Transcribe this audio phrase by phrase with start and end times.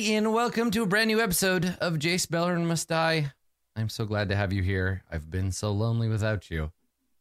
[0.00, 3.30] Everybody, and welcome to a brand new episode of Jace Beleren Must Die.
[3.76, 5.02] I'm so glad to have you here.
[5.12, 6.72] I've been so lonely without you.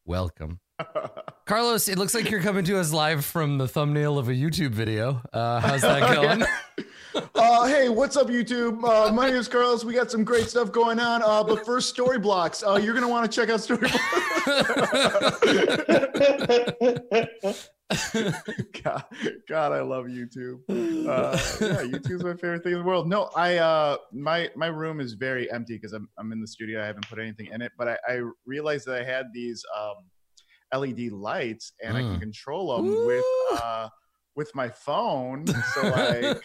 [0.05, 0.61] Welcome.
[1.45, 4.71] Carlos, it looks like you're coming to us live from the thumbnail of a YouTube
[4.71, 5.21] video.
[5.33, 6.45] Uh, how's that going?
[7.35, 8.81] uh, hey, what's up, YouTube?
[8.81, 9.83] Uh, my name is Carlos.
[9.83, 11.21] We got some great stuff going on.
[11.21, 12.63] Uh, but first, story blocks.
[12.63, 14.05] Uh, you're gonna want to check out story blocks.
[18.83, 19.03] God,
[19.47, 20.59] God, I love YouTube.
[20.69, 23.07] Uh, yeah, YouTube's my favorite thing in the world.
[23.07, 26.81] No, I uh, my my room is very empty because I'm I'm in the studio.
[26.83, 30.79] I haven't put anything in it, but I, I realized that I had these um,
[30.79, 32.21] LED lights and I can Mm.
[32.21, 33.89] control them with uh,
[34.35, 35.47] with my phone.
[35.47, 36.37] So like.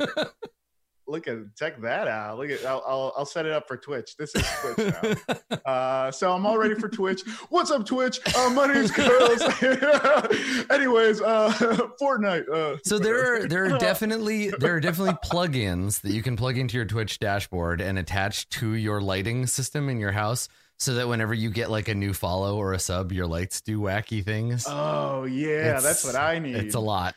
[1.06, 2.38] Look at check that out.
[2.38, 4.16] Look at I'll, I'll I'll set it up for Twitch.
[4.16, 4.94] This is Twitch
[5.28, 5.36] now.
[5.64, 7.22] Uh, so I'm all ready for Twitch.
[7.48, 8.20] What's up, Twitch?
[8.36, 9.40] Uh, my name's Carlos.
[10.70, 11.50] Anyways, uh,
[12.00, 12.48] Fortnite.
[12.48, 16.58] Uh, So there are there are definitely there are definitely plugins that you can plug
[16.58, 21.08] into your Twitch dashboard and attach to your lighting system in your house so that
[21.08, 24.66] whenever you get like a new follow or a sub, your lights do wacky things.
[24.68, 26.56] Oh yeah, It's- that's what I need.
[26.56, 27.14] It's a lot.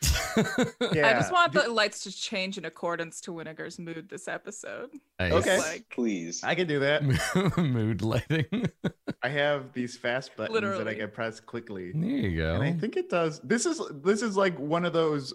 [0.92, 1.08] Yeah.
[1.08, 4.90] I just want the lights to change in accordance to Winnegar's mood this episode.
[5.18, 5.32] Nice.
[5.32, 5.58] Okay.
[5.58, 6.42] Like Please.
[6.44, 7.02] I can do that.
[7.58, 8.46] Mood lighting.
[9.22, 12.54] I have these fast buttons that I can press quickly, There you go.
[12.54, 13.40] and I think it does.
[13.40, 15.34] This is this is like one of those.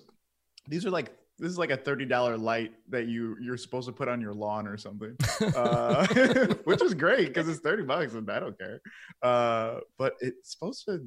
[0.69, 3.91] These are like this is like a thirty dollar light that you you're supposed to
[3.93, 5.15] put on your lawn or something,
[5.55, 6.05] uh,
[6.63, 8.79] which is great because it's thirty bucks and I don't care.
[9.21, 11.05] Uh, but it's supposed to.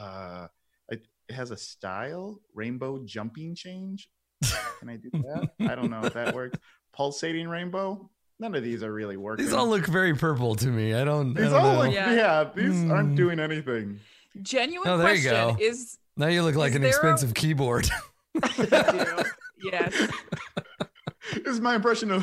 [0.00, 0.46] Uh,
[0.90, 4.08] it, it has a style rainbow jumping change.
[4.80, 5.50] Can I do that?
[5.60, 6.58] I don't know if that works.
[6.92, 8.10] Pulsating rainbow.
[8.40, 9.44] None of these are really working.
[9.44, 10.92] These all look very purple to me.
[10.92, 11.36] I don't.
[11.38, 11.82] I These don't all know.
[11.84, 12.12] look, Yeah.
[12.14, 12.50] yeah.
[12.54, 12.90] These Hmm.
[12.90, 14.00] aren't doing anything.
[14.42, 15.56] genuine Oh, there you go.
[15.60, 17.88] is Now you look like an there a- expensive keyboard.
[19.64, 19.94] Yes.
[21.32, 22.22] This is my impression of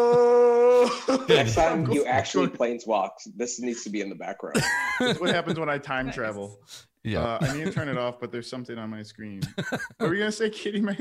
[0.00, 0.90] whoa.
[1.28, 4.60] Next time you actually go- planeswalk, this needs to be in the background.
[5.00, 6.14] This is what happens when I time Nice.
[6.16, 6.58] travel.
[7.04, 7.20] yeah.
[7.22, 9.40] Uh, I need to turn it off, but there's something on my screen.
[9.56, 10.98] What were you gonna say, Katie May?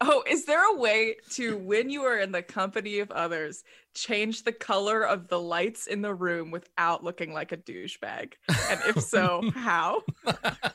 [0.00, 3.62] Oh, is there a way to, when you are in the company of others,
[3.94, 8.32] change the color of the lights in the room without looking like a douchebag?
[8.48, 10.02] And if so, how?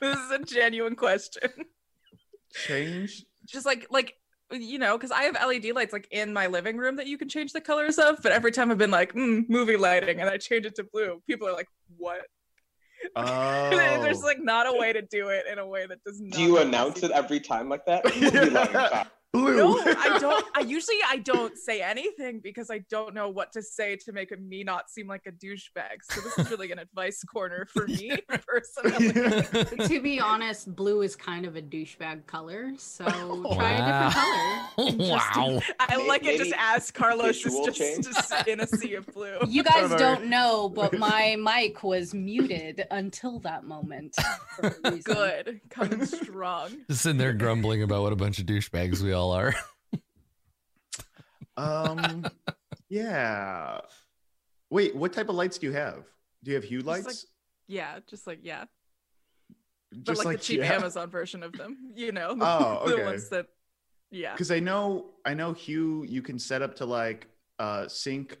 [0.00, 1.50] this is a genuine question.
[2.64, 3.24] Change.
[3.46, 4.14] Just like, like,
[4.50, 7.28] you know, because I have LED lights like in my living room that you can
[7.28, 10.38] change the colors of, but every time I've been like, mm, movie lighting, and I
[10.38, 12.20] change it to blue, people are like, what?
[13.14, 13.70] Oh.
[13.70, 16.32] There's like not a way to do it in a way that does not.
[16.32, 17.12] Do you announce sense.
[17.12, 19.08] it every time like that?
[19.36, 19.84] Movie lighting time.
[19.84, 19.84] blue.
[19.94, 20.46] No, I don't.
[20.54, 24.36] I usually I don't say anything because I don't know what to say to make
[24.38, 26.02] me not seem like a douchebag.
[26.02, 28.16] So this is really an advice corner for me
[28.46, 29.88] personally.
[29.88, 33.04] to be honest, blue is kind of a douchebag color, so
[33.54, 34.06] try Wow.
[34.06, 34.88] a different color.
[34.88, 35.08] Interesting.
[35.56, 35.60] wow.
[35.80, 36.38] I May- like it.
[36.38, 39.38] Just maybe as Carlos is just, just in a sea of blue.
[39.46, 39.98] You guys Whatever.
[39.98, 44.14] don't know, but my mic was muted until that moment.
[44.56, 45.02] for a reason.
[45.14, 46.70] Good, coming strong.
[46.88, 49.54] Just sitting there grumbling about what a bunch of douchebags we all are.
[51.56, 52.26] Um.
[52.88, 53.80] Yeah.
[54.70, 56.04] Wait, what type of lights do you have?
[56.44, 57.06] Do you have hue Just lights?
[57.06, 57.16] like-
[57.66, 58.64] Yeah, just like yeah,
[59.90, 60.72] but Just like, the cheap yeah.
[60.78, 61.78] Amazon version of them.
[61.94, 63.04] You know, Oh, the okay.
[63.04, 63.46] ones that.
[64.10, 64.32] Yeah.
[64.32, 67.26] because I know I know Hue you can set up to like
[67.58, 68.36] uh sync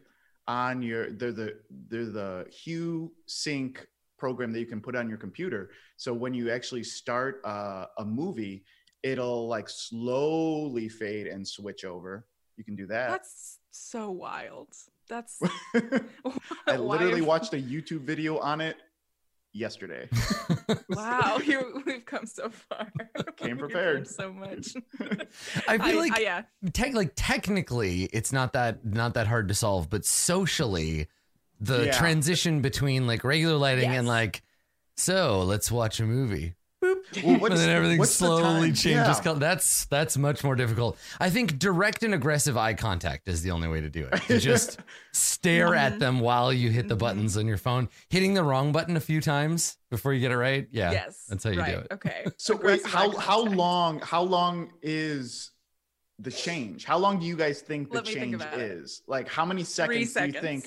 [0.46, 1.58] on your they're the
[1.88, 3.84] they're the Hue sync
[4.18, 5.70] program that you can put on your computer.
[5.96, 8.64] So when you actually start uh, a movie,
[9.10, 12.26] it'll like slowly fade and switch over.
[12.56, 13.10] You can do that.
[13.10, 14.68] That's so wild.
[15.08, 15.40] That's
[16.66, 18.76] I literally have- watched a YouTube video on it
[19.52, 20.08] yesterday.
[20.88, 22.90] Wow, you, we've come so far.
[23.36, 24.06] Came prepared.
[24.08, 24.74] so much.
[25.68, 26.42] I feel like yeah,
[26.72, 31.08] tech like technically it's not that not that hard to solve, but socially
[31.60, 31.92] the Yeah.
[31.92, 34.42] transition between like regular lighting and like
[34.96, 36.54] so let's watch a movie.
[37.12, 37.24] Boop.
[37.24, 38.60] Well, what's- and then everything what's slowly time?
[38.74, 38.84] changes
[39.16, 39.20] Yeah.
[39.22, 39.38] color.
[39.38, 40.98] That's that's much more difficult.
[41.20, 44.22] I think direct and aggressive eye contact is the only way to do it.
[44.26, 44.78] To just
[45.12, 45.98] stare at Mhm.
[46.00, 47.00] them while you hit the Mhm.
[47.00, 47.88] buttons on your phone.
[48.10, 50.66] Hitting the wrong button a few times before you get it right.
[50.70, 50.90] Yeah.
[50.92, 51.86] yes, that's how you do it.
[51.92, 52.24] Okay.
[52.38, 55.52] So wait, how how long how long is
[56.18, 56.84] the change?
[56.84, 58.70] How long do you guys think the Let me think change about it.
[58.70, 59.02] is?
[59.06, 60.32] Like how many seconds, seconds.
[60.32, 60.64] do you think?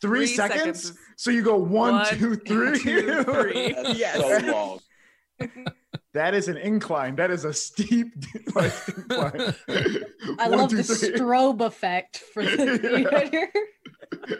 [0.00, 0.82] Three, Three seconds?
[0.82, 2.78] seconds So you go one, One, two, three.
[2.82, 3.72] two, three.
[3.72, 4.16] That's Yes.
[4.16, 4.80] so long.
[6.14, 7.16] that is an incline.
[7.16, 8.08] That is a steep
[8.54, 9.54] like, incline.
[10.38, 11.12] I One, love two, the three.
[11.14, 12.78] strobe effect for the
[13.30, 14.38] theater.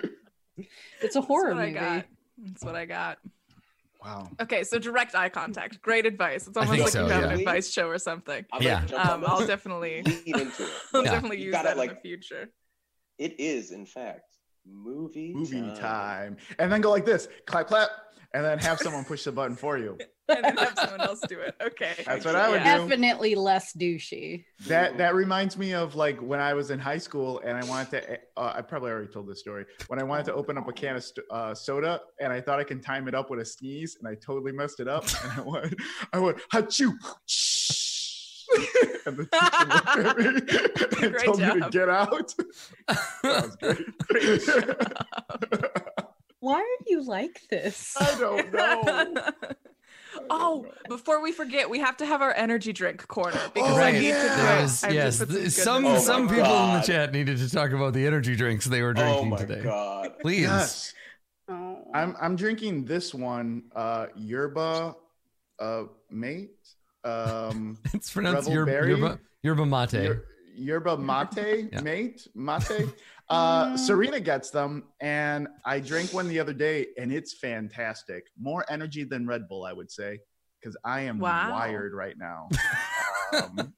[1.01, 1.79] it's a horror That's what movie.
[1.79, 2.05] I got.
[2.45, 3.19] That's what I got.
[4.05, 4.29] Wow.
[4.41, 5.81] Okay, so direct eye contact.
[5.81, 6.49] Great advice.
[6.49, 7.29] It's almost like so, you have yeah.
[7.31, 8.45] an advice show or something.
[8.53, 8.75] I'm Yeah.
[8.81, 10.71] gonna jump on Um, I'll definitely, lead into it.
[10.93, 11.11] I'll Yeah.
[11.13, 12.49] definitely You use gotta, that in the future.
[13.19, 14.37] It is, in fact,
[14.67, 15.77] movie Movie time.
[15.77, 16.37] time.
[16.59, 17.91] And then go like this clap, clap,
[18.35, 19.99] and then have someone push the button for you.
[20.29, 21.55] And then have someone else do it.
[21.61, 21.93] Okay.
[22.07, 22.79] That's what I would Yeah.
[22.79, 22.89] do.
[22.89, 24.45] Definitely less douchey.
[24.69, 27.91] That that reminds me of like when I was in high school and I wanted
[27.91, 28.19] to.
[28.37, 29.67] Uh, I probably already told this story.
[29.89, 32.61] When I wanted to open up a can of st- uh, soda and I thought
[32.61, 35.05] I can time it up with a sneeze and I totally messed it up.
[35.25, 35.75] And I went,
[36.15, 36.93] I went, achoo.
[39.07, 42.35] And the teacher looked at me and Great told me to get out.
[43.23, 43.87] that was great.
[46.41, 47.95] Why are you like this?
[48.01, 49.15] I don't know.
[50.31, 53.93] oh, before we forget, we have to have our energy drink corner because Oh, I
[53.93, 54.23] need yeah.
[54.23, 54.85] to do There it.
[54.85, 57.93] I yes, put some Oh some my people in the chat needed to talk about
[57.93, 59.63] the energy drinks they were drinking Oh drinking my today.
[59.63, 60.19] god.
[60.21, 60.43] Please.
[60.43, 60.95] Yes.
[61.49, 61.79] Oh.
[61.95, 64.97] I'm I'm drinking this one, uh yerba
[65.61, 66.51] uh mate.
[67.05, 68.89] Um It's pronounced Rebel yerba, berry?
[68.91, 69.93] yerba, yerba mate.
[69.95, 71.81] yer- yerba mate, Yeah.
[71.83, 72.89] mate, mate.
[73.29, 73.79] Uh Mm.
[73.79, 78.25] Serena gets them and I drank one the other day and it's fantastic.
[78.39, 80.19] More energy than Red Bull, I would say,
[80.61, 81.53] because I am Wow.
[81.53, 82.49] wired right now.
[83.33, 83.73] Um,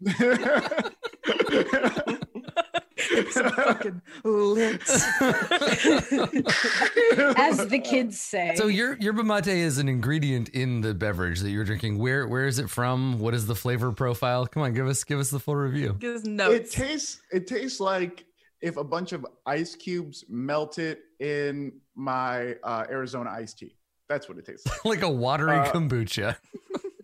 [3.10, 4.80] It's fucking lit.
[7.36, 8.54] As the kids say.
[8.56, 11.98] So your yerba mate is an ingredient in the beverage that you're drinking.
[11.98, 13.18] Where where is it from?
[13.18, 14.46] What is the flavor profile?
[14.46, 15.96] Come on, give us give us the full review.
[15.98, 16.72] Gives it notes.
[16.74, 18.24] tastes it tastes like
[18.60, 23.76] if a bunch of ice cubes melted in my uh, Arizona iced tea.
[24.08, 24.84] That's what it tastes like.
[24.84, 26.36] Like a watery Uh, kombucha.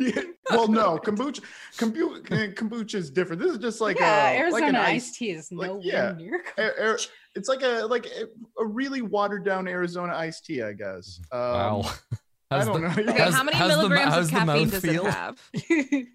[0.00, 0.22] Yeah.
[0.50, 1.42] Well, no, kombucha,
[1.76, 3.40] kombucha, kombucha is different.
[3.40, 6.12] This is just like yeah, a Arizona like an iced tea is like, nowhere yeah.
[6.18, 6.42] near.
[6.58, 6.98] Air- air-
[7.36, 8.24] it's like a like a,
[8.60, 11.20] a really watered down Arizona iced tea, I guess.
[11.30, 11.90] Um, wow.
[12.50, 13.10] I don't the- know.
[13.10, 15.06] Okay, how's- how many how's the milligrams of caffeine does feel?
[15.06, 15.40] it have?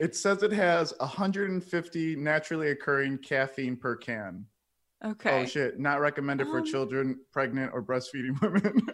[0.00, 4.44] It says it has 150 naturally occurring caffeine per can.
[5.04, 5.42] Okay.
[5.42, 5.78] Oh shit!
[5.80, 8.86] Not recommended for Um, children, pregnant, or breastfeeding women.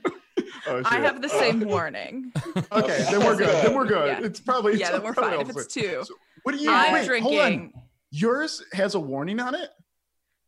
[0.66, 0.82] Oh!
[0.84, 2.32] I have the Uh, same warning.
[2.72, 3.64] okay, then we're good.
[3.64, 4.18] Then we're good.
[4.20, 4.26] Yeah.
[4.26, 6.02] It's probably Yeah, then we're fine if it's two.
[6.06, 6.70] So what do you?
[6.70, 7.50] I'm wait, hold on.
[7.50, 7.72] drinking.
[8.10, 9.70] Yours has a warning on it.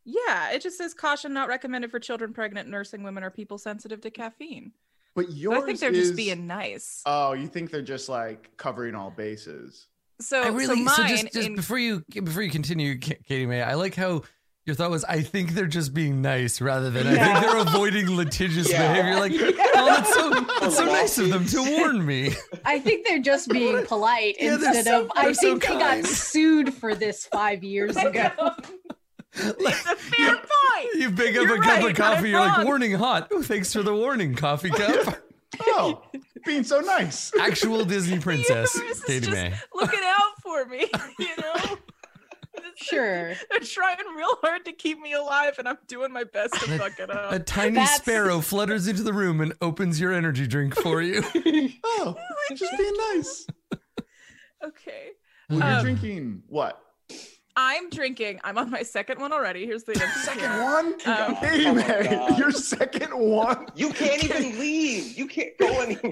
[0.05, 3.99] Yeah, it just says caution not recommended for children, pregnant, nursing women, or people sensitive
[4.01, 4.71] to caffeine.
[5.15, 7.01] But So yours I think they're is, just being nice.
[7.05, 9.87] Oh, you think they're just like covering all bases?
[10.21, 13.45] So, I really so so, mine just, just in- before you before you continue, Katie
[13.45, 14.23] May, I like how
[14.67, 18.15] your thought was I think they're just being nice rather than I think they're avoiding
[18.15, 18.93] litigious Yeah.
[18.93, 19.15] behavior.
[19.19, 19.31] Like,
[19.75, 20.29] oh, that's so
[20.59, 22.33] that's so nice of them to warn me.
[22.65, 25.11] I think they're just being polite Yeah, instead so- of.
[25.15, 26.03] I they're so think they kind.
[26.03, 28.29] got sued for this five years ago.
[29.33, 30.93] it's a fair point.
[30.95, 33.29] You pick up You're a cup right, of coffee, you're like, warning hot.
[33.31, 35.17] Oh, thanks for the warning, coffee cup.
[35.61, 36.03] Oh,
[36.45, 37.31] being so nice.
[37.39, 39.53] Actual Disney princess, universe is Katie just May.
[39.73, 41.76] looking out for me, you know.
[42.89, 43.33] Sure.
[43.51, 46.99] They're trying real hard to keep me alive, and I'm doing my best to fuck
[46.99, 47.31] it up.
[47.31, 51.23] A tiny That's- sparrow flutters into the room and opens your energy drink for you.
[51.99, 52.15] Oh,
[52.53, 53.47] just being nice.
[54.63, 55.09] Okay.
[55.49, 56.79] Well, you're Um, drinking what?
[57.59, 58.39] I'm drinking.
[58.43, 59.65] I'm on my second one already.
[59.65, 60.93] Here's the Second one?
[61.07, 63.65] Um, hey, Oh my man, your second one?
[63.75, 65.17] You can't even leave.
[65.17, 66.11] You can't go anywhere.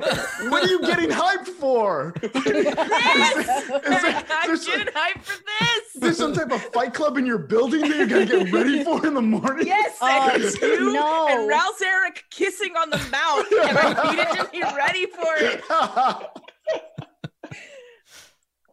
[0.50, 2.16] What are you getting hyped for?
[2.24, 5.94] is, there, is, there, I'm there's, getting hyped for this.
[6.02, 9.06] there's some type of fight club in your building that you gotta get ready for
[9.06, 9.68] in the morning?
[9.68, 11.28] Yes, Oh, and you no.
[11.30, 15.64] and Rouse Eric kissing on the mouth, and I needed to be ready for it.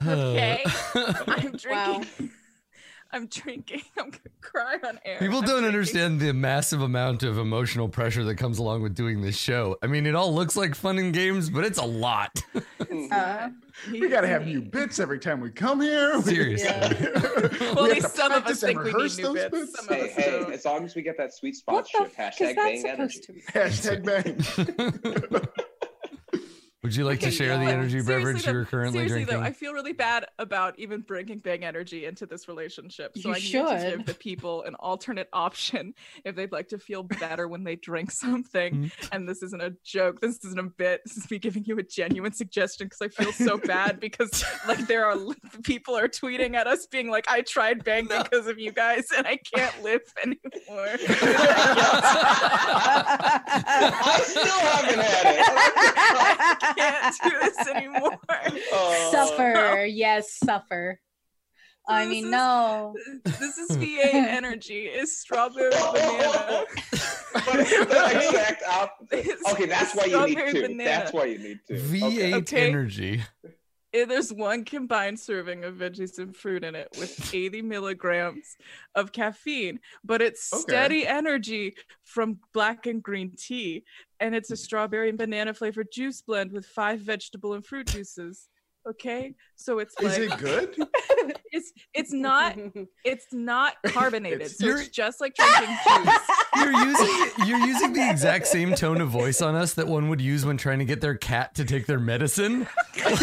[0.05, 0.65] Okay.
[1.29, 1.71] I'm drinking.
[1.71, 2.01] Wow.
[3.13, 3.83] I'm drinking.
[3.99, 5.19] I'm gonna cry on air.
[5.19, 5.67] People I'm don't drinking.
[5.67, 9.77] understand the massive amount of emotional pressure that comes along with doing this show.
[9.83, 12.43] I mean, it all looks like fun and games, but it's a lot.
[13.11, 13.49] Uh,
[13.91, 16.21] we gotta have new bits every time we come here.
[16.23, 16.69] Seriously.
[16.69, 16.93] Yeah.
[17.75, 19.51] Well, we at have least to some of practice us think we need new those
[19.51, 19.81] bits.
[19.81, 20.53] Some hey, us hey, don't.
[20.53, 23.15] as long as we get that sweet what sponsorship, the hashtag bang energy.
[23.15, 23.41] supposed to be?
[23.41, 24.05] Hashtag
[25.41, 25.49] bang.
[26.83, 29.19] Would you like to Okay, share the but energy seriously beverage though- you're currently seriously
[29.25, 29.37] drinking?
[29.41, 33.17] Though, I feel really bad about even bringing Bang Energy into this relationship.
[33.17, 33.99] So You I need to should.
[33.99, 38.11] give the people an alternate option if they'd like to feel better when they drink
[38.25, 38.75] something.
[38.75, 38.91] Mm.
[39.13, 40.21] And this isn't a joke.
[40.21, 41.03] This isn't a bit.
[41.07, 44.85] This is me giving you a genuine suggestion because I feel so bad because like
[44.89, 45.17] there are
[45.63, 48.25] people are tweeting at us being like, I tried Bang No.
[48.25, 50.97] because of you guys and I can't live anymore.
[53.55, 56.72] I still haven't had it.
[56.75, 58.19] Can't do this anymore.
[58.75, 59.09] Oh.
[59.13, 59.85] suffer.
[59.87, 61.01] Yes, suffer.
[61.89, 62.95] I mean, is- no.
[63.25, 64.87] This is V8 energy.
[64.87, 66.65] Is strawberry banana.
[67.33, 69.37] but the exact opposite.
[69.53, 70.77] Okay, that's why you need to.
[70.79, 71.75] That's why you need to.
[71.75, 72.35] V8 Okay.
[72.35, 72.69] Okay.
[72.69, 73.23] energy.
[73.93, 78.57] There's one combined serving of veggies and fruit in it with 80 milligrams
[78.95, 80.63] of caffeine, but it's Okay.
[80.63, 83.85] steady energy from black and green tea.
[84.19, 88.49] And it's a strawberry and banana flavored juice blend with five vegetable and fruit juices.
[88.89, 90.77] Okay, so it's like, Is it good?
[91.53, 92.59] it's it's not
[93.05, 96.19] it's not carbonated, It's- so You're- it's just like drinking juice.
[96.57, 100.21] You're using you're using the exact same tone of voice on us that one would
[100.21, 102.67] use when trying to get their cat to take their medicine.
[102.95, 103.23] It's.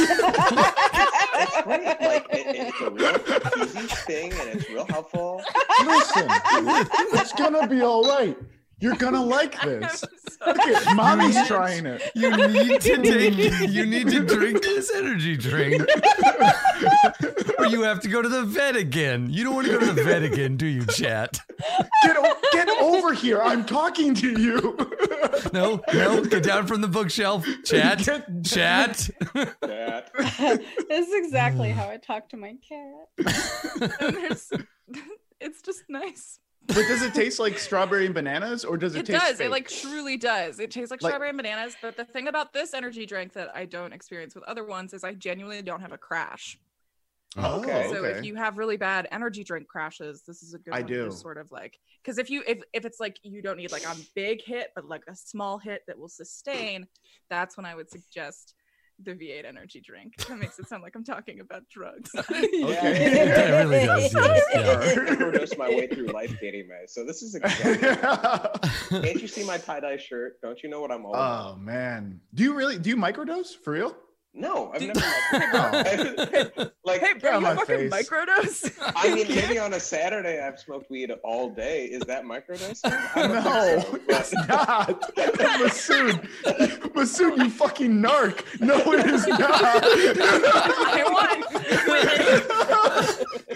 [1.67, 5.41] Like it, it's a real easy thing, and it's real helpful.
[5.85, 8.35] Listen, it's gonna be all right.
[8.81, 9.99] You're gonna like this.
[10.01, 10.07] So-
[10.47, 12.01] Look at mommy's trying it.
[12.15, 15.81] You need to take you need to drink this energy drink.
[17.57, 19.29] or you have to go to the vet again.
[19.29, 21.41] You don't want to go to the vet again, do you, chat?
[22.03, 22.15] Get,
[22.53, 23.41] get over here.
[23.41, 24.77] I'm talking to you.
[25.51, 27.45] No, no, get down from the bookshelf.
[27.65, 27.99] Chat.
[28.05, 29.09] Get- Chat.
[29.61, 30.09] That.
[30.87, 33.09] this is exactly how I talk to my cat.
[33.99, 34.49] and there's,
[35.41, 36.39] it's just nice.
[36.69, 39.09] But does it taste like strawberry and bananas, or does it, taste?
[39.09, 39.25] It taste?
[39.25, 39.37] does.
[39.37, 39.47] fake?
[39.47, 40.59] It like truly does.
[40.59, 41.75] It tastes like, Like- strawberry and bananas.
[41.81, 45.03] But the thing about this energy drink that I don't experience with other ones is
[45.03, 46.59] I genuinely don't have a crash.
[47.37, 47.87] Oh, oh Okay.
[47.89, 48.17] So okay.
[48.19, 51.05] if you have really bad energy drink crashes, this is a good I one do.
[51.05, 53.85] just sort of like because if you if if it's like you don't need like
[53.85, 56.87] a big hit, but like a small hit that will sustain,
[57.29, 58.55] that's when I would suggest
[59.03, 60.17] the V8 energy drink.
[60.27, 62.11] That makes it sound like I'm talking about drugs.
[62.19, 63.25] Okay.
[63.25, 64.61] That really does, yes, yeah.
[64.61, 66.85] I overdosed my way through life, Katie May.
[66.87, 69.01] So this is exactly.
[69.01, 70.41] Can't you see my tie dye shirt?
[70.41, 71.53] Don't you know what I'm all about?
[71.53, 73.95] oh man, do you really do you microdose for real?
[74.31, 74.95] No, I've Dude.
[74.95, 76.71] never.
[76.85, 78.09] like, hey, bro, on you my fucking face.
[78.09, 78.71] microdose?
[78.95, 81.85] I mean, maybe on a Saturday I've smoked weed all day.
[81.85, 82.79] Is that microdosing?
[83.15, 85.01] I don't No, think so, it's not.
[85.15, 86.21] Masood,
[86.93, 88.43] Masood, you fucking narc.
[88.61, 89.41] No, it is not.
[89.51, 91.45] I want.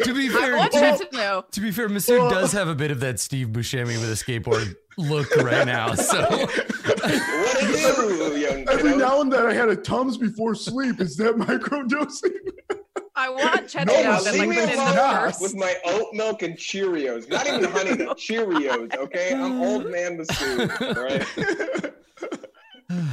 [0.03, 0.69] to be fair, to,
[1.07, 4.15] to to be fair, Masood does have a bit of that Steve Buscemi with a
[4.15, 5.93] skateboard look right now.
[5.93, 10.99] So What do you, young Every now and then I had a Tums before sleep.
[11.01, 12.79] Is that microdosing?
[13.15, 15.15] I want Chet No, to know Now, that leave like me within the alone.
[15.23, 17.29] first with my oat milk and Cheerios.
[17.29, 18.95] Not even honey nut, Cheerios.
[18.97, 20.95] Okay, I'm old man Masood.
[20.95, 21.93] Right?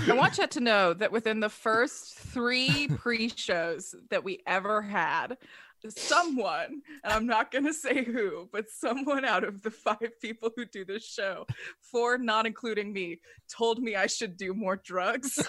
[0.08, 5.36] I want Chet to know that within the first three pre-shows that we ever had,
[5.88, 10.64] someone, and I'm not gonna say who, but someone out of the five people who
[10.66, 11.46] do this show,
[11.80, 13.20] four not including me,
[13.50, 15.36] told me I should do more drugs.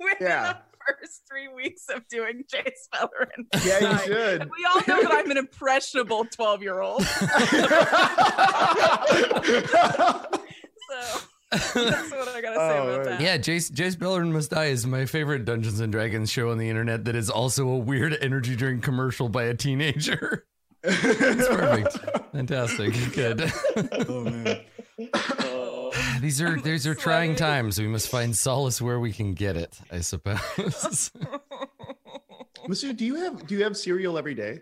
[0.00, 0.52] within Yeah.
[0.52, 0.58] the
[1.00, 4.42] first three weeks of doing Jay Speller and Yeah, you should.
[4.42, 7.02] And we all know that I'm an impressionable 12 year old.
[10.88, 11.20] So
[11.52, 13.04] that's what I gotta say Oh, about right.
[13.06, 13.20] that.
[13.20, 16.68] yeah, Jace Jace Beleren Must Die is my favorite Dungeons and Dragons show on the
[16.68, 20.44] internet that is also a weird energy drink commercial by a teenager.
[20.88, 21.98] It's perfect.
[22.32, 22.94] Fantastic.
[23.12, 23.52] Good.
[24.08, 24.60] oh man.
[26.20, 27.78] These are I'm these are trying times.
[27.80, 31.10] We must find solace where we can get it, I suppose.
[32.68, 34.60] Masood, do you have do you have cereal every day?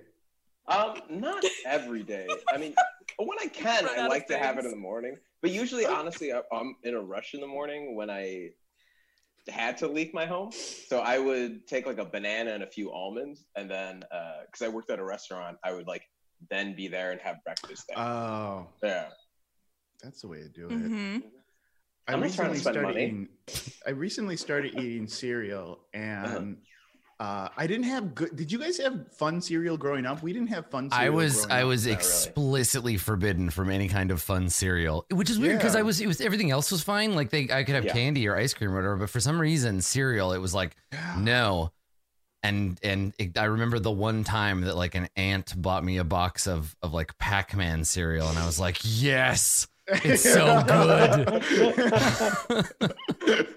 [0.67, 2.27] Um, not every day.
[2.53, 2.75] I mean,
[3.27, 5.17] when I can, I like to have it in the morning.
[5.43, 8.51] But usually, honestly, I- I'm in a rush in the morning when I
[9.49, 10.51] had to leave my home.
[10.89, 14.01] So I would take like a banana and a few almonds, and then
[14.47, 16.03] because I worked at a restaurant, I would like
[16.51, 17.99] then be there and have breakfast there.
[17.99, 19.09] Oh, yeah.
[20.03, 20.73] that's the way to do it.
[20.73, 21.23] Mhm.
[22.07, 23.05] I I'm not trying to recently spend started money.
[23.05, 23.29] eating.
[23.87, 26.41] I recently started eating cereal, Uh-huh.
[27.25, 28.37] And uh, I didn't have good.
[28.37, 30.23] Did you guys have fun cereal growing up?
[30.23, 30.91] We didn't have fun.
[30.91, 31.97] Cereal I was I was Not really.
[31.97, 35.81] explicitly forbidden from any kind of fun cereal, which is weird because Yeah.
[35.81, 37.15] I was it was everything else was fine.
[37.15, 37.93] Like they I could have Yeah.
[37.93, 41.17] candy or ice cream or whatever, but for some reason cereal it was like Yeah.
[41.19, 41.73] no.
[42.43, 46.05] And and it, I remember the one time that like an aunt bought me a
[46.05, 51.43] box of of like Pac Man cereal, and I was like, yes, it's so good.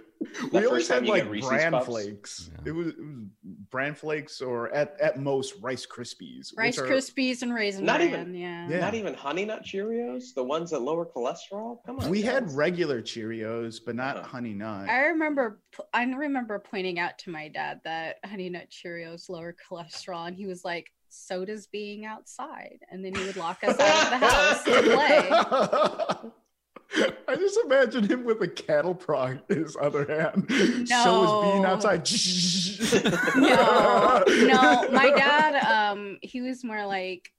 [0.51, 1.85] we always had like Reese's bran Puffs?
[1.85, 2.49] flakes.
[2.53, 2.61] Yeah.
[2.65, 3.25] It, was, it was
[3.69, 6.55] bran flakes or at, at most Rice Krispies.
[6.57, 8.69] Rice are- Krispies and Raisin Not Bran, even- yeah.
[8.69, 8.79] Yeah.
[8.79, 11.77] Not even Honey Nut Cheerios, the ones that lower cholesterol.
[11.85, 12.09] Come on.
[12.09, 14.25] We had regular Cheerios, but not.
[14.25, 14.89] Honey Nut.
[14.89, 15.59] I remember
[15.93, 20.45] I remember pointing out to my dad that Honey Nut Cheerios lower cholesterol, and he
[20.45, 24.27] was like, "So does being outside." And then he would lock us out of the
[24.27, 26.31] house to play.
[26.95, 30.45] I just imagine him with a cattle prod in his other hand.
[30.87, 32.07] So is being outside.
[33.35, 34.89] no, no.
[34.91, 37.29] My dad, um, he was more like,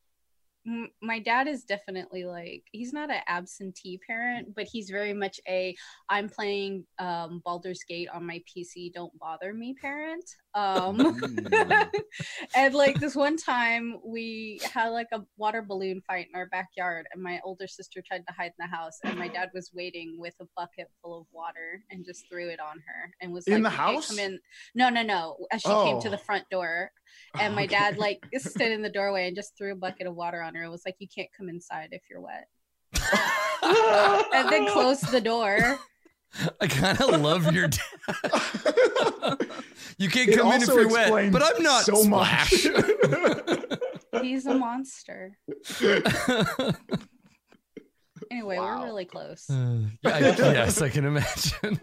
[0.67, 5.40] m- my dad is definitely like he's not an absentee parent, but he's very much
[5.49, 5.75] a
[6.09, 8.93] I'm playing um, Baldur's Gate on my PC.
[8.93, 10.25] Don't bother me, parent.
[10.58, 10.96] Um,
[11.38, 11.90] Mm.
[12.56, 17.06] and like this one time we had like a water balloon fight in our backyard
[17.12, 20.16] and my older sister tried to hide in the house and my dad was waiting
[20.18, 23.54] with a bucket full of water and just threw it on her and was In
[23.54, 24.08] like the house?
[24.08, 24.38] come in
[24.74, 26.10] no no no as she came to Oh.
[26.10, 26.90] the front door
[27.40, 27.74] and my Okay.
[27.74, 30.64] dad like stood in the doorway and just threw a bucket of water on her
[30.64, 32.48] It was like you can't come inside if you're wet
[34.32, 35.78] and then closed the door
[36.61, 37.82] I kind of love your dad.
[40.00, 41.82] You can't It come in if you're wet, but I'm not.
[41.82, 42.50] so much.
[42.50, 44.23] Splash.
[44.23, 45.37] he's a monster
[48.30, 48.78] anyway Wow.
[48.80, 51.80] we're really close Uh, yeah, I- yes, I can imagine.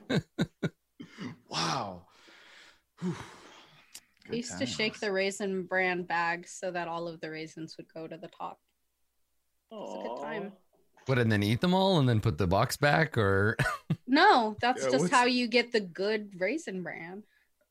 [1.50, 2.04] wow.
[3.02, 3.16] Whew.
[4.26, 7.76] I Good used to shake the raisin bran bag so that all of the raisins
[7.78, 8.60] would go to the top.
[9.72, 10.52] It's a good time.
[11.08, 13.58] What, and then eat them all and then put the box back, or
[14.08, 17.24] No, that's Yeah, just what's- how you get the good raisin bran.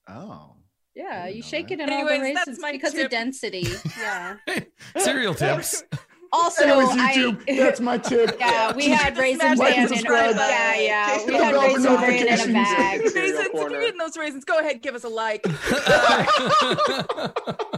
[0.08, 0.52] Oh.
[0.94, 1.74] Yeah, didn't you know shake that.
[1.74, 3.06] it in all the Anyways, that's raisins my because tip.
[3.06, 3.66] of density.
[3.98, 4.36] Yeah.
[4.98, 5.82] cereal tips?
[6.34, 8.36] Also, Anyways, I YouTube, that's my tip.
[8.40, 10.34] yeah, we had Just raisin smash like bran and in subscribe.
[10.34, 11.24] yeah, yeah.
[11.26, 13.00] We had bell for raisin bran in a bag.
[13.14, 13.70] Raisins, if corner.
[13.70, 15.44] you're getting those raisins, go ahead, give us a like.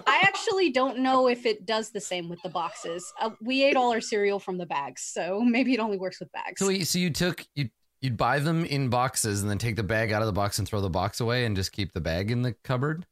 [0.08, 3.12] I actually don't know if it does the same with the boxes.
[3.20, 6.32] Uh, we ate all our cereal from the bags, so maybe it only works with
[6.32, 6.58] bags.
[6.58, 7.68] so, wait, so you took you
[8.00, 10.66] you'd buy them in boxes and then take the bag out of the box and
[10.66, 13.04] throw the box away and just keep the bag in the cupboard.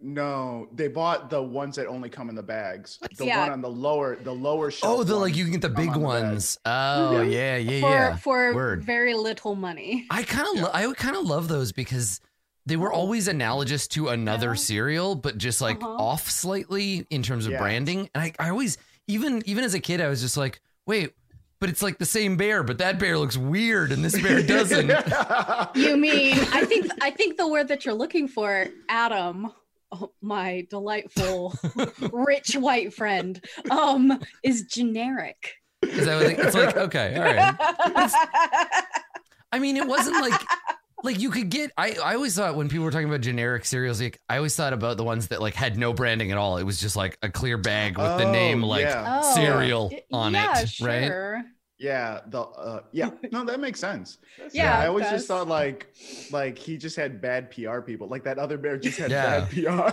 [0.00, 2.98] No, they bought the ones that only come in the bags.
[3.16, 3.40] The Yeah.
[3.40, 5.00] one on the lower, the lower shelf.
[5.00, 6.58] Oh, the like you can get the come big on the ones.
[6.64, 8.16] Oh, yeah, yeah, for yeah.
[8.16, 8.84] for Word.
[8.84, 10.06] very little money.
[10.10, 12.20] I kind of lo- I kind of love those because
[12.64, 12.96] they were Oh.
[12.96, 14.54] always analogous to another Yeah.
[14.54, 15.96] cereal, but just like Uh-huh.
[15.96, 17.58] off slightly in terms of Yeah.
[17.58, 18.08] branding.
[18.14, 18.78] And I, I always
[19.08, 21.12] even even as a kid, I was just like, wait,
[21.58, 24.90] but it's like the same bear, but that bear looks weird and this bear doesn't.
[25.74, 29.50] You mean I think I think the word that you're looking for, Adam,
[30.20, 31.54] my delightful
[32.12, 35.54] rich white friend, um, is generic.
[35.82, 36.76] Is that what it- it's like?
[36.76, 37.54] Okay, all right.
[39.52, 40.40] I mean, it wasn't like
[41.04, 41.70] like you could get.
[41.76, 44.72] I I always thought when people were talking about generic cereals, like I always thought
[44.72, 46.58] about the ones that like had no branding at all.
[46.58, 49.20] It was just like a clear bag with the Oh, name like yeah.
[49.22, 51.44] Oh, cereal y- on yeah, it, right?
[51.80, 51.90] Sure.
[51.90, 53.10] yeah, the uh, yeah.
[53.32, 54.18] No, that makes sense.
[54.52, 55.12] Yeah, I always does.
[55.12, 55.92] just thought like
[56.32, 58.08] like he just had bad PR people.
[58.08, 59.40] Like that other bear just had Yeah.
[59.40, 59.92] bad PR.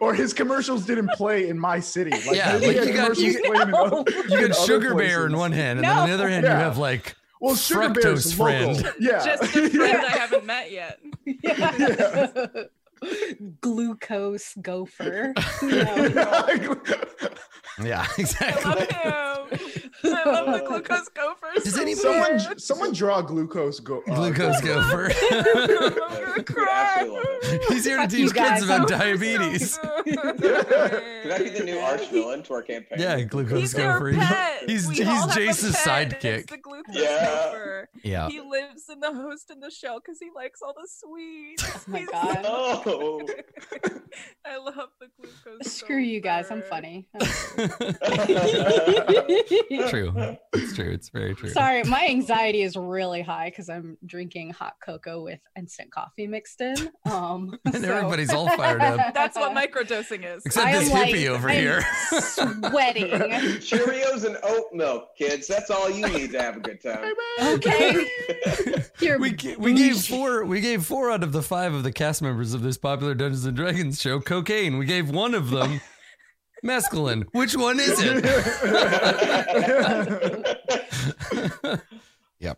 [0.00, 2.10] or his commercials didn't play in my city.
[2.10, 5.26] Like, Yeah, like you got- you- commercials playing in other- You got other Sugar Bear
[5.26, 8.02] in one hand, and then on the other hand, you have like Well, Sugar Fructose
[8.02, 8.74] Bear's local.
[8.74, 8.94] friend.
[9.00, 9.24] Yeah.
[9.24, 11.00] Just a friend I haven't met yet.
[11.26, 12.46] Yeah.
[13.60, 15.34] Glucose gopher.
[15.62, 16.76] No.
[17.82, 18.72] Yeah, exactly.
[18.72, 19.10] I exactly.
[19.10, 19.90] love him.
[20.04, 21.64] I love the glucose gophers.
[21.64, 22.60] Does so anybody- someone, much.
[22.60, 24.02] someone draw glucose go.
[24.08, 25.10] uh, Glucose gopher.
[25.30, 26.94] I'm cry.
[26.98, 27.62] I love it.
[27.72, 29.78] He's here to teach you kids about diabetes.
[30.04, 30.04] good.
[30.04, 32.98] Could that be the new arch villain to our campaign?
[33.00, 34.12] Yeah, glucose He's their gopher.
[34.14, 34.62] pet.
[34.68, 36.24] He's We he's all have a Jace's sidekick.
[36.24, 37.24] It's the glucose Yeah.
[37.26, 37.88] gopher.
[38.02, 38.28] Yeah.
[38.28, 41.64] He lives in the host in the shell because he likes all the sweets.
[41.66, 42.40] Oh my He's- God.
[42.44, 43.26] Oh.
[44.44, 45.72] I love the glucose.
[45.72, 46.50] Screw you guys.
[46.50, 46.68] I'm gopher.
[46.70, 47.08] funny.
[49.88, 50.12] true.
[50.52, 50.90] It's true.
[50.90, 51.50] It's very true.
[51.50, 56.60] Sorry, my anxiety is really high because I'm drinking hot cocoa with instant coffee mixed
[56.60, 56.90] in.
[57.06, 59.00] Um, And so- everybody's all fired up.
[59.14, 60.44] That's what microdosing is.
[60.46, 61.82] Except I am this like- hippie over I'm here.
[62.20, 63.08] sweating.
[63.60, 65.46] Cheerios and oat milk, kids.
[65.46, 67.12] That's all you need to have a good time.
[67.40, 68.06] Okay,
[69.00, 71.92] you're we ga- we gave four we gave four out of the five of the
[71.92, 74.78] cast members of this popular Dungeons and Dragons show cocaine.
[74.78, 75.80] We gave one of them
[76.64, 77.24] mescaline.
[77.32, 78.24] Which one is it?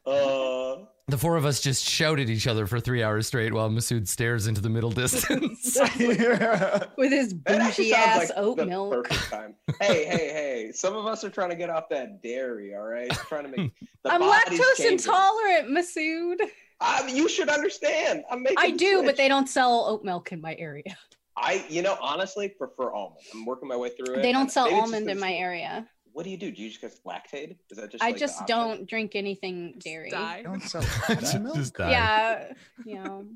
[0.05, 3.71] Uh, The four of us just shout at each other for three hours straight while
[3.71, 5.79] Masood stares into the middle distance.
[5.97, 6.83] yeah.
[6.99, 9.05] with his that bougie ass like oat milk.
[9.09, 9.55] perfect time.
[9.81, 10.73] Hey, hey, hey!
[10.75, 12.75] Some of us are trying to get off that dairy.
[12.75, 13.73] All right, trying to make.
[14.03, 14.92] The I'm lactose changing.
[14.95, 16.38] intolerant, Masood.
[16.81, 18.25] I, you should understand.
[18.29, 18.59] I'm making.
[18.59, 20.99] I the do, but they don't sell oat milk in my area.
[21.37, 23.20] I, you know, honestly prefer almond.
[23.35, 24.22] I'm working my way through it.
[24.22, 25.87] They don't sell Maybe almond in my area.
[26.12, 26.51] What do you do?
[26.51, 27.57] Do you just get lactate?
[27.70, 28.03] Is that just?
[28.03, 30.09] I like, just don't drink anything dairy.
[30.11, 30.42] Die.
[30.42, 31.57] Don't sell Just- almond milk?
[31.57, 31.90] just die.
[31.90, 32.53] Yeah,
[32.87, 33.27] you know.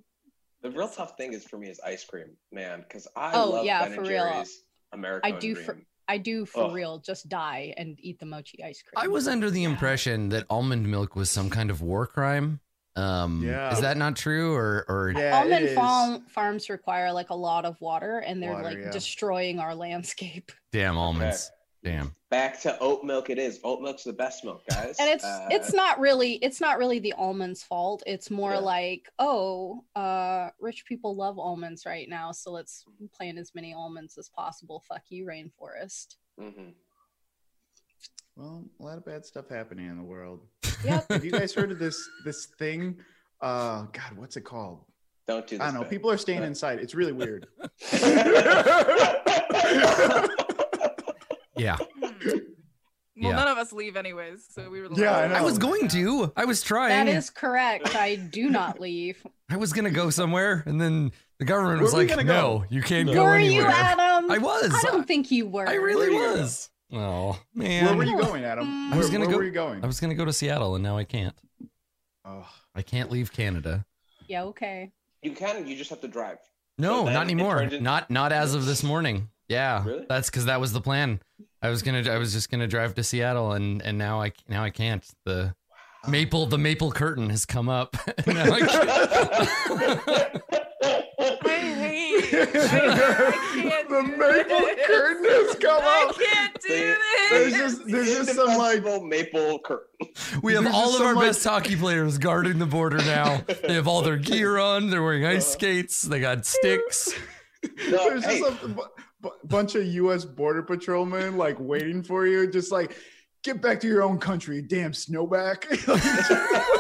[0.63, 3.65] The real tough thing is for me is ice cream, man, because I Oh, love
[3.65, 4.25] yeah, Ben for and real.
[4.31, 5.67] Jerry's American I do Dream.
[5.67, 6.73] for- I do for Ugh.
[6.75, 8.95] real just die and eat the mochi ice cream.
[8.97, 9.69] I was under the Yeah.
[9.69, 12.61] impression that almond milk was some kind of war crime.
[13.01, 13.73] Um, Yeah.
[13.73, 17.65] is that not true, or or Yeah, it Almond farm, farms require like a lot
[17.65, 18.91] of water, and they're Water, like yeah.
[18.91, 20.53] destroying our landscape.
[20.73, 21.51] damn almonds?
[21.83, 22.15] Damn.
[22.29, 23.31] Back to oat milk.
[23.31, 24.97] It is oat milk's the best milk, guys.
[25.01, 28.03] And it's Uh, it's not really it's not really the almonds' fault.
[28.07, 28.59] It's more Yeah.
[28.59, 32.85] like oh, uh, rich people love almonds right now, so let's
[33.17, 34.85] plant as many almonds as possible.
[34.87, 36.17] Fuck you, rainforest.
[36.39, 36.75] mhm.
[38.41, 40.41] Well, a lot of bad stuff happening in the world.
[40.83, 41.07] Yep.
[41.13, 42.97] Have you guys heard of this this thing?
[43.43, 44.81] Uh, God, what's it called?
[45.29, 45.63] Don't do this.
[45.63, 45.81] I don't know.
[45.83, 45.91] Ben.
[45.91, 46.79] People are staying inside.
[46.79, 47.47] It's really weird.
[51.57, 52.41] Yeah, Well,
[53.15, 53.33] Yeah.
[53.33, 54.89] none of us leave anyways, so we were.
[54.89, 55.25] the Yeah, I.
[55.41, 56.33] I was going to.
[56.35, 56.89] I was trying.
[57.05, 57.95] That is correct.
[57.95, 59.23] I do not leave.
[59.51, 62.41] I was gonna go somewhere, and then the government was Where were you like, gonna
[62.41, 62.65] "No, go?
[62.71, 63.13] you can't No.
[63.15, 63.61] go Were you.
[63.67, 64.31] Adam?
[64.31, 64.73] I was.
[64.75, 65.69] I don't think you were.
[65.69, 66.71] I really Where you was.
[66.93, 67.85] Oh man.
[67.87, 68.67] Where were you going, Adam?
[68.67, 68.93] Mm.
[68.95, 69.83] I was gonna where go- were you going?
[69.83, 71.35] I was gonna go to Seattle, and now I can't.
[72.25, 73.85] Oh, I can't leave Canada.
[74.29, 74.43] Yeah.
[74.45, 74.93] Okay.
[75.23, 75.67] You can.
[75.67, 76.39] You just have to drive.
[76.79, 77.59] No, So not anymore.
[77.59, 79.29] turned in- Not not as of this morning.
[79.49, 80.07] Yeah, Really?
[80.09, 81.21] that's because that was the plan.
[81.63, 82.09] I was gonna.
[82.11, 85.05] I was just gonna drive to Seattle, and and now I now I can't.
[85.25, 85.55] The
[86.09, 87.97] maple the maple curtain has come up.
[92.47, 94.87] the maple this.
[94.87, 96.17] curtain has come I up.
[96.19, 96.97] can't do They-
[97.31, 97.59] There's this.
[97.79, 99.87] just there's just some like maple curtain.
[100.43, 103.43] we have There's all of our like- best hockey players guarding the border now.
[103.67, 104.91] They have all their gear on.
[104.91, 105.53] They're wearing ice uh-huh.
[105.53, 106.03] skates.
[106.03, 107.13] They got sticks.
[107.89, 108.41] No, there's hey.
[108.41, 108.83] just a bu-
[109.21, 110.25] bu- bunch of U.S.
[110.25, 112.97] border patrolmen like waiting for you, just like
[113.45, 115.67] get back to your own country, damn snowback.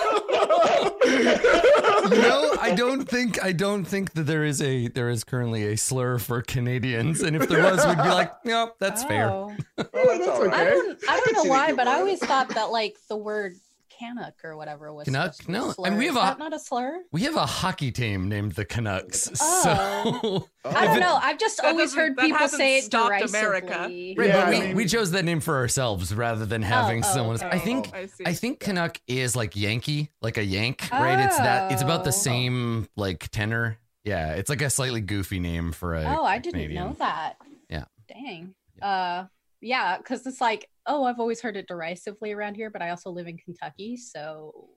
[1.24, 5.72] You know, I don't think I don't think that there is a there is currently
[5.72, 9.30] a slur for Canadians, and if there was, we'd be like, no, that's fair.
[9.30, 9.54] Oh.
[9.78, 10.54] Oh, that's That's all right.
[10.54, 10.98] I don't.
[11.08, 13.56] I I don't know why, but I always thought that like the word
[14.00, 15.34] Canuck or whatever was Canuck?
[15.34, 15.90] supposed to be No, a I slur.
[15.90, 17.00] mean, we Is have a- that not a slur?
[17.12, 19.62] We have a hockey team named the Canucks, Oh.
[19.62, 21.18] so I don't know.
[21.22, 23.38] I've just That always heard people say it stopped derisively.
[23.38, 23.78] America.
[23.80, 27.04] Right, Yeah, but I we, mean- we chose that name for ourselves rather than having
[27.04, 27.40] oh, someone.
[27.42, 27.58] I okay.
[27.60, 28.08] think I.
[28.26, 31.18] I think Canuck is like Yankee, like a Yank, right?
[31.20, 32.12] It's that it's about the Oh.
[32.12, 33.78] same like tenor.
[34.04, 36.04] Yeah, it's like a slightly goofy name for a.
[36.04, 36.84] Oh, I didn't Canadian.
[36.86, 37.36] know that.
[37.68, 37.84] Yeah.
[38.08, 38.54] Dang.
[38.80, 39.24] Uh,
[39.60, 43.10] yeah, because it's like, oh, I've always heard it derisively around here, but I also
[43.10, 44.70] live in Kentucky, so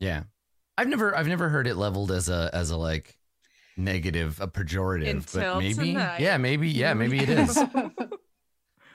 [0.00, 0.24] Yeah,
[0.76, 3.16] I've never I've never heard it leveled as a as a like
[3.76, 6.20] negative, a pejorative, Until but maybe tonight.
[6.20, 7.58] yeah, maybe yeah, maybe it is.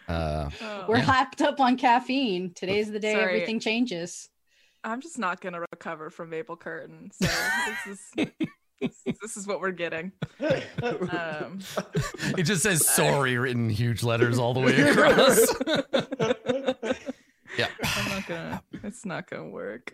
[0.08, 0.86] Uh, Oh.
[0.89, 1.06] we're Yeah.
[1.06, 2.54] hyped up on caffeine.
[2.54, 3.24] Today's the day Sorry.
[3.24, 4.28] everything changes.
[4.84, 7.12] I'm just not gonna recover from Maple Curtain.
[7.13, 7.28] So
[7.86, 8.28] this is
[8.82, 10.12] this, this is what we're getting.
[10.82, 11.60] Um,
[12.38, 15.48] it just says sorry written huge letters all the way across.
[17.58, 17.67] yeah.
[17.84, 18.63] I'm not gonna.
[18.84, 19.91] It's not gonna work.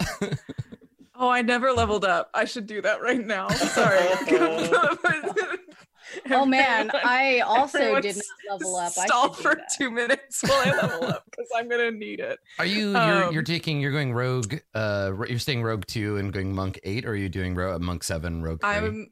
[1.20, 2.30] Oh, I never leveled up.
[2.34, 3.50] I should do that right now.
[3.50, 3.98] Sorry.
[6.32, 8.16] Oh man, I also did
[8.48, 8.94] not level up.
[8.98, 9.70] I Stall should for that.
[9.78, 12.40] two minutes while I level up because I'm gonna need it.
[12.60, 16.32] Are you you're, Um, you're taking you're going rogue uh you're staying rogue 2 and
[16.32, 18.70] going monk 8 or are you doing rogue monk 7 rogue 3?
[18.70, 19.12] I'm.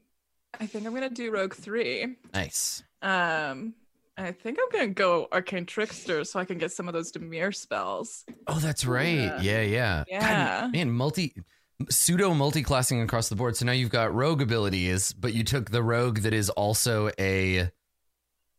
[0.58, 2.16] I think I'm gonna do Rogue three.
[2.32, 2.82] Nice.
[3.02, 3.74] Um,
[4.16, 7.54] I think I'm gonna go Arcane Trickster so I can get some of those Dimir
[7.54, 8.24] spells.
[8.46, 9.16] Oh, that's right.
[9.16, 9.40] Yeah.
[9.42, 10.04] Yeah, yeah.
[10.08, 10.70] God, Yeah.
[10.72, 11.34] man, multi
[11.90, 13.56] pseudo multi-classing across the board.
[13.56, 17.70] So now you've got rogue abilities, but you took the rogue that is also a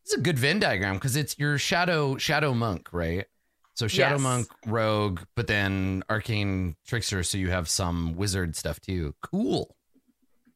[0.03, 3.25] It's a good Venn diagram because it's your shadow shadow monk, right?
[3.73, 4.21] So shadow Yes.
[4.21, 7.23] monk, rogue, but then arcane trickster.
[7.23, 9.13] So you have some wizard stuff too.
[9.21, 9.75] Cool.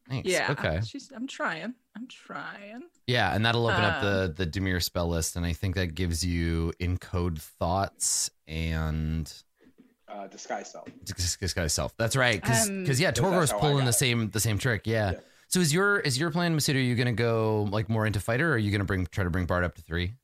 [0.08, 0.28] Thanks.
[0.28, 0.50] Yeah.
[0.50, 0.80] Okay.
[0.84, 1.74] She's, I'm trying.
[1.96, 2.82] I'm trying.
[3.06, 5.94] Yeah, and that'll open up the um, the Dimir spell list, and I think that
[5.94, 9.32] gives you encode thoughts and
[10.12, 10.88] uh, disguise self.
[11.40, 11.96] disguise self.
[11.96, 13.92] That's right, because Um, yeah, Because Torgor's that's pulling got the it.
[13.94, 14.82] same the same trick.
[14.86, 15.12] Yeah.
[15.12, 15.20] Yeah.
[15.48, 16.76] So is your is your plan, Masuda?
[16.76, 19.30] Are you gonna go like more into fighter, or are you gonna bring try to
[19.30, 20.14] bring Bard up to three?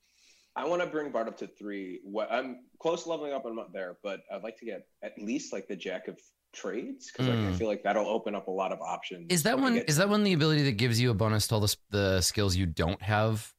[0.57, 2.01] I want to bring Bard up to three.
[2.03, 3.45] What I'm close to leveling up.
[3.47, 6.19] I'm not there, but I'd like to get at least like the Jack of
[6.53, 7.57] Trades because like, I Mm.
[7.59, 9.27] feel like that'll open up a lot of options.
[9.31, 9.75] Is that one?
[9.75, 12.21] get Is that one the ability that gives you a bonus to all the the
[12.23, 13.53] skills you don't have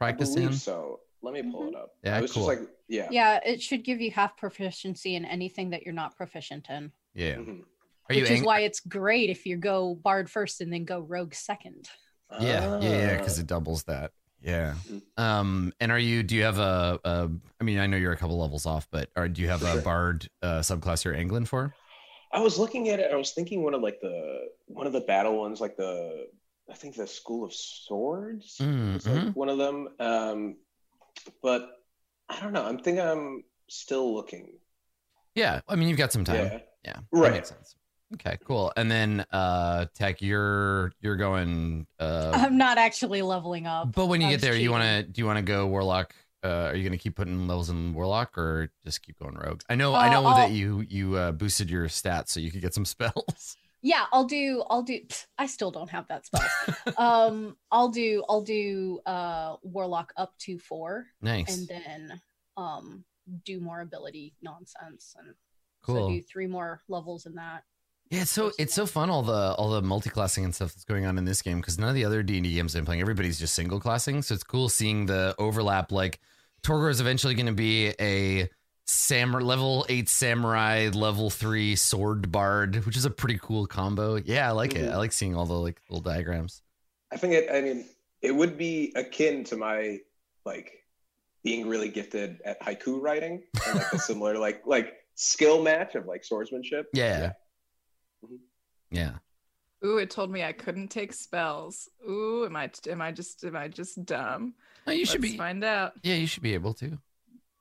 [0.00, 0.54] I practice believe in?
[0.56, 1.00] so.
[1.22, 1.90] Let me pull it up.
[2.02, 2.46] Yeah, I was cool.
[2.46, 3.08] just like, yeah.
[3.10, 6.90] Yeah, it should give you half proficiency in anything that you're not proficient in.
[7.14, 7.36] Yeah.
[7.36, 7.62] Mhm.
[8.08, 10.84] Are you which is ang- why it's great if you go bard first and then
[10.84, 11.88] go rogue second.
[12.40, 13.42] Yeah, yeah, yeah, because Ah.
[13.42, 14.12] it doubles that.
[14.42, 14.74] Yeah.
[14.88, 15.02] Mhm.
[15.18, 16.22] Um, and are you?
[16.24, 16.98] Do you have a?
[17.04, 17.30] a
[17.60, 19.80] I mean, I know you're a couple levels off, but are do you have a
[19.82, 21.74] bard uh, subclass you're angling for?
[22.32, 23.12] I was looking at it.
[23.12, 26.26] I was thinking one of like the one of the battle ones, like the
[26.70, 28.56] I think the School of Swords.
[28.58, 29.88] Mm, It's like one of them.
[30.00, 30.56] Um,
[31.42, 31.68] but
[32.28, 32.64] I don't know.
[32.64, 34.54] I'm thinking I'm still looking.
[35.34, 36.36] Yeah, I mean you've got some time.
[36.46, 36.58] Yeah.
[36.84, 37.32] Yeah, Right.
[37.32, 37.76] makes sense.
[38.14, 38.72] Okay, cool.
[38.76, 41.86] And then uh Tech, you're you're going.
[41.98, 43.92] uh I'm not actually leveling up.
[43.94, 45.66] But when you I get was there, you want to do you want to go
[45.66, 46.14] Warlock?
[46.44, 49.62] Uh, are you going to keep putting levels in Warlock or just keep going Rogue?
[49.70, 52.50] I know I Uh, know I'll- that you you uh, boosted your stats so you
[52.50, 53.56] could get some spells.
[53.82, 54.62] Yeah, I'll do.
[54.70, 55.00] I'll do.
[55.00, 56.46] pff, I still don't have that spell.
[56.96, 58.24] um, I'll do.
[58.28, 59.00] I'll do.
[59.04, 62.20] Uh, warlock up to four, nice, and then
[62.56, 63.04] um,
[63.44, 65.34] do more ability nonsense, and
[65.82, 66.08] cool.
[66.08, 67.64] so do three more levels in that.
[68.10, 71.06] Yeah, it's so it's so fun all the all the multi-classing and stuff that's going
[71.06, 73.00] on in this game because none of the other D and D games I'm playing,
[73.00, 74.22] everybody's just single classing.
[74.22, 75.90] So it's cool seeing the overlap.
[75.90, 76.20] Like
[76.62, 78.48] Torgor is eventually going to be a
[78.86, 84.16] samurai level eight samurai, level three sword bard, which is a pretty cool combo.
[84.16, 84.82] Yeah, I like it.
[84.88, 84.92] Mhm.
[84.92, 86.62] I like seeing all the like little diagrams.
[87.12, 87.48] I think it.
[87.52, 87.86] I mean,
[88.20, 89.98] it would be akin to my
[90.44, 90.72] like
[91.44, 96.06] being really gifted at haiku writing, and like a similar like like skill match of
[96.06, 96.88] like swordsmanship.
[96.94, 97.32] Yeah,
[98.24, 98.38] Mhm.
[98.90, 99.12] yeah.
[99.84, 101.88] Ooh, it told me I couldn't take spells.
[102.08, 104.54] Ooh, am I am I just am I just dumb?
[104.86, 105.38] Oh, you should Let's be.
[105.38, 105.92] find out.
[106.02, 106.98] Yeah, you should be able to.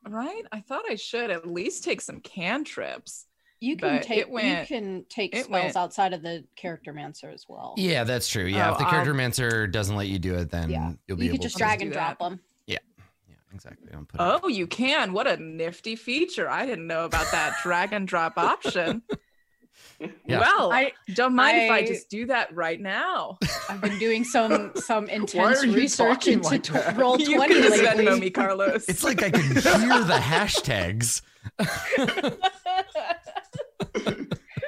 [0.08, 0.44] Right?
[0.52, 3.28] I thought I should at least take some cantrips.
[3.60, 4.28] You can But take.
[4.28, 7.76] went- you can take spells went- outside of the Charactermancer as well.
[7.78, 8.46] Yeah, that's true.
[8.46, 10.94] Yeah, Oh, if the I'll- character mancer doesn't let you do it, then Yeah.
[11.08, 11.60] you'll be able you able could just to.
[11.60, 12.40] drag do and drop them.
[12.66, 12.80] Yeah,
[13.30, 13.88] yeah, exactly.
[13.92, 15.14] Don't it- Oh, you can.
[15.14, 16.50] What a nifty feature.
[16.50, 19.04] I didn't know about that drag and drop option.
[20.26, 20.40] Yeah.
[20.40, 23.38] Well, I don't mind if I I- just do that right now.
[23.70, 26.98] I've been doing some some intense research into like that?
[26.98, 28.06] roll you twenty can just lately.
[28.06, 28.88] Venmo me, Carlos.
[28.90, 31.22] It's like I can hear the hashtags.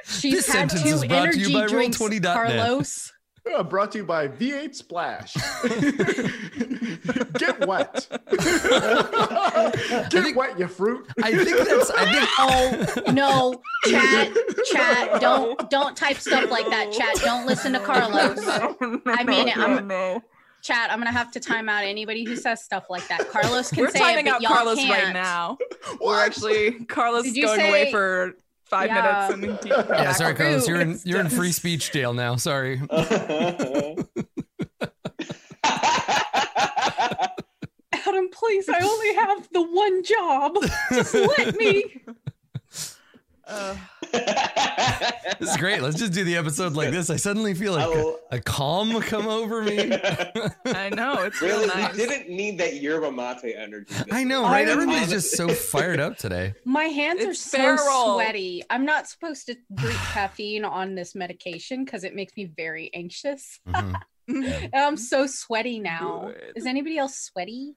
[0.06, 2.34] She's This had sentence two is brought to you energy by drinks, Roll20.net.
[2.34, 3.12] Carlos.
[3.52, 5.34] Uh, brought to you by V8 Splash.
[7.38, 8.06] Get wet.
[8.30, 11.06] Get think- wet, you fruit.
[11.22, 11.90] I think that's.
[11.90, 12.28] I think.
[13.06, 14.32] Oh no, chat,
[14.72, 15.20] chat!
[15.20, 17.16] Don't don't type stuff like that, chat.
[17.22, 18.38] Don't listen to Carlos.
[19.06, 20.22] I mean, I'm- no.
[20.62, 23.28] Chat, I'm gonna have to time out anybody who says stuff like that.
[23.28, 25.04] Carlos can We're say timing it, but out y'all Carlos can't.
[25.04, 25.58] right now.
[26.00, 28.32] We're actually Carlos is Did you going away for
[28.64, 29.28] five Yeah.
[29.30, 30.66] minutes and then Yeah, sorry, Carlos.
[30.68, 32.36] You're in you're in free speech jail now.
[32.36, 32.80] Sorry.
[38.06, 40.56] Adam, please, I only have the one job.
[40.92, 41.84] Just let me.
[43.46, 43.76] Uh,
[45.40, 45.82] This is great.
[45.82, 47.10] Let's just do the episode like this.
[47.10, 47.86] I suddenly feel like
[48.30, 49.78] a, a calm come over me.
[50.66, 51.96] I know it's real really, nice.
[51.96, 53.92] we didn't need that yerba mate energy.
[54.12, 54.50] I know, week.
[54.50, 54.68] right?
[54.68, 56.54] I- Everybody's just so fired up today.
[56.64, 58.14] My hands are so feral.
[58.14, 58.62] sweaty.
[58.70, 63.58] I'm not supposed to drink caffeine on this medication because it makes me very anxious.
[63.68, 63.94] Mhm.
[64.28, 66.32] And I'm so sweaty now.
[66.32, 66.52] Good.
[66.56, 67.74] Is anybody else sweaty?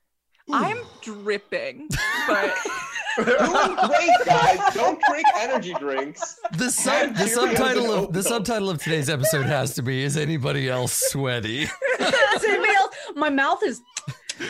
[0.52, 1.22] I'm hmm.
[1.24, 1.90] dripping,
[2.28, 2.56] but
[3.18, 4.60] Doing great, guys.
[4.76, 6.40] Don't drink energy drinks.
[6.54, 10.70] The sub, the subtitle of the subtitle of today's episode has to be: Is anybody
[10.70, 11.64] else sweaty?
[12.00, 12.96] Is anybody else?
[13.16, 13.82] My mouth is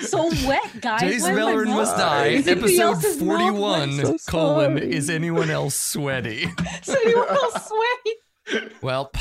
[0.01, 1.01] so wet, guys.
[1.01, 2.25] Jace Why is my Beleren mouth- must die.
[2.27, 3.39] Is Episode else's mouth wet?
[3.39, 4.77] forty-one: So colon.
[4.77, 6.43] Is anyone else sweaty?
[6.81, 8.69] Is anyone else sweaty?
[8.81, 9.11] Well,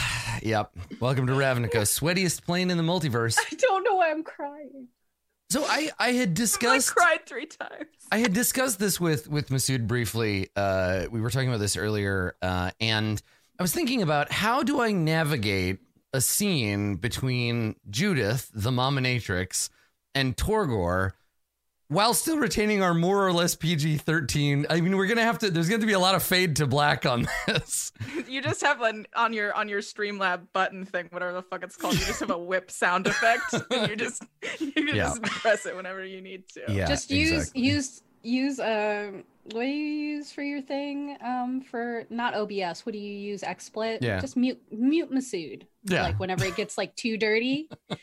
[0.42, 0.72] yep.
[1.00, 3.38] Welcome to Ravnica, sweatiest plane in the multiverse.
[3.38, 4.88] I don't know why I'm crying.
[5.50, 7.86] So I I had discussed I cried three times.
[8.10, 10.48] I had discussed this with with Masood briefly.
[10.56, 13.20] Uh, we were talking about this earlier, uh, and
[13.58, 15.78] I was thinking about how do I navigate
[16.12, 19.68] a scene between Judith, the Mominatrix,
[20.14, 21.12] and Torgor,
[21.88, 24.66] while still retaining our more or less PG thirteen.
[24.70, 25.50] I mean, we're gonna have to.
[25.50, 27.92] There's going to be a lot of fade to black on this.
[28.28, 31.76] You just have an on your on your Streamlab button thing, whatever the fuck it's
[31.76, 31.94] called.
[31.94, 34.22] You just have a whip sound effect, and you just
[34.58, 35.04] you can Yeah.
[35.04, 36.62] just press it whenever you need to.
[36.68, 37.62] Yeah, Just use exactly.
[37.62, 39.22] use use um
[39.52, 41.16] what do you use for your thing?
[41.24, 43.42] Um for not OBS, what do you use?
[43.42, 43.98] XSplit?
[44.02, 44.18] Yeah.
[44.20, 45.62] Just mute mute Masood.
[45.84, 46.02] Yeah.
[46.02, 47.70] Like whenever it gets like too dirty.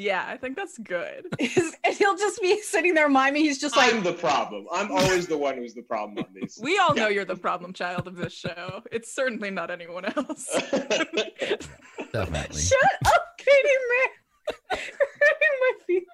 [0.00, 1.26] Yeah, I think that's good.
[1.38, 3.42] and he'll just be sitting there miming.
[3.42, 4.64] He's just like I'm the problem.
[4.72, 6.58] I'm always the one who's the problem on these.
[6.62, 8.82] We all know you're the problem child of this show.
[8.90, 10.48] It's certainly not anyone else.
[12.12, 12.62] Definitely.
[12.62, 14.78] Shut up, Katie May.
[14.78, 16.08] Hurting my feelings.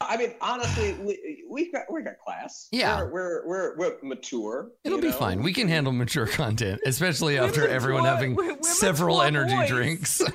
[0.00, 1.29] I mean, honestly, we,
[1.60, 2.68] we've got we got class.
[2.72, 3.02] Yeah.
[3.04, 4.70] we're we're we're, we're mature.
[4.84, 5.12] It'll be know?
[5.14, 5.42] fine.
[5.42, 9.68] We can handle mature content, especially after Women everyone draw- having women several energy boys.
[9.68, 10.22] drinks.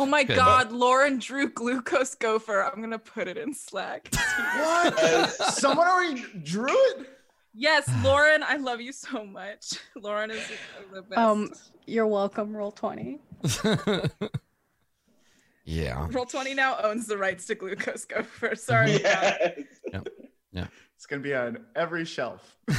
[0.00, 0.36] Oh my Good.
[0.36, 2.62] god, Lauren drew glucose gopher.
[2.62, 4.08] I'm gonna put it in Slack.
[4.56, 5.30] What?
[5.54, 7.08] Someone already drew it?
[7.52, 9.72] yes, Lauren, I love you so much.
[9.96, 10.46] Lauren is
[10.94, 11.18] the best.
[11.18, 11.50] Um,
[11.86, 13.18] You're welcome, roll 20.
[15.68, 16.06] Yeah.
[16.10, 18.54] Roll twenty now owns the rights to glucose gopher.
[18.56, 19.02] Sorry.
[19.02, 19.52] Yeah.
[20.50, 20.66] Yeah.
[20.96, 22.56] It's gonna be on every shelf.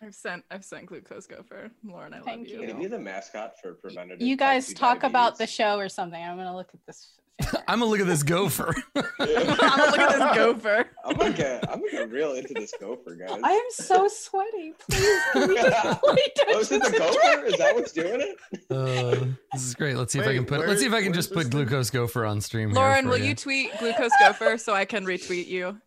[0.00, 1.72] I've sent I've sent glucose gopher.
[1.84, 2.60] Lauren, I Thank love you.
[2.60, 2.68] you.
[2.68, 4.24] Can you be the mascot for preventative?
[4.24, 6.22] You guys 2 talk about the show or something.
[6.22, 7.18] I'm gonna look at this.
[7.42, 7.64] finger.
[7.68, 8.74] I'm gonna look at this gopher.
[8.96, 10.86] I'm gonna look at this gopher.
[11.04, 13.38] I'm gonna get I'm gonna get real into this gopher, guys.
[13.42, 14.72] I am so sweaty.
[14.90, 16.16] Please, can we just play
[16.48, 17.44] oh, is it the gopher?
[17.46, 18.38] Is that what's doing it?
[18.70, 19.96] Uh, this is great.
[19.96, 20.60] Let's see if I can put.
[20.60, 21.66] where- let's see if I can just this put thing?
[21.66, 22.72] glucose gopher on stream.
[22.72, 23.26] Lauren, will ya.
[23.26, 25.80] you tweet glucose gopher so I can retweet you?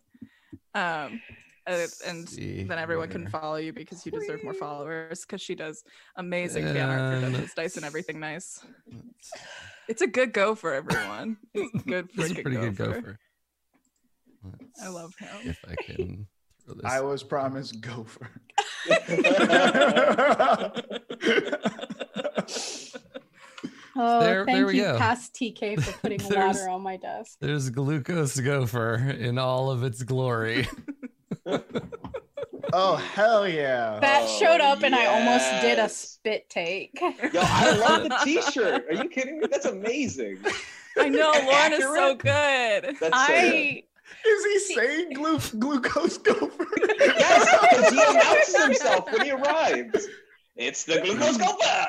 [0.74, 1.20] Um,
[1.66, 5.54] uh, and See then everyone can follow you because you deserve more followers because she
[5.54, 5.84] does
[6.16, 8.64] amazing fan art for And- Dice and everything nice.
[9.90, 11.36] It's a good gopher, everyone.
[11.52, 12.94] It's a good This is a freaking pretty good gopher.
[13.00, 13.18] gopher.
[14.44, 15.28] Let's I love him.
[15.50, 16.28] If I can
[16.64, 16.84] throw this.
[16.84, 18.30] I was promised gopher.
[23.96, 24.98] Oh, There- thank there we you, go.
[24.98, 27.36] past TK, for putting There's- water on my desk.
[27.40, 30.68] There's glucose gopher in all of its glory.
[32.72, 33.98] Oh hell yeah!
[34.00, 36.98] That Oh, showed up, and I almost did a spit take.
[37.00, 38.84] Yo, I love the T-shirt.
[38.88, 39.46] Are you kidding me?
[39.50, 40.38] That's amazing.
[40.98, 42.96] I know Lauren is so good.
[43.00, 43.12] That's so good.
[43.12, 43.82] I
[44.26, 46.66] Is he saying glu- glucose gopher?
[46.98, 50.06] Yes, because he announces himself when he arrives.
[50.56, 51.86] It's the glucose gopher.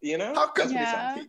[0.00, 0.32] You know?
[0.34, 0.72] How come?
[0.72, 1.22] Yeah.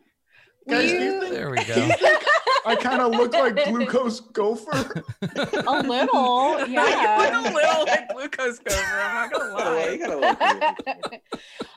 [0.69, 1.95] Guys, do you You- think There we do you go.
[1.95, 2.23] think
[2.65, 4.71] I kind of look like glucose gopher?
[5.21, 6.95] a little, You look
[7.33, 9.01] a little like glucose gopher.
[9.01, 9.97] I'm not gonna lie.
[9.97, 11.21] gotta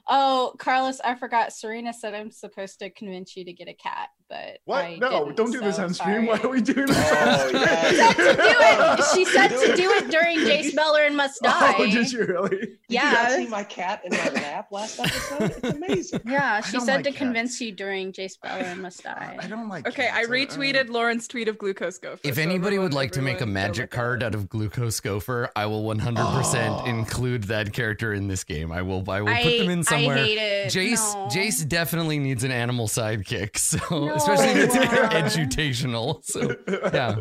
[0.09, 1.53] oh, Carlos, I forgot.
[1.53, 4.85] Serena said I'm supposed to convince you to get a cat, but What?
[4.85, 6.25] I no, didn't, don't do this on stream.
[6.27, 6.97] Why are we doing this?
[6.97, 8.15] Oh, on yes.
[8.15, 8.15] stream?
[8.15, 9.03] She said to do it.
[9.15, 11.75] She said to do it during Jace Beleren Must oh, Die.
[11.79, 12.49] Oh, did you really?
[12.49, 13.37] Did you Yeah.
[13.37, 15.43] see my cat in my lap last episode?
[15.43, 16.21] It's amazing.
[16.25, 17.19] Yeah, she said like to cats.
[17.19, 19.37] convince you during Jace Beleren Must Die.
[19.41, 19.87] I don't like.
[19.87, 20.29] Okay, I cats.
[20.29, 22.21] don't- retweeted Lauren's tweet of glucose gopher.
[22.25, 25.67] If so anybody would like to make a magic card out of glucose gopher, I
[25.67, 26.83] will 100% Oh.
[26.83, 26.85] Ah.
[26.87, 28.73] include that character in this game.
[28.73, 29.09] I will.
[29.11, 30.17] I will I, put them in I somewhere.
[30.17, 30.69] hate it.
[30.73, 31.29] Jace No.
[31.29, 34.19] Jace definitely needs an animal sidekick, so No.
[34.29, 35.23] Especially if it's Yeah.
[35.23, 36.25] edutational.
[36.25, 36.57] So
[36.93, 37.17] yeah,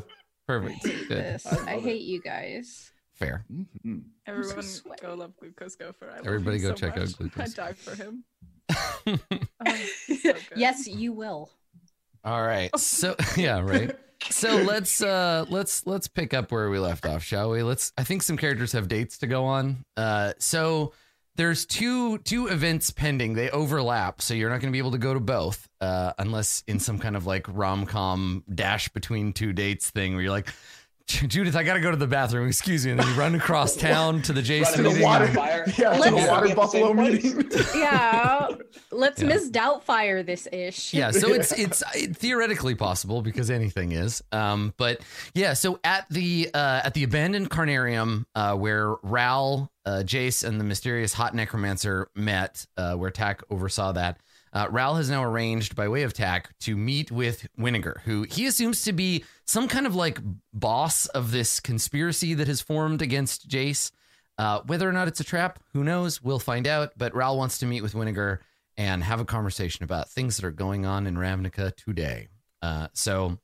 [0.48, 0.84] perfect.
[0.84, 1.08] Good.
[1.10, 1.46] This.
[1.46, 1.84] I love I it.
[1.84, 2.92] hate you guys.
[3.16, 3.46] Fair.
[3.86, 4.04] Mhm.
[4.26, 5.02] Everyone sweaty.
[5.06, 6.10] go love glucose gopher.
[6.12, 7.18] I love Everybody go so check out much.
[7.18, 8.24] Glucose I die for him.
[9.68, 9.76] Oh,
[10.08, 10.38] so good.
[10.56, 11.52] Yes, you will.
[12.24, 12.76] All right.
[12.80, 13.96] So yeah, right.
[14.30, 17.64] So let's uh let's let's pick up where we left off, shall we?
[17.64, 19.84] Let's I think some characters have dates to go on.
[19.98, 20.94] Uh so
[21.42, 23.34] there's two two events pending.
[23.34, 26.64] They overlap, so you're not going to be able to go to both uh unless
[26.68, 30.54] in some kind of like rom-com dash between two dates thing where you're like
[31.28, 32.48] Judith, I got to go to the bathroom.
[32.48, 32.92] Excuse me.
[32.92, 35.04] And then you run across town to the Jace Running To the meeting.
[35.04, 35.26] water,
[35.78, 37.50] yeah, to Let's- the water be the buffalo meeting.
[37.76, 38.48] Yeah.
[38.92, 39.28] Let's Yeah.
[39.30, 40.94] Miss Doubtfire this ish.
[40.94, 45.00] yeah so it's it's uh, theoretically possible because anything is um but
[45.34, 50.60] yeah so at the uh at the abandoned carnarium uh where ral uh jace and
[50.60, 54.18] the mysterious hot necromancer met uh where tack oversaw that
[54.54, 58.46] uh, Ral has now arranged, by way of Tack, to meet with Winnegar, who he
[58.46, 60.20] assumes to be some kind of like
[60.54, 63.92] boss of this conspiracy that has formed against Jace.
[64.38, 66.22] Uh, whether or not it's a trap, who knows?
[66.22, 66.92] We'll find out.
[66.98, 68.40] But Ral wants to meet with Winnegar
[68.76, 72.28] and have a conversation about things that are going on in Ravnica today.
[72.62, 73.38] Uh, so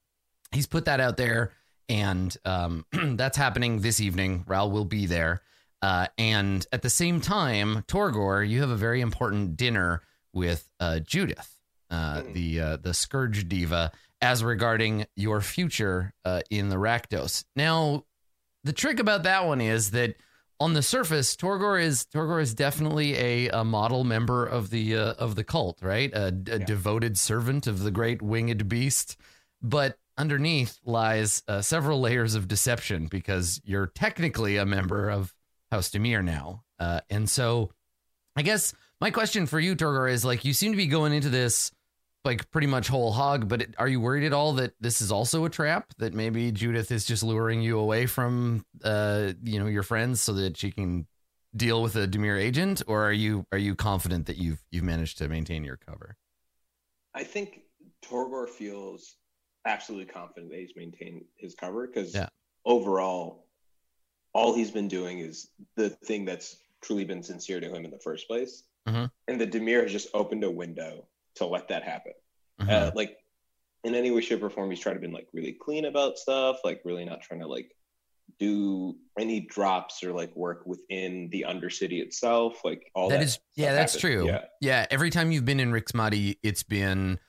[0.52, 1.54] he's put that out there,
[1.88, 4.44] and um, that's happening this evening.
[4.46, 5.42] Ral will be there.
[5.82, 10.02] Uh, and at the same time, Torgor, you have a very important dinner
[10.38, 11.58] with uh, Judith,
[11.90, 12.34] uh, Mm.
[12.34, 17.44] the uh, the Scourge Diva, as regarding your future uh, in the Rakdos.
[17.56, 18.06] Now,
[18.64, 20.16] the trick about that one is that
[20.60, 25.14] on the surface, Torgor is Torgor is definitely a, a model member of the uh,
[25.14, 26.12] of the cult, right?
[26.14, 26.58] A, Yeah.
[26.66, 29.18] devoted servant of the great winged beast.
[29.62, 35.34] But underneath lies uh, several layers of deception because you're technically a member of
[35.72, 37.72] House Dimir now, uh, and so
[38.36, 41.30] I guess my question for you, Torgor, is like you seem to be going into
[41.30, 41.72] this
[42.26, 45.46] like pretty much whole hog, but are you worried at all that this is also
[45.46, 45.94] a trap?
[45.98, 50.34] That maybe Judith is just luring you away from uh you know your friends so
[50.34, 51.08] that she can
[51.56, 55.18] deal with a Dimir agent, or are you are you confident that you've you've managed
[55.20, 56.18] to maintain your cover?
[57.14, 57.62] I think
[58.04, 59.16] Torgor feels
[59.66, 62.30] absolutely confident that he's maintained his cover because Yeah.
[62.66, 63.48] overall,
[64.34, 68.00] all he's been doing is the thing that's truly been sincere to him in the
[68.00, 68.64] first place.
[68.88, 69.12] Mhm.
[69.28, 72.14] And the Dimir has just opened a window to let that happen.
[72.62, 72.70] Mhm.
[72.70, 73.18] Uh, like
[73.84, 76.58] in any way, shape, or form, he's tried to been like really clean about stuff,
[76.64, 77.72] like really not trying to like
[78.40, 82.64] do any drops or like work within the undercity itself.
[82.64, 83.18] Like all that.
[83.20, 84.02] that is yeah, that's happens.
[84.02, 84.28] true.
[84.28, 84.46] Yeah.
[84.62, 87.20] Yeah, every time you've been in Rix Maadi, it's been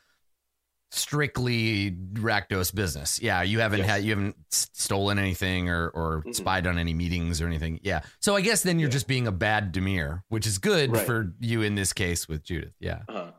[0.91, 3.21] strictly Rakdos business.
[3.21, 3.89] Yeah, you haven't Yes.
[3.89, 6.35] had you haven't stolen anything or or Mhm.
[6.35, 7.81] spied on any meetings or anything.
[7.83, 8.01] Yeah.
[8.21, 8.93] So I guess then you're Yeah.
[8.93, 11.05] just being a bad Dimir, which is good Right.
[11.07, 12.73] for you in this case with Judith.
[12.81, 13.03] Yeah.
[13.09, 13.33] Uh-huh.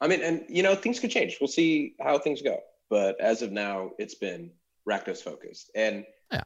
[0.00, 1.36] I mean, and you know, things could change.
[1.40, 2.60] We'll see how things go.
[2.88, 4.52] But as of now, it's been
[4.88, 6.44] Rakdos focused, and Yeah.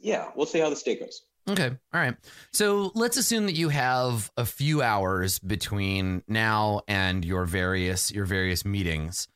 [0.00, 1.22] yeah, we'll see how the state goes.
[1.48, 1.70] Okay.
[1.92, 2.16] All right.
[2.52, 8.24] So let's assume that you have a few hours between now and your various your
[8.24, 9.26] various meetings.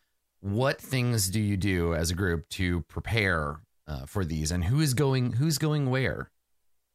[0.41, 4.81] What things do you do as a group to prepare uh, for these, and who
[4.81, 6.31] is going who's going where?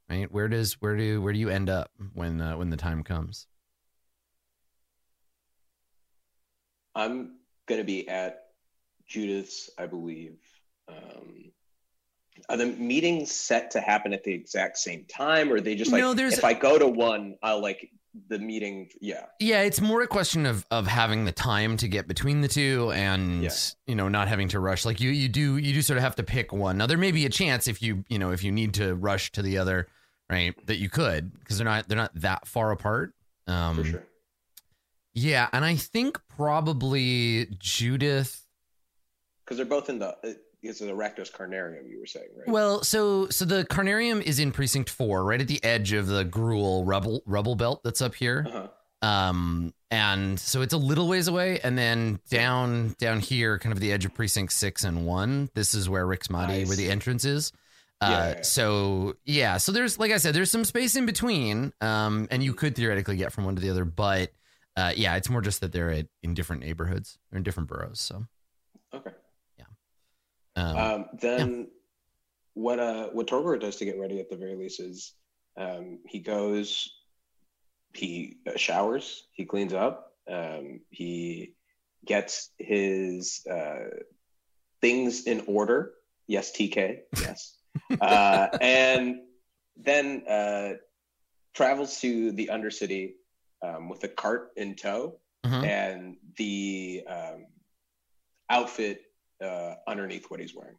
[0.10, 0.32] Right?
[0.32, 3.48] Where does where do where do you end up when uh, when the time comes?
[6.96, 7.38] I'm
[7.68, 8.50] gonna be at
[9.08, 10.38] Judith's, I believe.
[10.88, 11.52] Um,
[12.48, 15.92] are the meetings set to happen at the exact same time, or are they just
[15.92, 17.90] like No, there's- if I go to one, I'll like
[18.28, 18.90] the meeting?
[19.02, 22.48] Yeah, Yeah, it's more a question of of having the time to get between the
[22.48, 23.50] two and Yeah.
[23.88, 24.84] you know not having to rush.
[24.86, 26.78] Like you you do you do sort of have to pick one.
[26.78, 29.32] Now there may be a chance if you you know if you need to rush
[29.34, 29.88] to the other,
[30.30, 30.54] right?
[30.66, 33.14] That you could because they're not they're not that far apart.
[33.48, 34.04] Um, for sure.
[35.14, 38.46] Yeah, and I think probably Judith.
[39.44, 41.90] Because they're both in the uh, it's the Rakdos Carnarium.
[41.90, 42.48] You were saying, right?
[42.48, 46.26] Well, so so the Carnarium is in precinct four, right at the edge of the
[46.26, 48.46] Gruul rubble rubble belt that's up here.
[48.48, 49.08] uh-huh.
[49.08, 53.80] um and so it's a little ways away and then down down here kind of
[53.80, 57.26] the edge of precinct six and one this is where rick's I where the entrance
[57.26, 57.52] is
[58.02, 62.28] uh Yeah, so yeah so there's like i said there's some space in between um
[62.30, 64.32] and you could theoretically get from one to the other but
[64.76, 68.00] uh yeah it's more just that they're at, in different neighborhoods or in different boroughs
[68.00, 68.26] so.
[70.60, 71.68] Um, Um, then
[72.54, 75.14] what uh what Torgor does to get ready at the very least is
[75.58, 76.90] um, he goes,
[77.94, 81.56] he showers, he cleans up, um, he
[82.06, 84.00] gets his uh,
[84.82, 85.94] things in order.
[86.28, 87.00] Yes, TK.
[87.20, 87.58] Yes,
[88.02, 89.22] uh, and
[89.76, 90.74] then uh,
[91.54, 93.14] travels to the Undercity
[93.62, 95.66] um, with a cart in tow mhm.
[95.66, 97.46] and the um,
[98.50, 99.02] outfit
[99.42, 100.76] uh, underneath what he's wearing.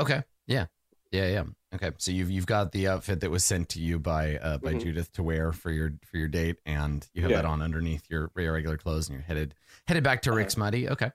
[0.00, 0.66] okay yeah
[1.12, 4.36] yeah yeah okay so you've you've got the outfit that was sent to you by
[4.38, 4.82] uh by Mhm.
[4.82, 7.38] judith to wear for your for your date and you have Yeah.
[7.38, 9.54] that on underneath your, your regular clothes and you're headed
[9.86, 10.38] headed back to Uh-huh.
[10.38, 11.10] Rix Maadi okay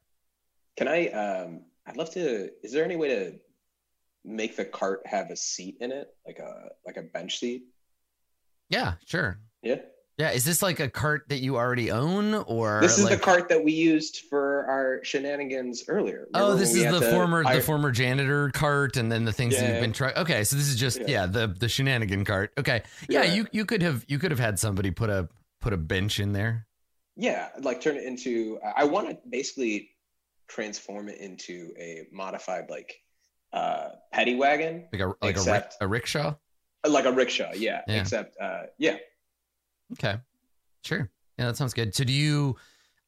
[0.77, 1.07] Can I?
[1.07, 2.49] Um, I'd love to.
[2.63, 3.39] Is there any way to
[4.23, 7.63] make the cart have a seat in it, like a like a bench seat?
[8.69, 9.81] yeah sure Yeah.
[10.19, 13.23] Yeah is this like a cart that you already own or This is like the
[13.23, 16.27] cart that we used for our shenanigans earlier.
[16.35, 19.67] oh this is the former hire- the former janitor cart and then the things that
[19.71, 21.07] you've been trying okay so this is just yeah.
[21.07, 21.25] Yeah.
[21.25, 23.33] the the shenanigan cart okay yeah, Yeah.
[23.33, 25.29] you you could have you could have had somebody put a
[25.61, 26.67] put a bench in there
[27.17, 28.59] Yeah, like turn it into.
[28.63, 29.89] I want to basically
[30.47, 32.93] transform it into a modified like
[33.51, 36.35] uh petty wagon, like a like a, rick, a rickshaw
[36.87, 37.51] like a rickshaw.
[37.53, 37.99] Yeah, Yeah.
[38.01, 38.97] except uh yeah.
[39.93, 40.15] Okay.
[40.83, 41.09] Sure.
[41.37, 41.95] Yeah, that sounds good.
[41.95, 42.57] So do you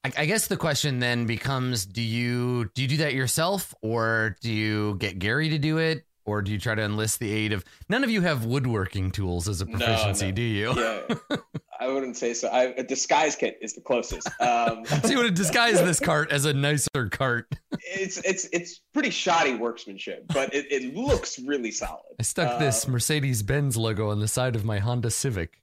[0.03, 4.36] I, I guess the question then becomes do you do you do that yourself or
[4.41, 7.51] do you get Gary to do it or do you try to enlist the aid
[7.51, 10.32] of none of you have woodworking tools as a proficiency, no.
[10.32, 10.73] do you?
[10.75, 11.38] Yeah,
[11.79, 12.47] I wouldn't say so.
[12.47, 14.27] I, a disguise kit is the closest.
[14.39, 17.47] Um, so you want to disguise this cart as a nicer cart.
[17.71, 22.15] it's it's it's pretty shoddy workmanship, but it, it looks really solid.
[22.19, 25.61] I stuck this Um, Mercedes Benz logo on the side of my Honda Civic.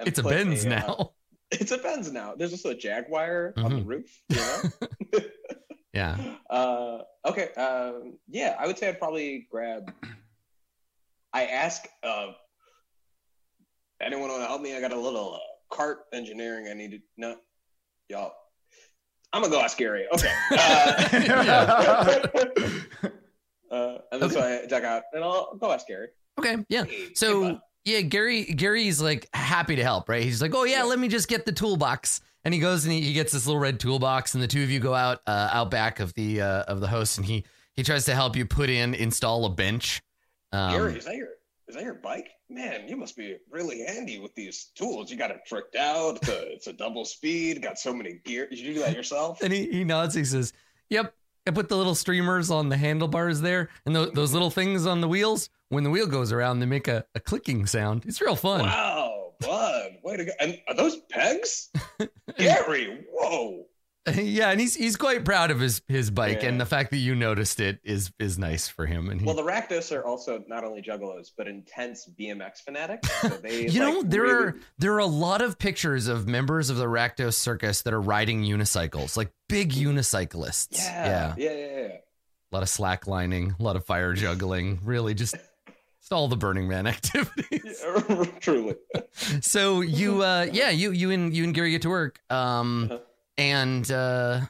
[0.00, 1.10] It's a Benz uh, now.
[1.52, 2.34] It's a Benz now.
[2.36, 3.86] There's also a Jaguar on the Mhm.
[3.86, 4.20] roof.
[4.28, 5.20] You know?
[5.94, 6.18] Yeah.
[6.50, 7.54] uh, okay.
[7.54, 9.94] Um, yeah, I would say I'd probably grab.
[11.32, 12.32] I ask uh,
[14.02, 14.76] anyone want to help me?
[14.76, 17.36] I got a little uh, cart engineering I need to know.
[18.10, 18.32] Y'all,
[19.32, 20.06] I'm gonna go ask Gary.
[20.12, 20.30] Okay.
[20.50, 22.26] Uh,
[23.70, 26.08] uh, and then so I duck out and I'll go ask Gary.
[26.38, 26.56] Okay.
[26.68, 26.84] Yeah.
[26.84, 27.60] Hey, hey, So bud.
[27.86, 30.22] Yeah, Gary Gary's like happy to help, right?
[30.22, 30.82] He's like, oh yeah, Yeah.
[30.84, 33.60] let me just get the toolbox, and he goes and he, he gets this little
[33.60, 36.62] red toolbox, and the two of you go out uh, out back of the uh,
[36.64, 40.02] of the host, and he he tries to help you put in install a bench.
[40.52, 41.28] Um, Gary, is that your
[41.68, 42.28] is that your bike?
[42.48, 45.10] Man, you must be really handy with these tools.
[45.10, 46.16] You got it tricked out.
[46.16, 47.60] It's a, it's a double speed.
[47.60, 48.48] Got so many gear.
[48.48, 49.42] Did you do that yourself?
[49.42, 50.14] and he, he nods.
[50.14, 50.52] He says,
[50.90, 51.12] "Yep,
[51.46, 55.00] I put the little streamers on the handlebars there, and tho- those little things on
[55.00, 55.50] the wheels.
[55.68, 58.04] When the wheel goes around, they make a, a clicking sound.
[58.06, 58.60] It's real fun.
[58.60, 60.32] Wow, bud, way to go!
[60.40, 61.70] And are those pegs,
[62.38, 63.04] Gary?
[63.12, 63.64] Whoa,
[64.14, 66.50] yeah, and he's he's quite proud of his his bike, Yeah.
[66.50, 69.10] and the fact that you noticed it is is nice for him.
[69.10, 73.10] And he, Well, the Rakdos are also not only juggalos but intense BMX fanatics.
[73.20, 76.70] So they, you know, there really- are there are a lot of pictures of members
[76.70, 80.68] of the Rakdos circus that are riding unicycles, like big unicyclists.
[80.84, 81.86] yeah, yeah, yeah, yeah.
[81.88, 85.34] a lot of slacklining, a lot of fire juggling, really just
[86.06, 87.82] just all the Burning Man activities.
[87.84, 88.76] Yeah, Truly.
[89.40, 93.00] so you uh yeah you you and you and gary get to work um Uh-huh.
[93.38, 94.40] and uh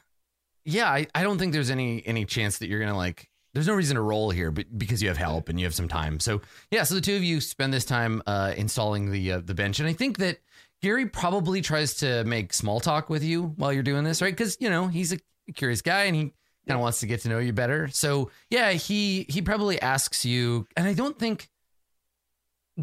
[0.65, 3.73] yeah I, I don't think there's any any chance that you're gonna like there's no
[3.73, 6.41] reason to roll here but because you have help and you have some time so
[6.69, 9.79] yeah so the two of you spend this time uh installing the uh, the bench
[9.79, 10.37] and i think that
[10.83, 14.57] gary probably tries to make small talk with you while you're doing this right because
[14.59, 15.17] you know he's a
[15.55, 16.33] curious guy and he
[16.67, 20.25] kind of wants to get to know you better so yeah he he probably asks
[20.25, 21.49] you and i don't think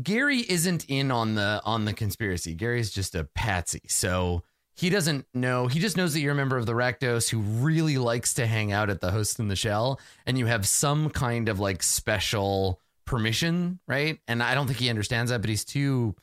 [0.03, 2.55] Gary isn't in on the on the conspiracy.
[2.55, 3.83] Gary's just a patsy.
[3.87, 4.43] So
[4.75, 5.69] he doesn't know.
[5.69, 8.73] He just knows that you're a member of the Rakdos who really likes to hang
[8.73, 12.81] out at the host in the shell and you have some kind of like special
[13.05, 14.19] permission, right?
[14.27, 16.17] And I don't think he understands that, but he's too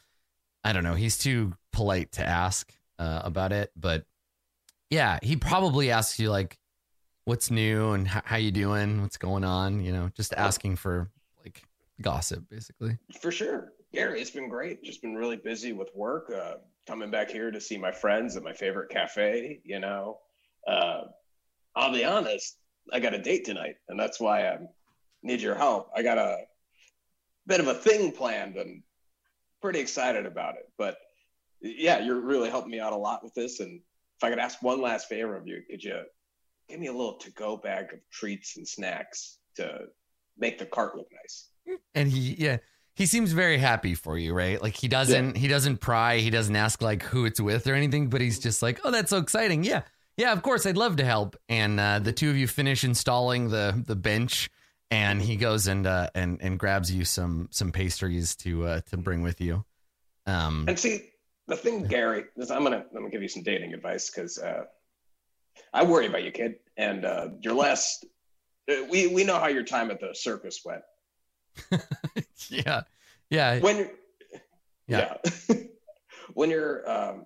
[0.64, 4.06] I don't know, he's too polite to ask uh, about it, but
[4.90, 6.58] yeah, he probably asks you like
[7.26, 11.10] what's new and h- how you doing, what's going on, you know, just asking for
[11.44, 11.64] like
[12.02, 12.98] gossip basically.
[13.22, 13.74] For sure.
[13.94, 14.84] Gary, it's been great.
[14.84, 16.32] Just been really busy with work.
[16.32, 16.56] Uh,
[16.88, 20.20] coming back here to see my friends at my favorite cafe, you know.
[20.68, 21.02] Uh,
[21.76, 22.58] I'll be honest,
[22.92, 24.60] I got a date tonight, and that's why I
[25.24, 25.92] need your help.
[25.96, 26.40] I got a
[27.48, 28.82] bit of a thing planned and
[29.62, 30.70] pretty excited about it.
[30.78, 30.98] But
[31.62, 33.60] yeah, you're really helping me out a lot with this.
[33.60, 33.82] And
[34.18, 36.02] if I could ask one last favor of you, could you
[36.72, 39.82] give me a little to go bag of treats and snacks to
[40.38, 41.50] make the cart look nice?
[41.94, 42.58] and he yeah
[42.96, 44.62] he seems very happy for you right?
[44.62, 48.10] Like he doesn't he doesn't pry he doesn't ask like who it's with or anything
[48.10, 49.64] but he's just like oh that's so exciting.
[49.64, 49.84] Yeah.
[50.18, 51.36] Yeah of course i'd love to help.
[51.50, 54.50] And uh, the two of you finish installing the the bench
[54.90, 58.98] and he goes and uh and and grabs you some some pastries to uh to
[58.98, 59.64] bring with you.
[60.26, 61.12] Um And see,
[61.48, 64.64] the thing, Gary, is I'm gonna I'm gonna give you some dating advice because uh,
[65.74, 68.06] I worry about you, kid, and uh, your last.
[68.70, 70.82] uh, We we know how your time at the circus went.
[72.50, 72.82] yeah
[73.30, 73.92] yeah When you're,
[74.88, 75.18] Yeah.
[75.50, 75.56] yeah,
[76.34, 77.26] when you're um,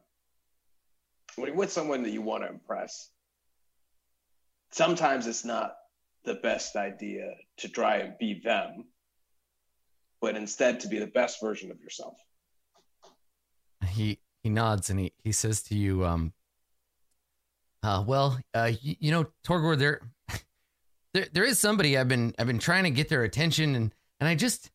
[1.36, 3.10] when you're with someone that you want to impress,
[4.72, 5.76] sometimes it's not
[6.24, 8.86] the best idea to try and be them,
[10.22, 12.18] but instead to be the best version of yourself.
[13.90, 16.34] he he nods and he he says to you um
[17.86, 20.02] uh well uh you, you know Torgor there
[21.14, 24.28] there there is somebody I've been I've been trying to get their attention and and
[24.28, 24.72] I just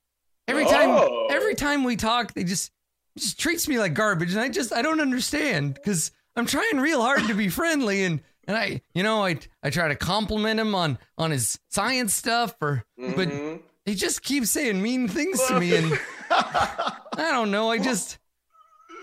[0.49, 1.27] every time Oh.
[1.31, 2.71] every time we talk they just
[3.19, 7.03] just treats me like garbage and I just I don't understand cuz I'm trying real
[7.03, 10.75] hard to be friendly and and I you know I I try to compliment him
[10.75, 13.63] on on his science stuff or but Mhm.
[13.85, 15.99] he just keeps saying mean things to me and
[16.31, 17.71] I don't know.
[17.71, 18.19] I just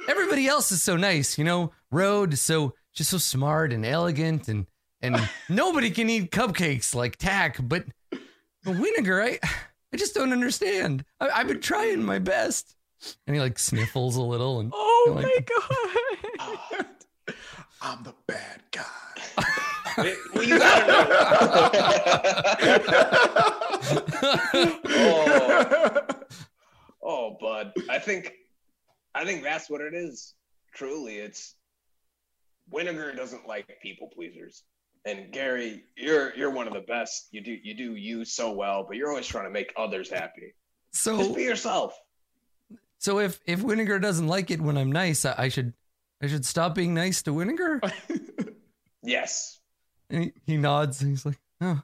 [0.08, 1.72] everybody else is so nice, you know.
[1.92, 4.66] Road so just so smart and elegant, and
[5.02, 9.40] and nobody can eat cupcakes like Tack, but but Winiger, I
[9.94, 11.06] I just don't understand.
[11.22, 12.76] I, I've been trying my best,
[13.28, 15.46] and he like sniffles a little, and Oh Like- my
[16.78, 16.86] god.
[17.82, 18.84] I'm the bad guy.
[20.34, 21.20] well, you gotta know.
[24.50, 24.80] Oh.
[24.90, 26.08] oh,
[27.04, 27.74] oh, bud.
[27.90, 28.34] I think,
[29.14, 30.34] I think that's what it is.
[30.74, 31.56] Truly, it's
[32.74, 34.64] Winiger doesn't like people pleasers,
[35.06, 37.28] and Gary, you're you're one of the best.
[37.32, 40.54] You do you do you so well, but you're always trying to make others happy.
[40.94, 41.98] Just so be yourself.
[42.98, 45.74] so if if Winiger doesn't like it when I'm nice, I, I should
[46.22, 47.80] I should stop being nice to Winiger.
[49.08, 49.60] Yes.
[50.10, 51.82] And he, he nods, and he's like, oh.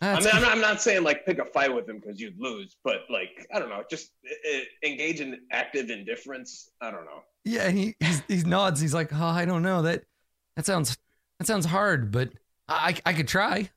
[0.00, 2.38] I mean, I'm not, I'm not saying like pick a fight with him because you'd
[2.40, 6.70] lose, but like I don't know, just uh, engage in active indifference.
[6.80, 7.22] I don't know.
[7.44, 8.80] Yeah, and he he's, he nods.
[8.80, 10.02] He's like, "Oh, I don't know that
[10.56, 10.96] that sounds
[11.38, 12.30] that sounds hard, but
[12.68, 13.70] I I could try."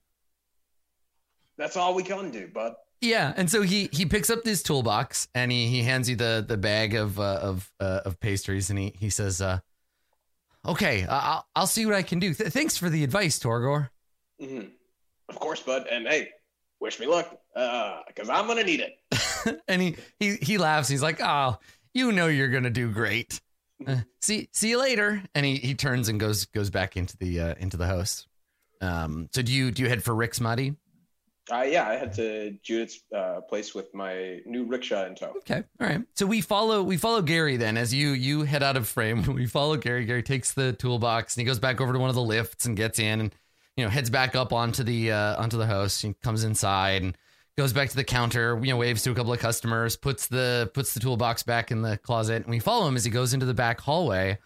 [1.57, 2.75] That's all we can do, bud.
[3.01, 6.43] Yeah, and so he he picks up this toolbox and he he hands you the
[6.47, 9.59] the bag of uh, of uh, of pastries and he he says, uh,
[10.65, 12.33] "Okay, I'll I'll see what I can do.
[12.33, 13.89] Th- thanks for the advice, Torgor."
[14.41, 14.67] Mm-hmm.
[15.29, 15.87] Of course, bud.
[15.89, 16.29] And hey,
[16.79, 19.61] wish me luck, because I'm gonna need it.
[19.67, 20.89] and he he he laughs.
[20.89, 21.57] He's like, "Oh,
[21.93, 23.41] you know you're gonna do great.
[23.85, 27.39] Uh, see see you later." And he he turns and goes goes back into the
[27.39, 28.27] uh, into the house.
[28.81, 30.75] Um, so do you do you head for Rix Maadi?
[31.51, 35.33] Uh, yeah, I head to Judith's uh, place with my new rickshaw in tow.
[35.37, 35.63] Okay.
[35.79, 36.01] All right.
[36.15, 39.23] So we follow we follow Gary then as you you head out of frame.
[39.35, 40.05] We follow Gary.
[40.05, 42.75] Gary takes the toolbox and he goes back over to one of the lifts and
[42.75, 43.35] gets in and
[43.77, 46.01] you know heads back up onto the uh, onto the house.
[46.01, 47.15] He comes inside and
[47.57, 48.59] goes back to the counter.
[48.61, 51.81] You know, waves to a couple of customers, puts the puts the toolbox back in
[51.81, 54.37] the closet, and we follow him as he goes into the back hallway.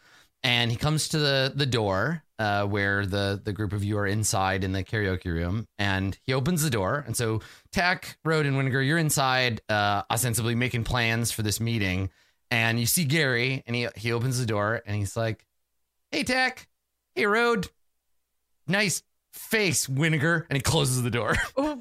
[0.41, 4.07] And he comes to the the door uh, where the the group of you are
[4.07, 7.03] inside in the karaoke room, and he opens the door.
[7.05, 7.41] And so,
[7.74, 12.10] Tack, Road, and Winiger, you're inside, uh, ostensibly making plans for this meeting.
[12.51, 15.45] And you see Gary, and he he opens the door, and he's like,
[16.12, 16.68] "Hey, Tack.
[17.16, 17.68] Hey, Road.
[18.66, 19.03] Nice
[19.34, 21.36] face, Winiger." And he closes the door.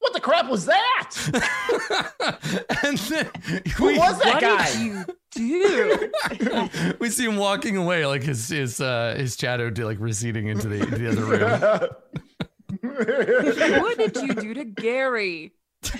[0.00, 1.12] What the crap was that?
[2.84, 3.30] and then
[3.76, 4.70] Who was that what guy?
[4.70, 5.06] did
[5.40, 6.10] you
[6.90, 6.94] do?
[7.00, 10.84] we see him walking away, like his his uh, his shadow like receding into the,
[10.84, 11.40] the other room.
[13.82, 15.52] what did you do to Gary?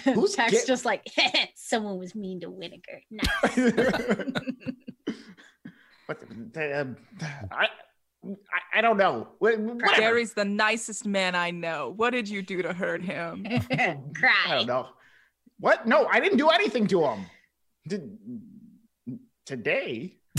[0.04, 1.06] Who's Tax get- just like
[1.54, 3.00] someone was mean to Winiger.
[3.10, 3.56] Nice.
[6.06, 6.18] What
[6.52, 6.96] the, um,
[7.50, 7.68] I,
[8.52, 9.28] I I don't know.
[9.38, 9.76] Whatever.
[9.96, 11.92] Gary's the nicest man I know.
[11.96, 13.46] What did you do to hurt him?
[13.70, 13.96] I
[14.48, 14.88] don't know.
[15.60, 15.86] What?
[15.86, 17.26] No, I didn't do anything to him.
[17.86, 18.18] Did
[19.46, 20.16] today?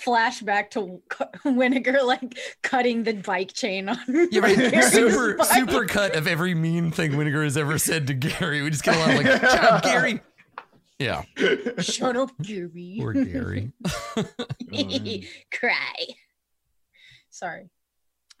[0.00, 1.00] Flashback to
[1.44, 3.98] Winiger like cutting the bike chain on.
[4.32, 4.56] Yeah, right.
[4.56, 5.46] Gary's super bike.
[5.46, 8.62] super cut of every mean thing Winiger has ever said to Gary.
[8.62, 10.20] We just get a lot of like, shut Gary.
[11.02, 11.22] Yeah,
[11.80, 12.96] Shut up, Gary.
[13.00, 13.72] poor Gary.
[15.52, 16.06] Cry.
[17.30, 17.70] Sorry.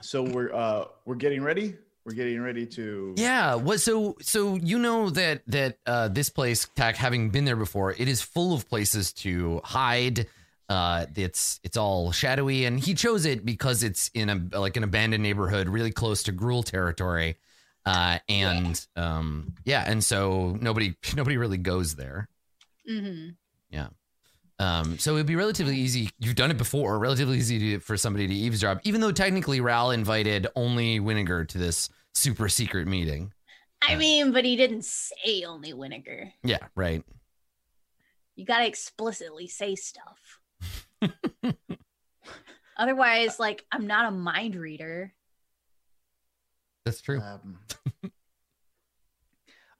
[0.00, 1.76] so we're uh we're getting ready.
[2.04, 3.14] We're getting ready to.
[3.16, 3.54] Yeah.
[3.54, 3.80] What?
[3.80, 8.08] So so you know that that uh, this place, Tack, having been there before, it
[8.08, 10.26] is full of places to hide.
[10.68, 14.82] Uh, it's it's all shadowy, and he chose it because it's in a like an
[14.84, 17.36] abandoned neighborhood, really close to Gruul territory.
[17.84, 22.28] Uh, and um, yeah, and so nobody nobody really goes there.
[22.86, 23.28] Hmm
[23.70, 23.88] Yeah.
[24.58, 26.10] Um, so it'd be relatively easy.
[26.20, 26.98] You've done it before.
[26.98, 31.58] Relatively easy to, for somebody to eavesdrop, even though technically Ral invited only Winiger to
[31.58, 33.32] this super secret meeting.
[33.82, 33.98] I Yeah.
[33.98, 36.32] mean, but he didn't say only Winiger.
[36.44, 37.02] Yeah, right.
[38.36, 40.40] You gotta explicitly say stuff.
[42.76, 45.12] Otherwise, like, I'm not a mind reader.
[46.84, 47.20] That's true.
[47.20, 47.58] Um,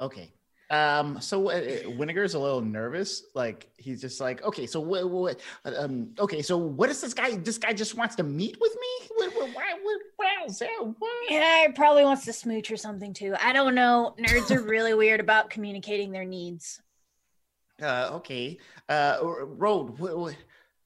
[0.00, 0.32] okay.
[0.72, 3.24] Um, so uh, Winiger's a little nervous.
[3.34, 5.08] Like he's just like, okay, so what?
[5.10, 7.36] what um, okay, so what is this guy?
[7.36, 9.08] This guy just wants to meet with me.
[9.16, 9.34] What?
[9.34, 9.50] What?
[9.54, 9.74] Why?
[9.82, 10.00] What?
[10.16, 10.28] What?
[10.40, 10.62] else?
[10.62, 11.10] Yeah, what?
[11.28, 13.34] Yeah, he probably wants to smooch or something too.
[13.38, 14.16] I don't know.
[14.18, 16.80] Nerds are really weird about communicating their needs.
[17.80, 18.58] Uh, okay.
[18.88, 19.98] Uh, Road.
[19.98, 20.36] What, what,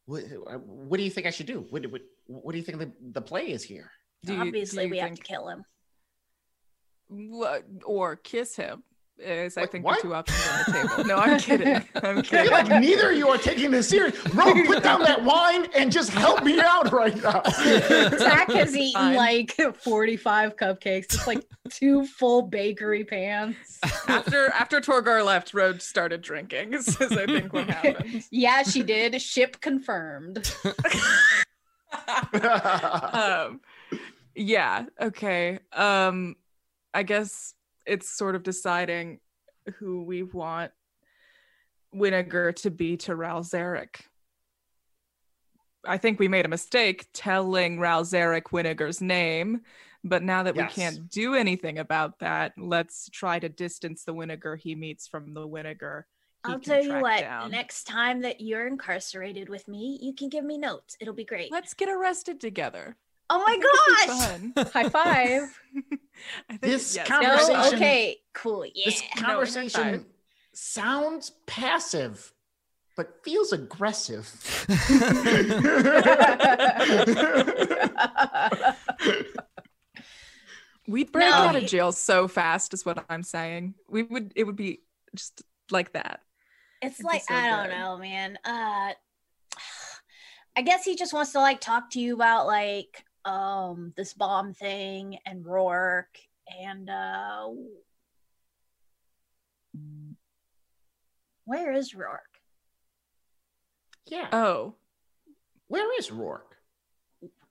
[0.06, 0.24] what,
[0.66, 1.64] what do you think I should do?
[1.70, 1.86] What?
[1.86, 3.92] What, what do you think the, the play is here?
[4.24, 5.64] Do you- Obviously, do you we have to kill him.
[7.08, 8.82] What, or kiss him
[9.18, 9.96] is I Wait, think what?
[9.96, 11.04] the two options on the table.
[11.04, 11.68] No, I'm kidding.
[12.02, 12.44] I'm I kidding.
[12.44, 14.14] feel like neither of you are taking this serious.
[14.34, 17.42] Road, put down that wine and just help me out right now.
[18.18, 19.16] Zach has eaten Fine.
[19.16, 19.52] like
[19.82, 21.04] 45 cupcakes.
[21.14, 23.56] It's like two full bakery pans.
[24.08, 26.74] after after Torgor left, Rhodes started drinking.
[26.74, 28.24] Is, is I think what happened.
[28.30, 29.20] Yeah, she did.
[29.22, 30.54] Ship confirmed.
[33.12, 33.60] um,
[34.34, 34.84] yeah.
[35.00, 35.58] Okay.
[35.72, 36.36] Um,
[36.92, 37.54] I guess
[37.86, 39.20] it's sort of deciding
[39.78, 40.72] who we want
[41.94, 44.00] Winiger to be to Ral Zarek.
[45.84, 49.60] I think we made a mistake telling Ral Zarek Winiger's name,
[50.02, 50.76] but now that Yes.
[50.76, 55.32] we can't do anything about that, let's try to distance the Winiger he meets from
[55.32, 56.04] the Winiger.
[56.44, 57.50] I'll tell you what, down.
[57.50, 60.96] next time that you're incarcerated with me, you can give me notes.
[61.00, 61.50] It'll be great.
[61.50, 62.96] Let's get arrested together.
[63.28, 64.68] Oh my think it'd be gosh!
[64.72, 65.60] High five.
[66.48, 67.06] Think This yes.
[67.08, 68.64] con- No, Conversation- okay, cool.
[68.66, 68.84] Yeah.
[68.86, 70.04] This conversation five.
[70.52, 72.32] sounds passive,
[72.96, 74.28] but feels aggressive.
[80.88, 81.34] We'd break No.
[81.36, 83.74] out of jail so fast, is what I'm saying.
[83.88, 84.32] We would.
[84.36, 84.82] It would be
[85.16, 86.20] just like that.
[86.80, 88.38] it's It'd like so I don't know, man.
[88.44, 88.92] Uh
[90.58, 94.54] I guess he just wants to like talk to you about like um this bomb
[94.54, 96.18] thing and Rourke
[96.62, 97.48] and uh
[101.44, 102.20] where is Rourke?
[104.06, 104.28] yeah.
[104.32, 104.74] Oh
[105.68, 106.56] Where is Rourke?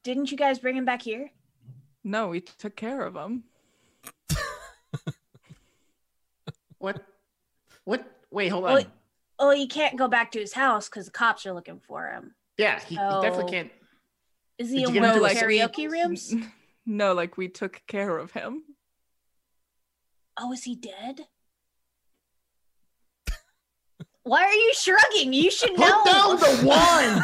[0.03, 1.30] Didn't you guys bring him back here?
[2.03, 3.43] no, we took care of him.
[6.78, 7.03] What?
[7.86, 8.05] What?
[8.30, 8.86] Wait, hold Well, on.
[9.39, 12.36] Oh, you can't go back to his house because the cops are looking for him.
[12.59, 13.71] Yeah, he, he definitely can't.
[14.57, 16.33] Is he Did in you one get of the into karaoke rooms?
[16.85, 18.63] No, like we took care of him.
[20.39, 21.21] Oh, is he dead?
[24.23, 25.33] Why are you shrugging?
[25.33, 26.03] You should know.
[26.03, 27.23] Put down the wine.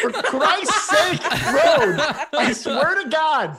[0.00, 2.00] For Christ's sake, Road.
[2.36, 3.56] I swear to God.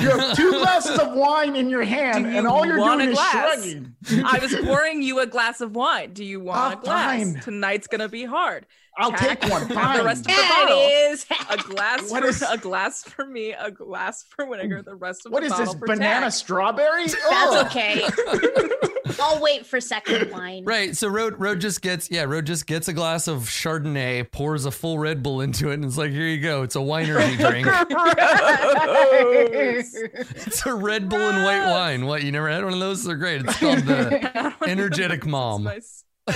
[0.00, 3.18] You have two glasses of wine in your hand, you and all you're doing is
[3.30, 3.94] shrugging.
[4.24, 6.12] I was pouring you a glass of wine.
[6.12, 7.10] Do you want Ah, a glass?
[7.22, 7.40] fine.
[7.40, 8.66] Tonight's gonna be hard.
[8.98, 9.66] I'll Jack, take one.
[9.70, 10.78] have the rest of the Yeah, bottle.
[10.78, 11.26] it is.
[11.48, 15.24] A glass What for is- a glass for me, a glass for Winnegar, the rest
[15.24, 15.74] of What the is bottle this?
[15.80, 16.32] for Banana Jack.
[16.34, 17.06] strawberry?
[17.06, 18.02] That's okay.
[19.20, 20.64] I'll wait for second wine.
[20.64, 20.96] Right.
[20.96, 24.70] So Road Road just gets yeah, Road just gets a glass of Chardonnay, pours a
[24.70, 26.62] full Red Bull into it, and it's like, here you go.
[26.62, 27.66] It's a winery drink.
[30.44, 32.06] It's a Red Bull and white wine.
[32.06, 33.04] What you never had one of those?
[33.04, 33.42] They're great.
[33.42, 35.66] It's called the Energetic Mom.
[35.66, 36.04] It's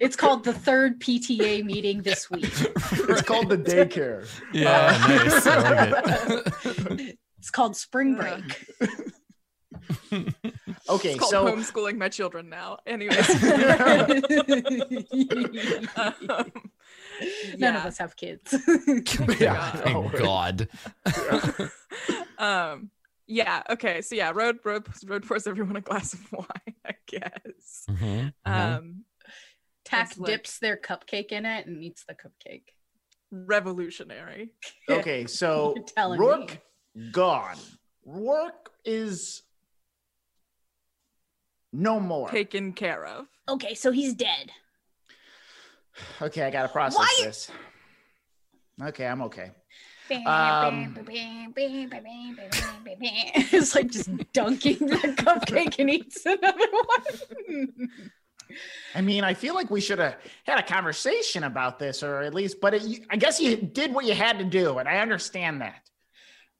[0.00, 2.44] it's called the third PTA meeting this week.
[2.44, 4.28] It's called the daycare.
[4.52, 5.46] Yeah, nice.
[5.46, 7.18] I like it.
[7.38, 8.64] It's called spring break.
[10.88, 12.78] Okay, it's called so homeschooling my children now.
[12.86, 13.28] Anyways.
[15.96, 16.16] um,
[17.56, 17.78] None yeah.
[17.80, 18.54] of us have kids.
[19.40, 20.68] yeah, Thank God.
[22.38, 22.90] um
[23.26, 27.84] yeah okay so yeah road road road pours everyone a glass of wine i guess
[27.90, 28.76] Mhm, mhm.
[28.76, 29.04] um
[29.84, 32.64] Tack It's like- dips their cupcake in it and eats the cupcake.
[33.32, 34.50] revolutionary
[34.90, 36.60] okay, so You're Rourke
[36.94, 37.10] me.
[37.10, 37.56] gone.
[38.04, 39.42] Rourke is
[41.76, 42.28] no more.
[42.28, 44.50] taken care of Okay, so he's dead.
[46.20, 47.50] Okay, I gotta process Why- this.
[48.82, 49.52] Okay, I'm okay.
[50.24, 50.94] Um,
[53.52, 57.90] it's like just dunking the cupcake and eats another one.
[58.94, 62.34] I mean, I feel like we should have had a conversation about this, or at
[62.34, 65.60] least, but it, I guess you did what you had to do, and I understand
[65.62, 65.82] that.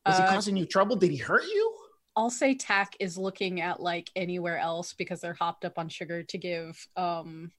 [0.04, 0.96] Was he Uh, causing you trouble?
[0.96, 1.74] Did he hurt you?
[2.16, 6.22] I'll say Tack is looking at like anywhere else because they're hopped up on sugar
[6.24, 7.52] to give um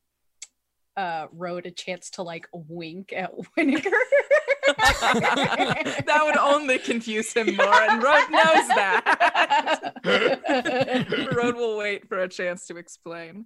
[0.98, 3.92] uh Road a chance to like wink at Winnegar.
[4.68, 9.94] that would only confuse him more and road knows that
[11.36, 13.46] road will wait for a chance to explain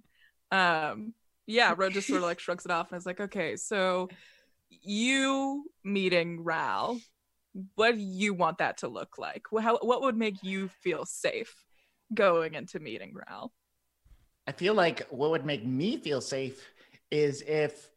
[0.50, 1.14] um
[1.46, 4.08] yeah road just sort of like shrugs it off and is like okay so
[4.68, 6.98] you meeting ral
[7.74, 11.04] what do you want that to look like Wh- How, what would make you feel
[11.04, 11.54] safe
[12.14, 13.52] going into meeting ral
[14.46, 16.68] I feel like what would make me feel safe
[17.10, 17.88] is if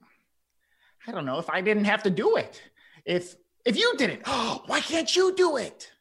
[1.08, 2.62] I don't know if I didn't have to do it.
[3.06, 3.36] If
[3.66, 5.92] if you did it, oh, why can't you do it?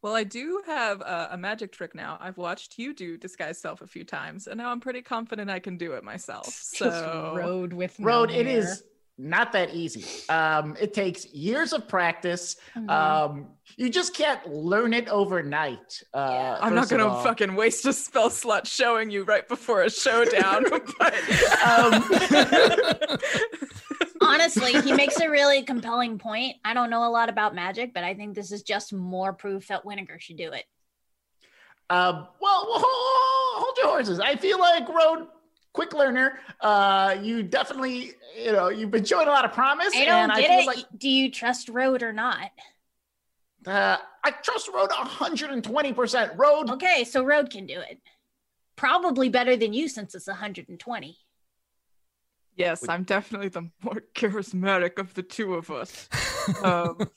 [0.00, 3.80] well i do have a, a magic trick now i've watched you do disguise self
[3.80, 7.32] a few times and now i'm pretty confident i can do it myself Just so
[7.36, 8.58] Road with no Road, it hair.
[8.58, 8.84] is
[9.18, 10.04] not that easy.
[10.32, 12.56] Um, it takes years of practice.
[12.76, 12.88] Mhm.
[12.88, 16.02] Um, you just can't learn it overnight.
[16.14, 16.58] Uh, Yeah.
[16.60, 20.64] I'm not gonna fucking waste a spell slot showing you right before a showdown,
[20.98, 21.14] but
[21.66, 23.18] um,
[24.20, 26.56] Honestly, he makes a really compelling point.
[26.64, 29.68] I don't know a lot about magic, but I think this is just more proof
[29.68, 30.64] that Winnegar should do it.
[31.90, 34.20] Um, well, well, hold, hold your horses.
[34.20, 35.28] I feel like Road,
[35.78, 36.40] quick learner.
[36.60, 39.94] Uh, you definitely, you know, you've been showing a lot of promise.
[39.94, 40.66] I don't and get I it.
[40.66, 42.50] like do you trust Road or not?
[43.64, 46.36] uh, I trust Road 120%.
[46.36, 48.00] Road, Okay, so Road can do it.
[48.74, 51.16] Probably better than you since it's 120.
[52.56, 56.08] yes, I'm definitely the more charismatic of the two of us.
[56.64, 56.98] Um,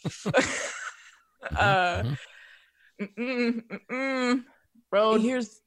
[1.57, 2.03] uh,
[3.01, 4.43] mm-mm, mm-mm.
[4.91, 5.21] Road.
[5.21, 5.61] Here's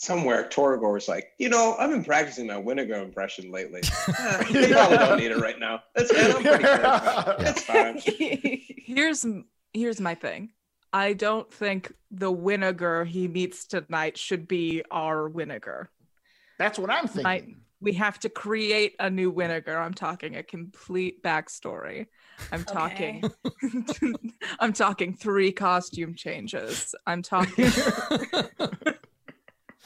[0.00, 3.82] Somewhere, Torgor was like, you know, I've been practicing my Winnegar impression lately.
[3.84, 5.82] Eh, you probably don't need it right now.
[5.94, 7.40] That's man, I'm pretty charismatic.
[7.40, 8.62] It's fine.
[8.86, 9.26] here's
[9.74, 10.52] here's my thing.
[10.90, 15.88] I don't think the Winnegar he meets tonight should be our Winnegar.
[16.58, 17.26] That's what I'm thinking.
[17.26, 19.76] I- we have to create a new Winnegar.
[19.76, 22.06] I'm talking a complete backstory.
[22.52, 23.22] I'm talking
[24.60, 26.94] I'm talking three costume changes.
[27.06, 27.70] I'm talking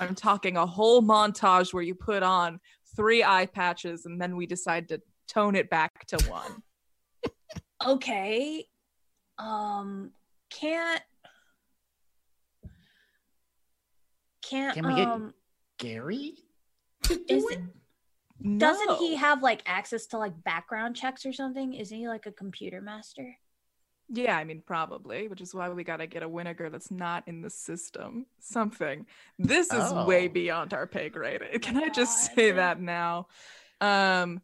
[0.00, 2.60] I'm talking a whole montage where you put on
[2.96, 6.62] three eye patches and then we decide to tone it back to one.
[7.86, 8.66] okay.
[9.38, 10.12] Um
[10.50, 11.02] can't
[14.48, 15.34] can't Can we get- um
[15.78, 16.34] Gary?
[17.10, 17.60] is it,
[18.40, 18.58] No.
[18.58, 21.74] doesn't he have like access to like background checks or something?
[21.74, 23.36] Isn't he like a computer master?
[24.10, 27.26] Yeah, I mean, probably, which is why we got to get a Winnegar that's not
[27.26, 28.26] in the system.
[28.38, 29.06] Something.
[29.38, 30.32] This is way Oh.
[30.32, 31.40] beyond our pay grade.
[31.62, 32.34] Can I just God.
[32.36, 33.28] say that now?
[33.80, 34.42] Um,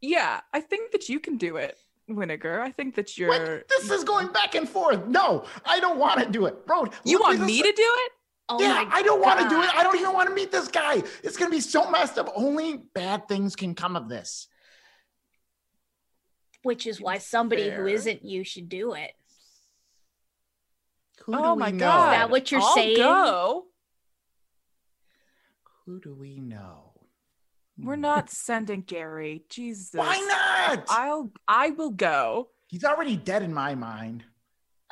[0.00, 1.78] yeah, I think that you can do it.
[2.10, 2.60] Winnegar.
[2.60, 3.28] I think that you're.
[3.28, 3.68] What?
[3.68, 5.06] This is going back and forth.
[5.06, 6.66] No, I don't want to do it.
[6.66, 6.86] bro.
[7.04, 7.72] You look want this- me to do
[8.06, 8.12] it?
[8.48, 9.74] Oh yeah, I don't want to do it.
[9.74, 11.02] I don't even want to meet this guy.
[11.22, 12.30] It's gonna be so messed up.
[12.34, 14.48] Only bad things can come of this.
[16.62, 17.88] Which is why somebody who Fair.
[17.88, 19.12] isn't you should do it.
[21.24, 21.78] Who do oh we my know?
[21.78, 22.12] god!
[22.12, 22.96] Is that what you're I'll saying?
[22.96, 23.64] Go.
[25.86, 26.92] Who do we know?
[27.78, 28.02] We're hmm.
[28.02, 29.44] not sending Gary.
[29.48, 29.94] Jesus.
[29.94, 30.86] Why not?
[30.88, 31.30] I'll.
[31.48, 32.48] I will go.
[32.68, 34.24] He's already dead in my mind.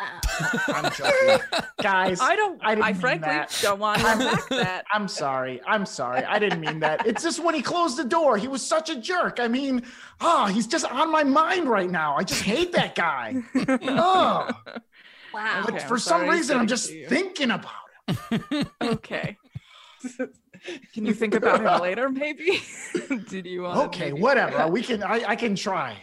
[0.69, 1.47] I'm joking,
[1.83, 2.21] guys.
[2.21, 2.61] I don't.
[2.65, 3.57] I I, frankly that.
[3.63, 4.85] don't want to unpack that.
[4.93, 5.61] I'm sorry.
[5.67, 6.25] I'm sorry.
[6.25, 7.07] I didn't mean that.
[7.07, 9.39] It's just when he closed the door, he was such a jerk.
[9.41, 9.83] I mean,
[10.21, 12.17] oh, he's just on my mind right now.
[12.17, 13.37] I just hate that guy.
[13.83, 14.49] Oh,
[15.35, 15.63] wow.
[15.65, 18.67] but Okay, for I'm some reason, I'm just thinking about him.
[18.83, 19.37] okay.
[20.95, 22.63] Can you think about him later, maybe?
[23.29, 23.79] Did you want?
[23.89, 24.67] Okay, whatever.
[24.69, 25.03] We can.
[25.03, 25.97] I, I can try.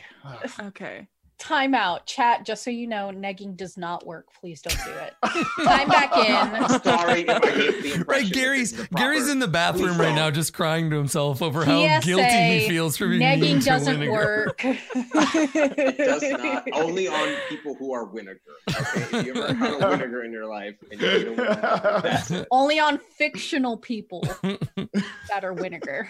[0.59, 1.07] Okay.
[1.39, 2.07] Time out.
[2.07, 4.27] Chat, just so you know, negging does not work.
[4.39, 5.13] Please don't do it.
[5.63, 6.79] Time back in.
[6.79, 8.05] Sorry if I the.
[8.07, 11.43] Right, Gary's this is the Gary's in the bathroom right now, just crying to himself
[11.43, 14.11] over how PSA, guilty he feels for being mean Negging doesn't Winnegar.
[14.11, 14.61] work.
[15.97, 16.67] Does not.
[16.73, 18.39] Only on people who are vinegar.
[18.69, 21.99] Okay, if you ever had a vinegar in your life and you need a vinegar,
[22.03, 22.47] that's it.
[22.49, 26.07] Only on fictional people that are Winnegar.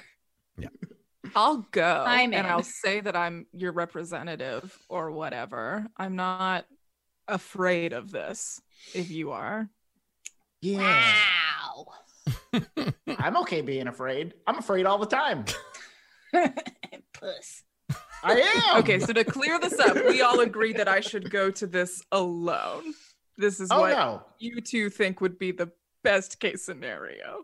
[1.37, 2.45] I'll go I'm and in.
[2.47, 5.85] I'll say that I'm your representative or whatever.
[5.95, 6.65] I'm not
[7.27, 8.59] afraid of this
[8.95, 9.69] if you are.
[10.61, 11.13] Yeah,
[11.75, 11.85] Wow.
[13.19, 14.33] I'm okay being afraid.
[14.47, 15.45] I'm afraid all the time.
[17.13, 17.63] Puss.
[18.23, 18.41] I
[18.73, 18.79] am.
[18.79, 22.01] Okay, so to clear this up, we all agree that I should go to this
[22.11, 22.93] alone.
[23.37, 24.23] This is Oh what no.
[24.39, 25.71] you two think would be the
[26.03, 27.43] best case scenario.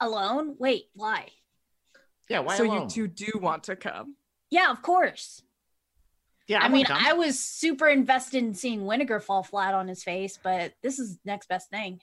[0.00, 0.56] Alone?
[0.58, 1.28] Wait, why?
[2.28, 2.40] Yeah.
[2.40, 2.82] Why so alone?
[2.84, 4.16] you two do want to come.
[4.50, 5.42] Yeah, of course.
[6.46, 6.60] Yeah.
[6.60, 6.86] I I'm mean.
[6.88, 11.18] I was super invested in seeing Winnegar fall flat on his face, but this is
[11.24, 12.00] next best thing.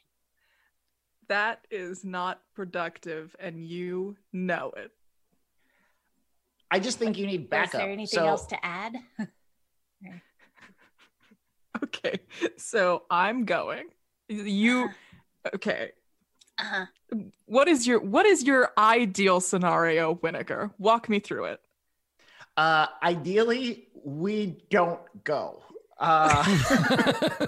[1.30, 4.91] That is not productive and you know it.
[6.69, 7.76] I just think you need backup.
[7.76, 8.95] Is there anything so, else to add?
[11.84, 12.19] Okay.
[12.57, 13.86] So I'm going.
[14.30, 14.89] You
[15.55, 15.91] okay.
[16.58, 16.86] Uh-huh.
[17.45, 20.72] What is your what is your ideal scenario, Winnegar?
[20.78, 21.62] Walk me through it.
[22.58, 25.62] Uh, ideally, we don't go.
[25.97, 26.43] Uh,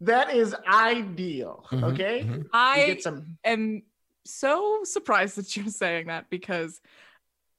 [0.00, 1.64] that is ideal.
[1.70, 2.22] Mhm, Okay.
[2.22, 2.46] mhm.
[2.52, 3.38] I get some.
[3.44, 3.82] am
[4.24, 6.80] so surprised that you're saying that because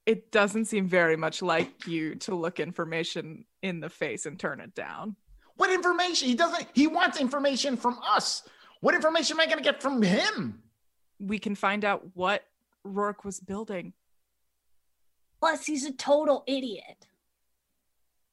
[0.05, 4.59] it doesn't seem very much like you to look information in the face and turn
[4.59, 5.15] it down.
[5.57, 6.27] What information?
[6.27, 6.67] He doesn't.
[6.73, 8.43] He wants information from us.
[8.85, 10.61] What information am I going to get from him?
[11.19, 12.43] We can find out what
[12.83, 13.93] Rourke was building.
[15.39, 17.07] Plus, he's a total idiot.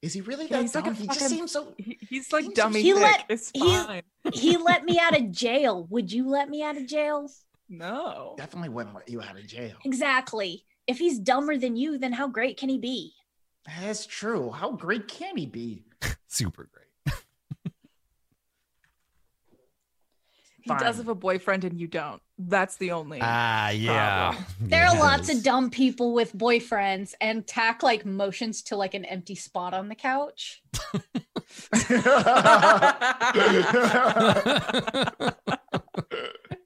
[0.02, 0.96] Is he really Yeah, that he's like a dumb?
[0.96, 1.72] he just seems so.
[1.78, 4.02] He, he's like He- dummy he let- it's he- fine.
[4.34, 5.86] He let me out of jail.
[5.88, 7.30] Would you let me out of jail?
[7.70, 8.34] No.
[8.36, 9.76] Definitely wouldn't let you out of jail.
[9.86, 10.66] Exactly.
[10.86, 13.14] If he's dumber than you, then how great can he be?
[13.80, 14.50] That's true.
[14.50, 15.84] How great can he be?
[16.28, 16.81] Super great.
[20.62, 22.20] He does have a boyfriend and you don't.
[22.38, 23.18] That's the only.
[23.22, 24.34] Ah, yeah.
[24.60, 29.04] There are lots of dumb people with Boyfriends and tack like motions to like an
[29.04, 30.62] empty spot on the couch.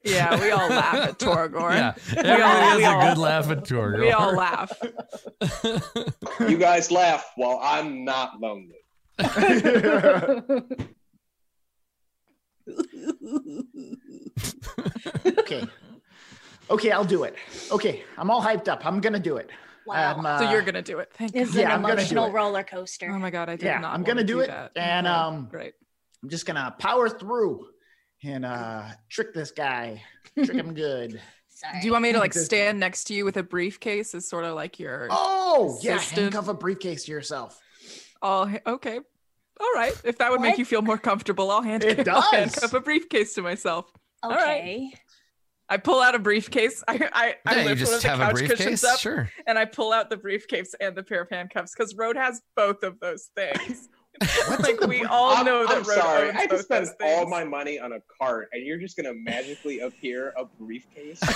[0.03, 1.73] yeah, we all laugh at Torgor.
[1.73, 3.99] yeah, We everybody all- has we a all- good laugh at Torgor.
[3.99, 4.71] We all laugh.
[6.49, 8.75] You guys laugh while I'm not lonely.
[15.39, 15.63] Okay.
[16.69, 17.35] Okay, I'll do it.
[17.71, 18.85] Okay, I'm all hyped up.
[18.85, 19.49] I'm gonna do it.
[19.85, 20.17] Wow.
[20.17, 21.11] Um, uh, so you're gonna do it.
[21.13, 21.61] Thank This is God.
[21.61, 22.31] yeah, I'm an gonna do emotional it.
[22.33, 23.09] roller coaster.
[23.09, 23.93] Oh my god, I did Yeah, not.
[23.93, 24.71] I'm gonna to do it, that.
[24.75, 25.73] and, Okay, um, great.
[26.21, 27.67] I'm just gonna power through
[28.23, 30.01] and uh trick this guy.
[30.35, 31.21] Trick him good.
[31.47, 31.79] Sorry.
[31.79, 34.43] Do you want me to like stand next to you with a briefcase as sort
[34.43, 36.21] of like your Oh, yeah, Assistant.
[36.33, 37.59] handcuff a briefcase to yourself.
[38.21, 38.99] all okay.
[39.59, 39.93] All right.
[40.03, 42.31] If that would make you feel more comfortable, I'll hand It I'll does.
[42.31, 43.91] handcuff a briefcase to myself.
[44.23, 44.37] right.
[44.39, 44.93] Okay.
[45.69, 46.81] I pull out a briefcase.
[46.87, 48.57] I I, I Yeah, you lift one of just the have a couch briefcase.
[48.57, 49.29] cushions up Sure.
[49.47, 52.83] and I pull out the briefcase and the pair of handcuffs because Road has both
[52.83, 53.89] of those things.
[54.59, 56.27] Like we brief- all I'm, know that I'm Road sorry.
[56.29, 59.13] owns I both just spent all my money on a cart, and you're just gonna
[59.13, 61.21] magically appear a briefcase.
[61.21, 61.29] Um,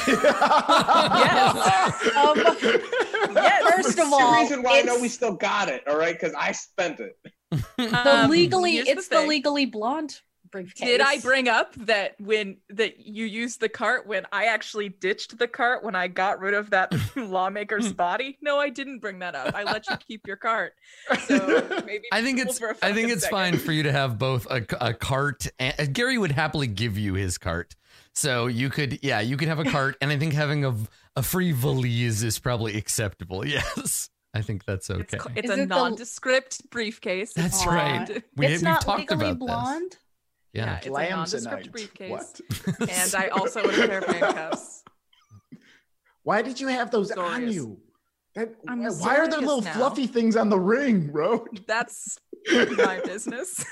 [3.36, 3.72] Yes.
[3.84, 6.34] First of all, the reason why I know we still got it, all right, because
[6.34, 7.16] I spent it.
[7.52, 7.62] The
[8.24, 9.30] Um, legally, here's it's the, thing.
[9.30, 10.20] legally blonde
[10.52, 10.86] briefcase.
[10.88, 15.38] Did I bring up that when that you used the cart when I actually ditched
[15.38, 18.38] the cart when I got rid of that lawmaker's body?
[18.42, 19.56] No, I didn't bring that up.
[19.56, 20.74] I let you keep your cart.
[21.26, 23.38] So maybe I think it's for a I think it's second.
[23.38, 26.98] fine for you to have both a, a cart and uh, Gary would happily give
[26.98, 27.76] you his cart.
[28.14, 30.76] So you could yeah, you could have a cart and I think having a
[31.16, 33.46] a free valise is probably acceptable.
[33.46, 34.10] Yes.
[34.34, 35.18] I think that's okay.
[35.18, 37.34] cl- it's a it the- nondescript briefcase.
[37.34, 37.70] That's Aw.
[37.70, 38.24] right.
[38.38, 39.92] We, it's we've not talked legally about blonde.
[39.92, 40.00] this.
[40.54, 40.78] Yeah.
[40.78, 42.10] it's a Lambs nondescript briefcase.
[42.10, 42.90] What?
[42.90, 44.84] And I also would a pair of handcuffs.
[46.24, 47.80] Why did you have those on you?
[48.36, 49.74] That, I'm why are there little now.
[49.74, 51.46] fluffy things on the ring, bro?
[51.68, 52.18] That's
[52.78, 53.66] my business.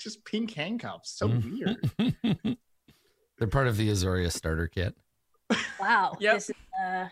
[0.00, 1.10] Just pink handcuffs.
[1.16, 1.52] So Mm.
[1.52, 2.58] weird.
[3.38, 4.96] They're part of the Azorius starter kit.
[5.80, 6.16] Wow.
[6.20, 6.34] Yep.
[6.34, 7.08] This is, uh,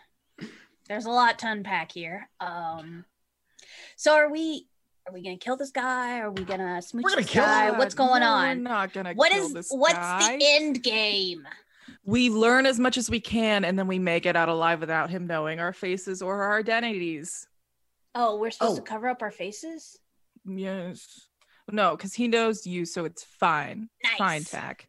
[0.89, 2.29] there's a lot to unpack here.
[2.41, 3.05] Um,
[3.97, 4.67] so are we?
[5.07, 6.21] Are we gonna kill this guy?
[6.21, 7.71] Are we gonna smooch We're gonna this kill guy?
[7.71, 8.63] God, What's going no, We're on?
[8.63, 10.37] not gonna What kill is this what's guy.
[10.37, 11.47] the end game?
[12.05, 15.11] we learn as much as we can and then we make it out alive without
[15.11, 17.47] him knowing our faces or our identities
[18.15, 18.85] Oh, we're supposed to Oh.
[18.85, 19.99] cover up our faces.
[20.47, 21.27] yes
[21.71, 24.17] no because he knows you so it's fine Nice.
[24.19, 24.87] fine tack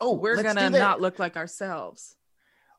[0.00, 2.16] Oh, we're gonna not look like ourselves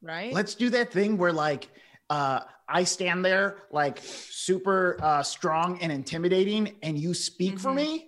[0.01, 1.69] right Let's do that thing where like
[2.09, 7.75] uh I stand there like super uh strong and intimidating and you speak for Mhm.
[7.75, 8.07] me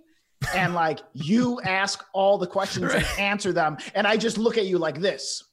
[0.55, 4.65] and like you ask all the questions and answer them and I just look at
[4.65, 5.43] you like this.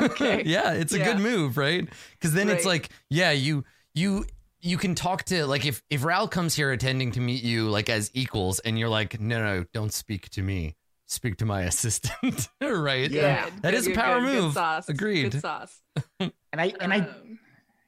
[0.00, 1.12] okay yeah, it's a Yeah.
[1.14, 1.88] good move, right?
[2.12, 4.26] Because then it's like, yeah, you you
[4.60, 7.88] you can talk to like if if Ral comes here attending to meet you like
[7.88, 10.76] as equals, and you're like, no, no, don't speak to me,
[11.12, 13.10] speak to my assistant, right?
[13.10, 13.44] Yeah.
[13.50, 14.52] Good, That is a power good, good move.
[14.54, 14.88] sauce.
[14.88, 15.32] Agreed.
[15.32, 15.80] Good sauce.
[16.18, 17.38] And I and I Um,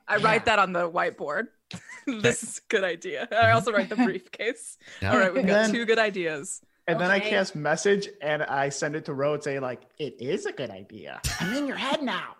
[0.06, 1.46] I write that on the whiteboard.
[2.06, 3.26] this is a good idea.
[3.32, 4.76] I also write the briefcase.
[5.00, 5.12] Yeah.
[5.12, 6.60] All right, we've got then- two good ideas.
[6.86, 10.20] and then I cast message and I send it to Ro and say like it
[10.20, 11.20] is a good idea.
[11.40, 12.36] I'm in your head now.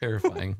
[0.00, 0.56] Terrifying.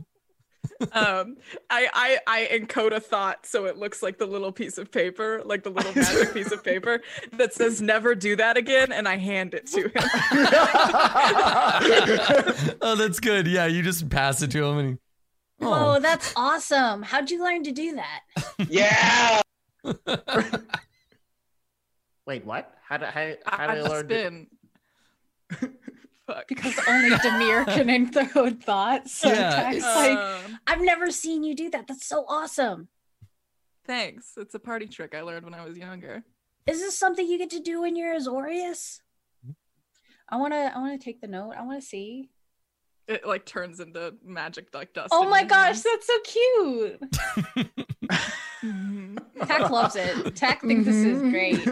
[0.93, 1.37] Um
[1.71, 5.43] I, I i encode a thought so it looks like the little piece of paper
[5.45, 7.01] like the little magic piece of paper
[7.33, 9.93] that says never do that again and i hand it to him
[12.83, 13.47] oh, that's good.
[13.47, 14.97] Yeah, you just pass it to him, and he,
[15.61, 17.03] Oh, oh, that's awesome.
[17.03, 18.21] How'd you learn to do that?
[18.69, 19.41] Yeah.
[22.27, 22.75] Wait, what?
[22.87, 24.09] How did how, how i, did I I learn?
[24.09, 24.47] to- spin
[26.29, 29.13] fuck because only Dimir can encode thoughts.
[29.15, 31.89] So Yeah, like, Um, I've never seen you do that.
[31.89, 32.87] That's so awesome.
[33.87, 36.23] thanks it's a party trick i learned when i was younger
[36.67, 39.01] Is this something you get to do when you're Azorius?
[40.31, 41.55] I want to, I want to take the note.
[41.59, 42.29] I want to see.
[43.09, 45.87] it like turns into magic like dust Oh my gosh, hand.
[45.87, 47.69] that's so cute.
[48.63, 49.17] Mhm.
[49.47, 50.35] Tack loves it.
[50.35, 51.65] Tech thinks this is great.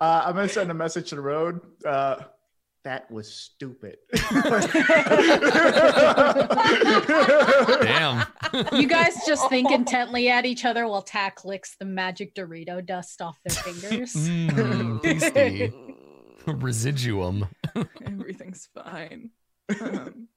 [0.00, 1.60] Uh, I'm gonna send a message to the road.
[1.84, 2.16] Uh,
[2.84, 3.96] that was stupid.
[7.82, 8.26] damn.
[8.72, 13.20] You guys just think intently at each other while Tack licks the magic Dorito dust
[13.20, 14.14] off their fingers.
[14.60, 15.72] Mm, tasty.
[16.46, 17.46] Residuum.
[18.04, 19.30] everything's fine
[19.80, 20.28] um,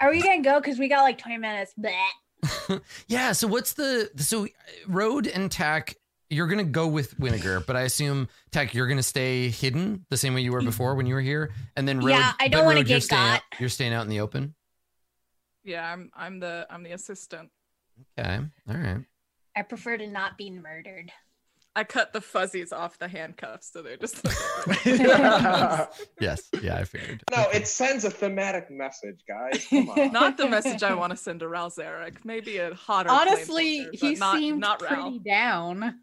[0.00, 0.60] Are we gonna go?
[0.60, 1.74] Because we got like 20 minutes.
[1.78, 2.80] Bleh.
[3.06, 3.32] Yeah.
[3.32, 4.46] So what's the so
[4.88, 5.96] Road and Tack?
[6.30, 10.32] You're gonna go with Winnegar, but I assume Tech, you're gonna stay hidden the same
[10.34, 12.10] way you were before when you were here, and then Road.
[12.10, 13.60] Yeah, I don't wanna Road, you're get staying out- got.
[13.60, 14.54] You're staying out in the open.
[15.64, 17.50] yeah i'm i'm the i'm the assistant
[18.18, 18.38] Okay.
[18.68, 19.04] All right.
[19.54, 21.12] I prefer to not be murdered.
[21.76, 24.16] I cut the fuzzies off the handcuffs so they're just
[26.20, 26.48] Yes.
[26.62, 27.22] Yeah, I figured.
[27.34, 29.66] No, it sends a thematic message, guys.
[29.68, 30.12] Come on.
[30.12, 32.16] not the message i want to send to Ral Zarek.
[32.24, 35.18] maybe a hotter Honestly, planeswalker, he but not, seemed not pretty Ral.
[35.18, 36.00] down.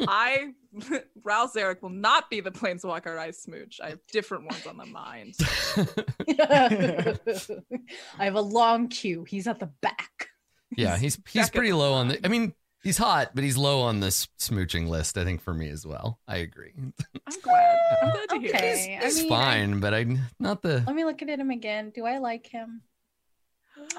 [0.00, 0.52] I
[1.22, 3.80] Ral Zarek will not be the planeswalker I smooch.
[3.82, 5.34] I have different ones on the mind.
[8.18, 9.24] I have a long queue.
[9.24, 10.28] He's at the back.
[10.76, 12.24] Yeah, he's he's Second pretty low on the.
[12.24, 15.16] I mean, he's hot, but he's low on this smooching list.
[15.18, 16.18] I think for me as well.
[16.26, 16.72] I agree.
[16.78, 17.78] I'm glad.
[18.02, 18.60] I'm glad to hear Okay.
[18.60, 18.86] this.
[18.86, 20.06] I He's mean, I- fine, but I
[20.38, 20.82] not the.
[20.86, 21.90] Let me look at him again.
[21.94, 22.82] Do I like him?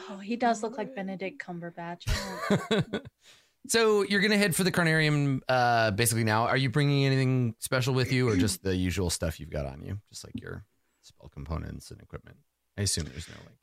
[0.09, 2.03] Oh, he does look like Benedict Cumberbatch.
[3.67, 7.93] so you're gonna head for the carnarium uh basically now are you bringing anything special
[7.93, 10.65] with you or just the usual stuff you've got on you just like your
[11.03, 12.37] spell components and equipment
[12.77, 13.55] i assume there's no like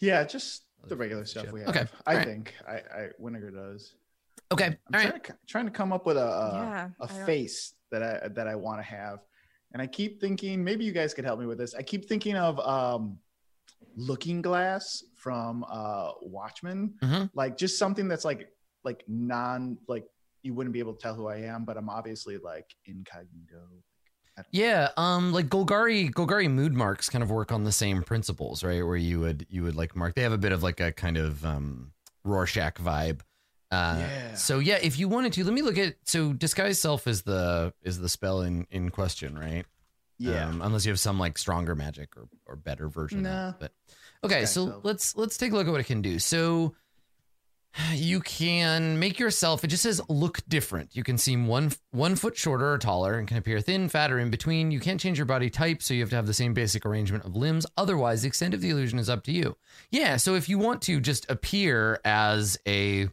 [0.00, 1.70] yeah, just the regular stuff we have.
[1.70, 2.26] Okay, I alright.
[2.28, 3.94] think I, I Winnegar does.
[4.52, 7.04] Okay I'm all trying, right to, trying to come up with a a, Yeah, a
[7.04, 9.18] I don't- face that I that I want to have,
[9.72, 11.74] and I keep thinking maybe you guys could help me with this.
[11.74, 13.18] I keep thinking of um
[13.96, 17.30] looking glass from uh Watchmen, Mhm.
[17.34, 18.48] like just something that's like
[18.84, 20.04] like non like
[20.42, 23.66] you wouldn't be able to tell who I am, but I'm obviously like incognito.
[24.52, 28.82] Yeah, um, like Golgari, Golgari mood marks kind of work on the same principles, right?
[28.86, 30.14] Where you would you would like mark.
[30.14, 31.90] They have a bit of like a kind of um
[32.24, 33.22] Rorschach vibe.
[33.70, 34.34] Uh, Yeah.
[34.34, 35.96] So yeah, if you wanted to, let me look at.
[36.04, 39.64] So disguise self is the is the spell in in question, right?
[40.26, 43.24] Um, unless you have some like stronger magic or or better version.
[43.26, 43.58] Of.
[43.60, 43.72] But
[44.24, 44.84] okay, Disguise so self.
[44.84, 46.18] let's let's take a look at what it can do.
[46.18, 46.74] So
[47.92, 49.62] you can make yourself.
[49.62, 50.96] It just says look different.
[50.96, 54.18] You can seem one one foot shorter or taller, and can appear thin, fat, or
[54.18, 54.70] in between.
[54.72, 57.24] You can't change your body type, so you have to have the same basic arrangement
[57.24, 57.66] of limbs.
[57.76, 59.56] Otherwise, the extent of the illusion is up to you.
[59.90, 60.16] Yeah.
[60.16, 63.08] So if you want to just appear as a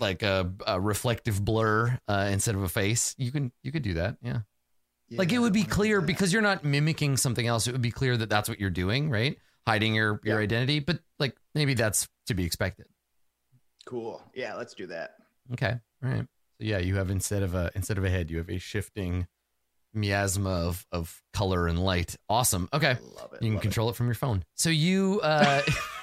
[0.00, 3.94] like a, a reflective blur uh, instead of a face, you can you could do
[3.94, 4.16] that.
[4.22, 4.40] Yeah
[5.12, 8.16] like it would be clear because you're not mimicking something else it would be clear
[8.16, 10.42] that that's what you're doing right hiding your your Yeah.
[10.42, 12.86] identity but like maybe that's to be expected
[13.84, 14.20] cool.
[14.34, 15.12] Yeah, let's do that.
[15.52, 16.26] okay all right
[16.58, 19.28] so yeah you have instead of a instead of a head you have a shifting
[19.94, 23.42] miasma of of color and light awesome okay Love it.
[23.44, 25.74] you can control it from your phone so you uh it.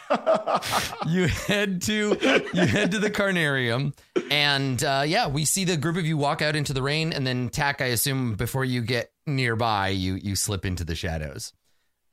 [1.07, 2.17] you head to
[2.53, 3.93] you head to the carnarium
[4.31, 7.25] and uh yeah we see the group of you walk out into the rain and
[7.25, 11.53] then tack i assume before you get nearby you you slip into the shadows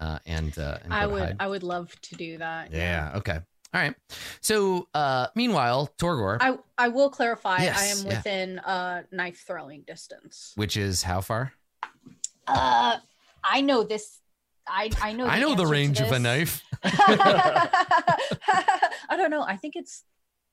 [0.01, 1.37] uh and uh and I would hide.
[1.41, 2.73] I would love to do that.
[2.73, 3.39] yeah okay
[3.75, 3.95] all right
[4.41, 8.09] so uh meanwhile torgor I I will clarify I am yeah.
[8.17, 10.53] within uh knife throwing distance.
[10.57, 11.53] which is how far
[12.47, 12.97] Uh
[13.45, 14.20] I know this
[14.71, 16.63] I I know i know the range of a knife
[19.09, 19.43] I don't know.
[19.43, 20.05] I think it's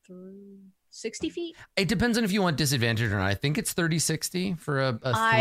[0.06, 0.58] through
[0.90, 1.56] 60 feet.
[1.76, 4.80] it depends on if you want disadvantage or not i think it's 30 60 for
[4.82, 4.94] a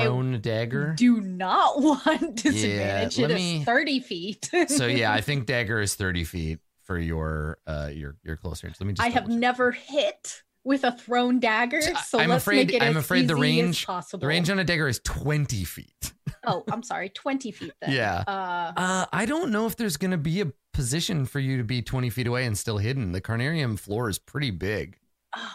[0.02, 3.18] thrown dagger Do not want disadvantage.
[3.18, 4.50] let it is me- 30 feet.
[4.68, 8.76] so yeah i think dagger is 30 feet for your uh your your close range
[8.80, 9.32] let me just I have check.
[9.32, 13.28] never hit with a thrown dagger, So, I'm let's afraid- make it I'm as afraid
[13.28, 14.20] the range- possible.
[14.20, 16.12] The range on a dagger is 20 feet.
[16.44, 17.92] oh, I'm sorry, 20 feet then.
[17.92, 18.24] Yeah.
[18.26, 21.64] Uh, Uh, I don't know if there's going to be a position for you to
[21.64, 23.12] be 20 feet away and still hidden.
[23.12, 24.98] The carnarium floor is pretty big.
[25.36, 25.52] oh,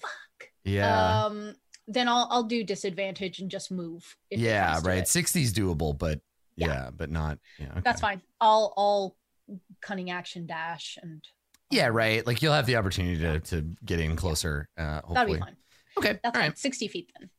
[0.00, 0.48] fuck.
[0.64, 1.24] Yeah.
[1.26, 1.54] Um,
[1.86, 4.16] then I'll I'll do disadvantage and just move.
[4.30, 4.98] if yeah, right.
[4.98, 5.08] it.
[5.08, 6.20] 60 is doable, but
[6.56, 6.90] yeah, Yeah.
[6.90, 7.38] but not.
[7.58, 7.80] Yeah, okay.
[7.84, 8.22] That's fine.
[8.40, 9.16] I'll I'll
[9.82, 11.22] cunning action dash and
[11.70, 12.26] Yeah, right.
[12.26, 15.38] Like you'll have the opportunity to, to get in closer, uh, that'll hopefully.
[15.38, 15.56] be fine.
[15.98, 16.08] Okay.
[16.22, 16.50] That's All fine.
[16.50, 16.58] right.
[16.58, 17.30] 60 feet then.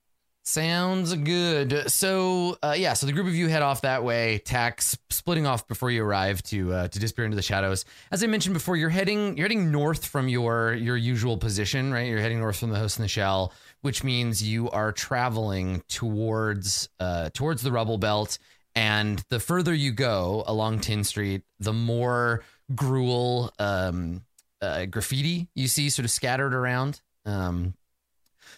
[0.43, 1.91] Sounds good.
[1.91, 5.67] So, uh, yeah, so the group of you head off that way, tax splitting off
[5.67, 7.83] before you arrive to uh, to disappear into the shadows.
[8.11, 12.07] As I mentioned before, you're heading you're heading north from your your usual position, right?
[12.07, 13.51] You're heading north from the host in the shell,
[13.81, 18.37] which means you are traveling towards uh, towards the rubble belt.
[18.73, 24.23] And the further you go along Tin Street, the more Gruul um,
[24.61, 27.01] uh, graffiti you see sort of scattered around.
[27.25, 27.73] Um,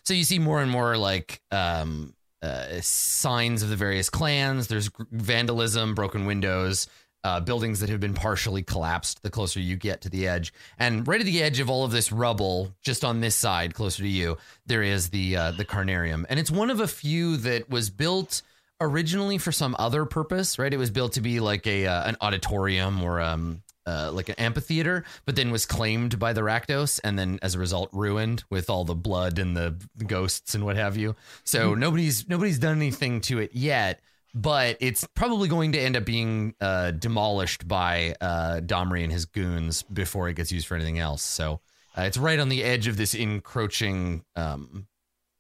[0.04, 4.68] so you see more and more like um, uh, signs of the various clans.
[4.68, 6.88] There's gr- vandalism, broken windows,
[7.24, 9.22] uh, buildings that have been partially collapsed.
[9.24, 11.92] The closer you get to the edge, and right at the edge of all of
[11.92, 16.26] this rubble, just on this side, closer to you, there is the uh, the carnarium,
[16.30, 18.42] and it's one of a few that was built
[18.80, 20.58] originally for some other purpose.
[20.58, 24.30] Right, it was built to be like a uh, an auditorium or um, uh, like
[24.30, 28.44] an amphitheater, but then was claimed by the Rakdos and then as a result ruined
[28.50, 29.76] with all the blood and the
[30.06, 31.16] ghosts and what have you.
[31.44, 34.02] So nobody's nobody's done anything to it yet,
[34.34, 39.26] but it's probably going to end up being uh, demolished by uh, Domri and his
[39.26, 41.24] goons before it gets used for anything else.
[41.24, 41.62] So
[41.98, 44.24] uh, it's right on the edge of this encroaching.
[44.36, 44.88] Um,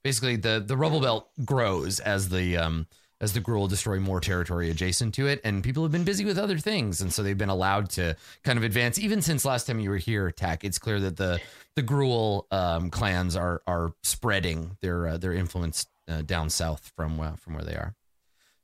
[0.04, 2.88] basically, the the rubble belt grows as the um,
[3.22, 6.38] as the Gruul destroy more territory adjacent to it, and people have been busy with
[6.38, 8.98] other things, and so they've been allowed to kind of advance.
[8.98, 11.40] Even since last time you were here, Tack, it's clear that the
[11.76, 17.20] the Gruul um, clans are are spreading their uh, their influence uh, down south from
[17.20, 17.96] uh, from where they are.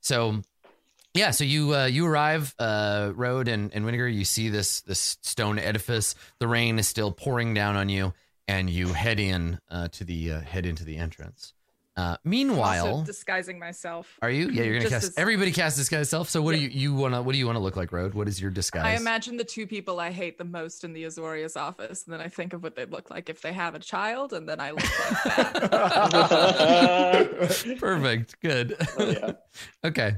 [0.02, 0.42] So,
[1.14, 4.14] yeah, so you uh, you arrive, uh, Road and and Winnegar.
[4.14, 6.16] You see this this stone edifice.
[6.40, 8.14] The rain is still pouring down on you,
[8.48, 11.55] and you head in uh, to the uh, head into the entrance.
[11.98, 14.18] Uh, meanwhile, also disguising myself.
[14.22, 14.50] are you?
[14.50, 15.08] Yeah, you're gonna cast.
[15.10, 16.30] as- everybody casts disguise self.
[16.30, 17.22] So what do you you wanna?
[17.22, 18.14] What do you wanna look like, Road?
[18.14, 18.84] What is your disguise?
[18.86, 22.20] I imagine the two people I hate the most in the Azorius office, and then
[22.20, 24.72] I think of what they'd look like if they have a child, and then I
[24.72, 27.76] look like that.
[27.80, 28.42] Perfect.
[28.42, 28.76] Good.
[28.98, 29.32] Oh, yeah.
[29.86, 30.16] okay.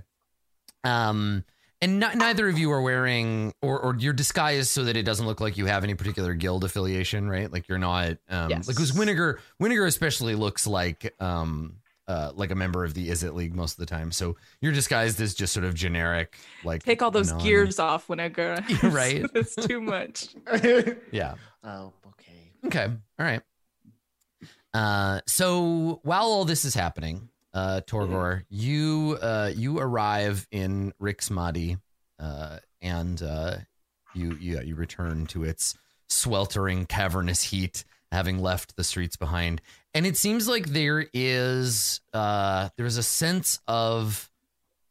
[0.84, 1.44] Um,
[1.82, 5.26] and not, neither of you are wearing, or or you're disguised so that it doesn't
[5.26, 7.52] look like you have any particular guild affiliation, right?
[7.52, 8.18] Like you're not.
[8.30, 8.68] Um, Yes.
[8.68, 11.78] Like because Winnegar, Winnegar especially looks like um
[12.08, 14.12] uh, like a member of the Izzet League most of the time.
[14.14, 18.08] So you're disguised as just sort of generic, like Take all those non- gears off
[18.08, 19.26] when I right.
[19.36, 20.30] it's too much.
[21.12, 21.36] Yeah.
[21.66, 22.52] oh, okay.
[22.66, 22.86] Okay.
[23.20, 23.42] All right.
[24.74, 31.30] Uh, so while all this is happening, uh, Torgor, you uh, you arrive in Rix
[31.30, 31.80] Maadi,
[32.20, 33.56] uh, and uh,
[34.14, 35.76] you you you return to its
[36.08, 39.62] sweltering cavernous heat, having left the streets behind.
[39.96, 44.30] And it seems like there is uh, there is a sense of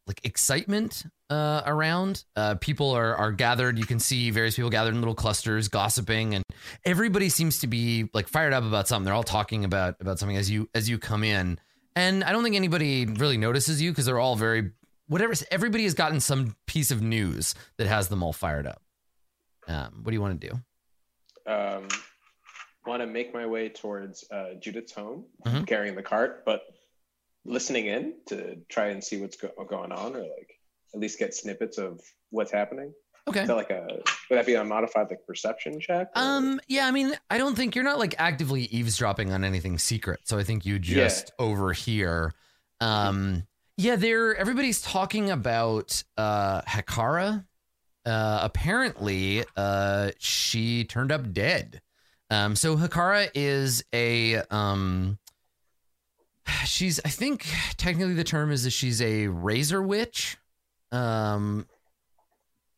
[0.08, 2.24] like excitement uh, around.
[2.34, 3.78] Uh, people are are gathered.
[3.78, 6.42] You can see various people gathered in little clusters, gossiping, and
[6.84, 9.04] everybody seems to be like fired up about something.
[9.04, 11.60] They're all talking about about something as you as you come in.
[11.96, 14.70] And I don't think anybody really notices you because they're all very
[15.08, 15.32] whatever.
[15.50, 18.82] Everybody has gotten some piece of news that has them all fired up.
[19.66, 21.50] Um, what do you want to do?
[21.50, 21.88] Um,
[22.86, 25.66] want to make my way towards uh, Judith's home, Mhm.
[25.66, 26.62] carrying the cart, but
[27.44, 30.60] listening in to try and see what's go- going on, or like
[30.94, 32.00] at least get snippets of
[32.30, 32.92] what's happening.
[33.28, 33.40] Okay.
[33.42, 33.86] Is that like a
[34.30, 36.08] would that be a modified like perception check?
[36.14, 39.78] or- Um, yeah, I mean, I don't think you're not like actively eavesdropping on anything
[39.78, 40.20] secret.
[40.24, 42.32] So I think you just overhear.
[42.80, 43.44] Um,
[43.76, 44.34] yeah, there.
[44.36, 47.44] Everybody's talking about uh Hekara.
[48.04, 51.82] Uh, apparently, uh, she turned up dead.
[52.30, 55.18] Um, so Hekara is a um.
[56.64, 57.44] She's, I think,
[57.76, 60.36] technically the term is that she's a razor witch.
[60.92, 61.66] Um,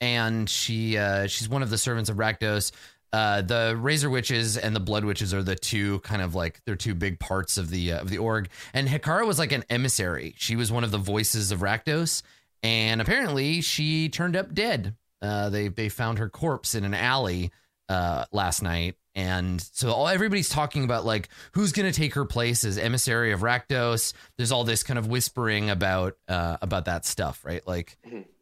[0.00, 2.72] and she uh, she's one of the servants of Rakdos.
[3.10, 6.76] Uh, the Razor Witches and the Blood Witches are the two kind of like they're
[6.76, 8.48] two big parts of the uh, of the org.
[8.74, 10.34] And Hekara was like an emissary.
[10.36, 12.22] She was one of the voices of Rakdos,
[12.62, 14.94] and apparently she turned up dead.
[15.22, 17.50] Uh, they they found her corpse in an alley
[17.88, 22.26] uh, last night, and so all everybody's talking about like who's going to take her
[22.26, 24.12] place as emissary of Rakdos.
[24.36, 27.66] There's all this kind of whispering about uh, about that stuff, right?
[27.66, 27.96] Like.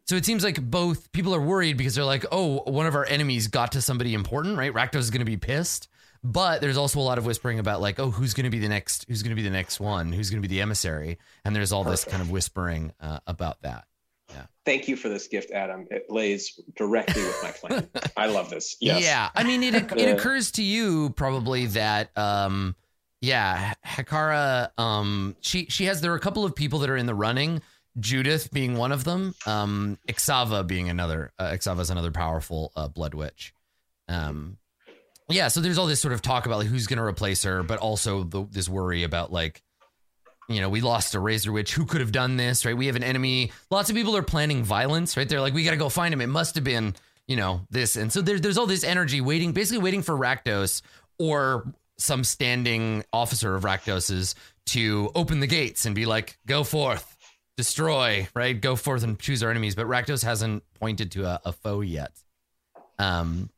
[0.06, 3.04] So it seems like both people are worried because they're like, oh, one of our
[3.04, 4.72] enemies got to somebody important, right?
[4.72, 5.88] Rakdos is going to be pissed.
[6.22, 8.68] But there's also a lot of whispering about like, oh, who's going to be the
[8.68, 9.04] next?
[9.08, 10.12] Who's going to be the next one?
[10.12, 11.18] Who's going to be the emissary?
[11.44, 13.84] And there's all this kind of whispering uh, about that.
[14.30, 14.46] Yeah.
[14.64, 15.86] Thank you for this gift, Adam.
[15.90, 17.88] It lays directly with my plan.
[18.16, 18.76] I love this.
[18.80, 19.02] Yes.
[19.02, 22.74] Yeah, I mean, it it occurs to you probably that, um,
[23.20, 27.06] yeah, Hekara, um, she she has there are a couple of people that are in
[27.06, 27.62] the running.
[27.98, 29.34] Judith being one of them.
[29.46, 31.32] Um, Ixava being another.
[31.38, 33.54] Uh, Ixava is another powerful uh, blood witch.
[34.08, 34.58] Um,
[35.28, 37.62] yeah, so there's all this sort of talk about like who's going to replace her,
[37.62, 39.62] but also the, this worry about like,
[40.48, 41.74] you know, we lost a razor witch.
[41.74, 42.64] Who could have done this?
[42.64, 42.76] Right?
[42.76, 43.50] We have an enemy.
[43.70, 45.16] Lots of people are planning violence.
[45.16, 45.28] Right?
[45.28, 46.20] They're like, we got to go find him.
[46.20, 46.94] It must have been,
[47.26, 47.96] you know, this.
[47.96, 50.82] And so there's there's all this energy waiting, basically waiting for Rakdos
[51.18, 54.34] or some standing officer of Rakdos's
[54.66, 57.15] to open the gates and be like, go forth,
[57.56, 58.28] destroy.
[58.34, 58.60] Right?
[58.60, 59.74] Go forth and choose our enemies.
[59.74, 62.12] But Rakdos hasn't pointed to a, a foe yet.
[62.98, 63.50] Um,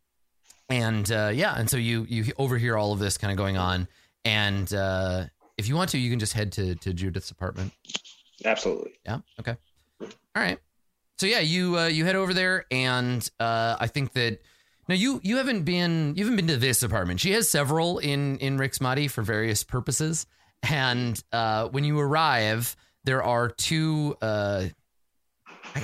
[0.68, 3.88] and uh, yeah, and so you you overhear all of this kind of going on,
[4.24, 5.24] and uh,
[5.56, 7.72] if you want to, you can just head to to Judith's apartment.
[8.44, 8.92] Absolutely.
[9.04, 9.20] Yeah.
[9.40, 9.56] Okay.
[10.00, 10.08] All
[10.42, 10.58] right.
[11.18, 14.40] So yeah, you uh, you head over there, and uh, I think that
[14.88, 17.20] now you you haven't been you haven't been to this apartment.
[17.20, 20.26] She has several in in Rix Maadi for various purposes,
[20.62, 22.76] and uh, when you arrive,
[23.08, 24.66] there are two uh,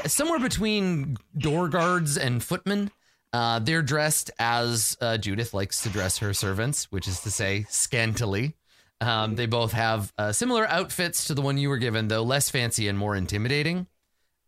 [0.04, 2.90] somewhere between door guards and footmen.
[3.32, 7.64] Uh, they're dressed as uh, Judith likes to dress her servants, which is to say,
[7.70, 8.54] scantily.
[9.00, 12.50] Um, they both have uh, similar outfits to the one you were given, though less
[12.50, 13.86] fancy and more intimidating.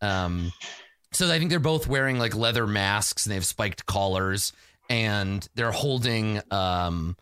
[0.03, 0.53] Um,
[1.15, 4.53] so I think they're both wearing like leather masks and they have spiked collars
[4.91, 7.17] and they're holding um,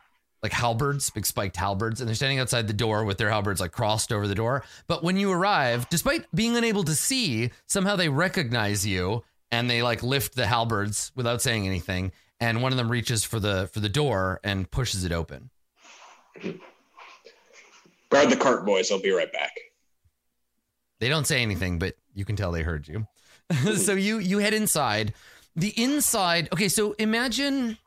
[0.44, 3.72] like halberds, big spiked halberds, and they're standing outside the door with their halberds like
[3.72, 4.62] crossed over the door.
[4.86, 9.82] But when you arrive, despite being unable to see, somehow they recognize you and they
[9.82, 12.12] like lift the halberds without saying anything.
[12.40, 15.48] And one of them reaches for the for the door and pushes it open.
[18.10, 18.92] Guard the cart, boys.
[18.92, 19.52] I'll be right back.
[21.00, 23.06] They don't say anything, but you can tell they heard you.
[23.76, 25.14] so you you head inside.
[25.56, 27.78] The inside, okay, so imagine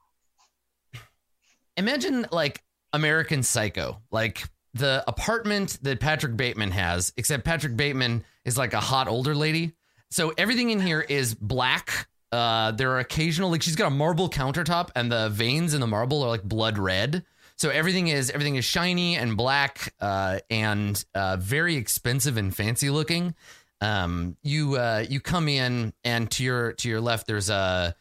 [1.77, 2.63] imagine like
[2.93, 4.43] American Psycho, like
[4.73, 9.73] the apartment that Patrick Bateman has, except Patrick Bateman is like a hot older lady.
[10.09, 12.07] So everything in here is black.
[12.31, 15.87] Uh, there are occasional like she's got a marble countertop, and the veins in the
[15.87, 17.23] marble are like blood red.
[17.55, 22.89] So everything is everything is shiny and black, uh, and uh, very expensive and fancy
[22.89, 23.35] looking.
[23.81, 27.95] Um, you uh, you come in, and to your to your left, there's a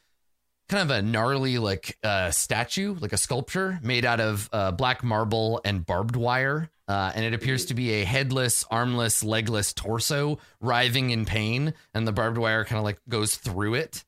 [0.69, 5.05] kind of a gnarly like uh, statue, like a sculpture made out of uh, black
[5.05, 6.71] marble and barbed wire.
[6.89, 12.07] Uh, and it appears to be a headless, armless, legless torso writhing in pain, and
[12.07, 14.05] the barbed wire kind of like goes through it.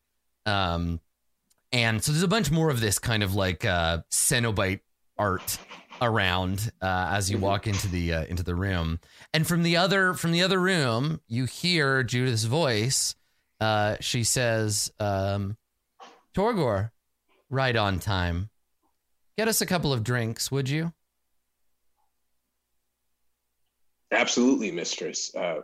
[0.47, 1.01] Um,
[1.73, 4.81] and so there's a bunch more of this kind of like uh, Cenobite
[5.19, 5.59] art
[6.01, 9.01] around uh, as you walk into the uh, into the room.
[9.35, 13.15] And from the other from the other room, you hear Judith's voice.
[13.61, 15.57] Uh, she says, um,
[16.35, 16.91] "Torgor,
[17.51, 18.51] right on time.
[19.37, 20.93] Get us a couple of drinks, would you?"
[24.11, 25.35] Absolutely, mistress.
[25.35, 25.61] Uh,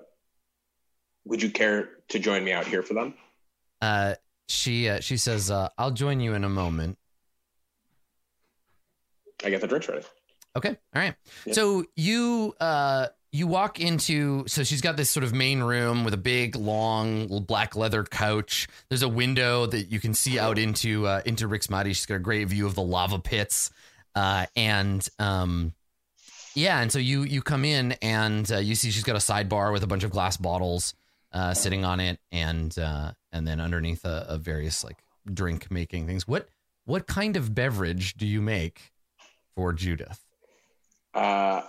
[1.24, 3.14] would you care to join me out here for them?
[3.80, 4.14] Uh,
[4.48, 6.98] she uh, she says, uh, "I'll join you in a moment."
[9.44, 10.04] I get the drinks ready.
[10.56, 10.70] Okay.
[10.70, 11.14] All right.
[11.44, 11.54] Yeah.
[11.54, 16.14] So you uh you walk into so she's got this sort of main room with
[16.14, 18.68] a big long black leather couch.
[18.88, 21.88] There's a window that you can see out into uh into Rix Maadi.
[21.88, 23.72] She's got a great view of the lava pits.
[24.14, 25.72] Uh and um
[26.54, 29.72] yeah, and so you you come in and uh, you see she's got a sidebar
[29.72, 30.94] with a bunch of glass bottles
[31.32, 36.06] uh sitting on it and uh and then underneath a, a various like drink making
[36.06, 36.28] things.
[36.28, 36.48] What
[36.84, 38.92] what kind of beverage do you make
[39.56, 40.20] for Judith?
[41.12, 41.62] Uh,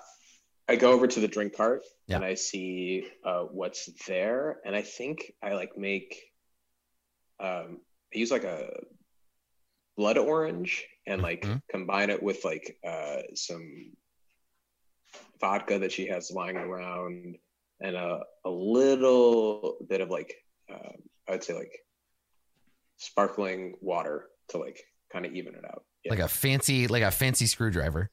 [0.67, 2.15] I go over to the drink cart Yeah.
[2.17, 6.21] and I see uh, what's there, and I think I like make.
[7.39, 7.81] Um,
[8.13, 8.69] I use like a
[9.97, 11.61] blood orange and like Mhm.
[11.69, 13.93] combine it with like uh, some
[15.39, 17.37] vodka that she has lying around
[17.81, 20.33] and a a little bit of like
[20.69, 20.95] um,
[21.27, 21.71] I would say like
[22.97, 24.79] sparkling water to like
[25.11, 25.85] kind of even it out.
[26.03, 26.11] Yeah.
[26.11, 28.09] like a fancy like a fancy screwdriver.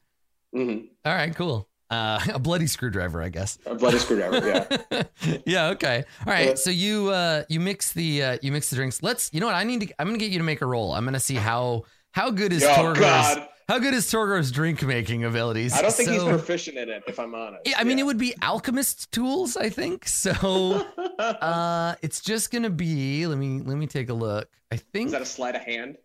[0.55, 0.89] Mhm.
[1.05, 1.69] All right, cool.
[1.93, 3.57] Uh, a bloody screwdriver, I guess.
[3.65, 4.47] a bloody screwdriver.
[4.91, 5.03] Yeah.
[5.45, 5.67] yeah.
[5.69, 6.03] Okay.
[6.25, 6.49] All right.
[6.49, 6.55] Yeah.
[6.55, 9.03] So you uh you mix the uh you mix the drinks.
[9.03, 9.33] Let's.
[9.33, 9.55] You know what?
[9.55, 9.93] I need to.
[9.99, 10.93] I'm gonna get you to make a roll.
[10.93, 13.47] I'm gonna see how how good is oh God.
[13.67, 15.73] how good is Torgor's drink making abilities.
[15.73, 17.67] I don't think he's proficient in it, if I'm honest.
[17.67, 19.57] Yeah, I mean, it would be alchemist tools.
[19.57, 20.85] I think so.
[21.19, 23.27] uh, it's just gonna be.
[23.27, 24.49] Let me let me take a look.
[24.71, 25.07] I think.
[25.07, 25.97] Is that a sleight of hand?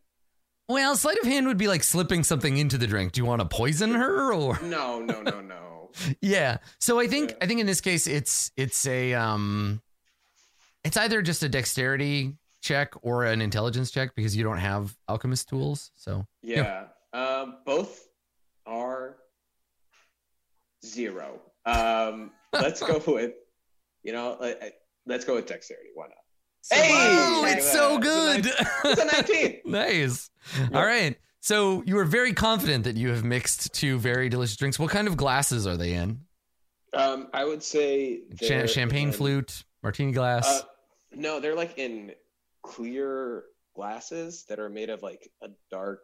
[0.69, 3.13] well, sleight of hand would be like slipping something into the drink.
[3.13, 4.59] Do you want to poison her or?
[4.63, 5.78] No, no, no, no.
[6.21, 7.37] Yeah so i think Yeah.
[7.43, 9.81] i think in this case it's it's a um
[10.85, 15.49] it's either just a dexterity check or an intelligence check because you don't have alchemist
[15.49, 16.87] tools so Yeah.
[17.13, 18.07] Um, both
[18.67, 19.17] are
[20.85, 21.41] zero.
[21.65, 23.33] Um, let's go with,
[24.03, 24.37] you know,
[25.07, 25.89] let's go with dexterity.
[25.95, 26.17] Why not?
[26.71, 26.89] Hey!
[26.93, 28.45] oh it's so good
[28.85, 29.61] It's a 19.
[29.65, 30.29] nice
[30.75, 31.17] all right
[31.49, 35.09] so you are very confident that you have mixed two very delicious drinks what kind
[35.09, 36.21] of glasses are they in
[36.93, 40.63] Um, I would say Cha- champagne in- flute martini glass Uh,
[41.13, 42.13] no, they're like in
[42.63, 43.45] clear
[43.75, 46.03] glasses that are made of like a dark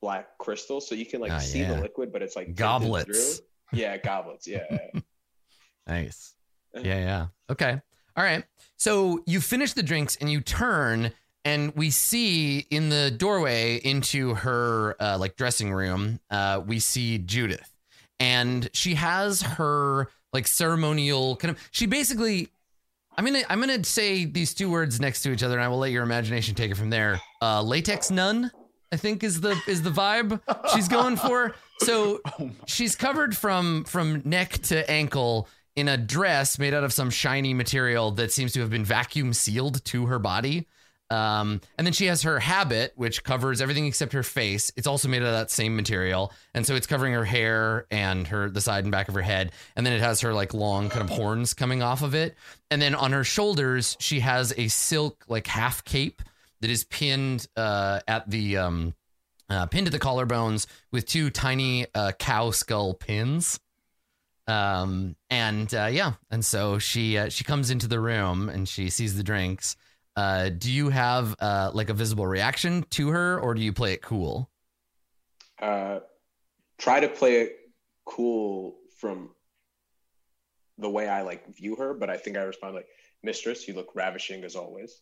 [0.00, 1.74] black crystal, so you can like Ah, see yeah.
[1.74, 3.40] the liquid, but it's like Goblets.
[3.72, 4.46] Yeah, goblets.
[4.48, 4.64] Yeah.
[5.86, 6.34] Nice.
[6.74, 7.26] Yeah, yeah.
[7.50, 7.80] Okay.
[8.16, 8.44] All right.
[8.76, 11.12] So you finish the drinks and you turn,
[11.44, 17.18] and we see in the doorway into her uh, like dressing room, uh, we see
[17.18, 17.72] Judith,
[18.20, 21.68] and she has her like ceremonial kind of.
[21.70, 22.48] She basically.
[23.14, 25.78] I'm gonna I'm gonna say these two words next to each other, and I will
[25.78, 27.20] let your imagination take it from there.
[27.42, 28.50] Uh, latex nun,
[28.90, 30.40] I think is the is the vibe
[30.72, 31.54] she's going for.
[31.80, 32.20] So
[32.66, 35.46] she's covered from from neck to ankle
[35.76, 39.32] in a dress made out of some shiny material that seems to have been vacuum
[39.32, 40.66] sealed to her body.
[41.12, 44.72] Um, and then she has her habit, which covers everything except her face.
[44.76, 48.48] It's also made of that same material, and so it's covering her hair and her
[48.48, 49.52] the side and back of her head.
[49.76, 52.34] And then it has her like long kind of horns coming off of it.
[52.70, 56.22] And then on her shoulders, she has a silk like half cape
[56.62, 58.94] that is pinned uh, at the um,
[59.50, 63.60] uh, pinned to the collarbones with two tiny uh, cow skull pins.
[64.48, 68.88] Um and uh, yeah, and so she uh, she comes into the room and she
[68.88, 69.76] sees the drinks.
[70.16, 73.92] Uh, do you have uh, like a visible reaction to her, or do you play
[73.92, 74.50] it cool?
[75.60, 76.00] uh,
[76.78, 77.56] try to play it
[78.04, 79.30] cool from
[80.78, 82.88] the way I like view her, but I think I respond like,
[83.22, 85.00] "Mistress, you look ravishing as always."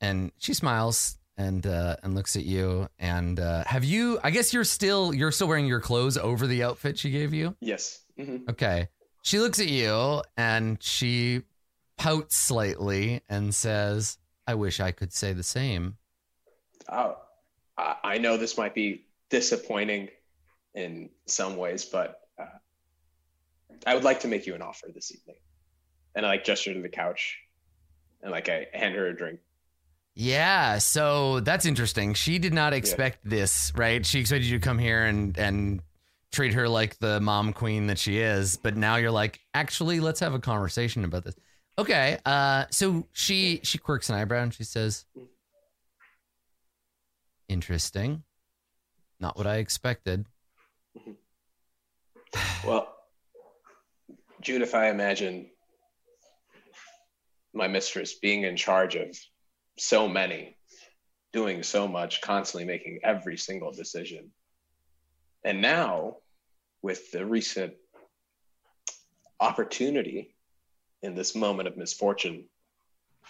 [0.00, 2.88] And she smiles and uh, and looks at you.
[2.98, 4.18] And uh, have you?
[4.22, 7.56] I guess you're still you're still wearing your clothes over the outfit she gave you.
[7.60, 8.00] Yes.
[8.16, 8.88] hmm Okay.
[9.22, 11.42] She looks at you and she
[11.96, 15.96] pouts slightly and says, "I wish I could say the same."
[16.88, 17.16] Oh,
[17.76, 20.08] I know this might be disappointing
[20.74, 22.46] in some ways, but uh,
[23.86, 25.36] I would like to make you an offer this evening.
[26.14, 27.38] And I like gesture to the couch,
[28.22, 29.40] and like I hand her a drink.
[30.14, 32.14] Yeah, so that's interesting.
[32.14, 34.04] She did not expect this, right?
[34.06, 35.82] She expected you to come here and and
[36.32, 40.20] treat her like the mom queen that she is, but now you're like, actually, let's
[40.20, 41.34] have a conversation about this.
[41.78, 45.04] Okay, uh, so she she quirks an eyebrow and she says,
[47.48, 48.22] "Interesting,
[49.20, 50.26] not what I expected."
[52.66, 52.94] Well,
[54.40, 55.50] Judith, I imagine
[57.54, 59.16] my mistress being in charge of
[59.78, 60.56] so many,
[61.32, 64.30] doing so much, constantly making every single decision.
[65.44, 66.16] And now,
[66.82, 67.74] with the recent
[69.40, 70.35] opportunity
[71.06, 72.44] in this moment of misfortune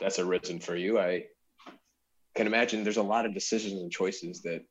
[0.00, 1.26] that's arisen for you, I
[2.34, 4.62] can imagine there's a lot of decisions and choices that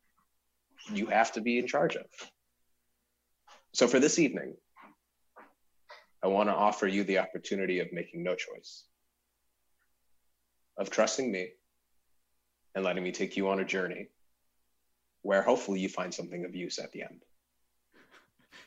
[0.91, 2.05] you have to be in charge of.
[3.73, 4.55] So for this evening,
[6.23, 8.85] I want to offer you the opportunity of making no choice,
[10.77, 11.49] of trusting me
[12.73, 14.09] and letting me take you on a journey
[15.21, 17.21] where hopefully you find something of use at the end.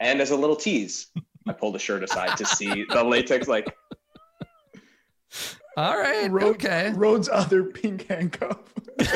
[0.01, 1.09] And as a little tease,
[1.47, 3.75] I pulled the shirt aside to see the latex like
[5.77, 6.93] All right, Rhodes, okay.
[6.95, 8.59] Rhodes' other pink handcuff.
[9.01, 9.07] I'm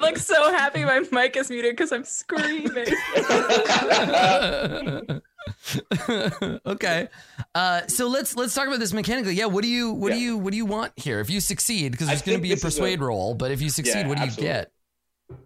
[0.00, 2.68] like so happy my mic is muted because I'm screaming.
[6.66, 7.08] okay.
[7.54, 9.34] Uh, so let's let's talk about this mechanically.
[9.34, 11.20] Yeah, what do you what do you what do you want here?
[11.20, 13.34] If you succeed, because I there's going to be a this is a- persuade roll,
[13.34, 14.70] but if you succeed, Yeah, what do you get?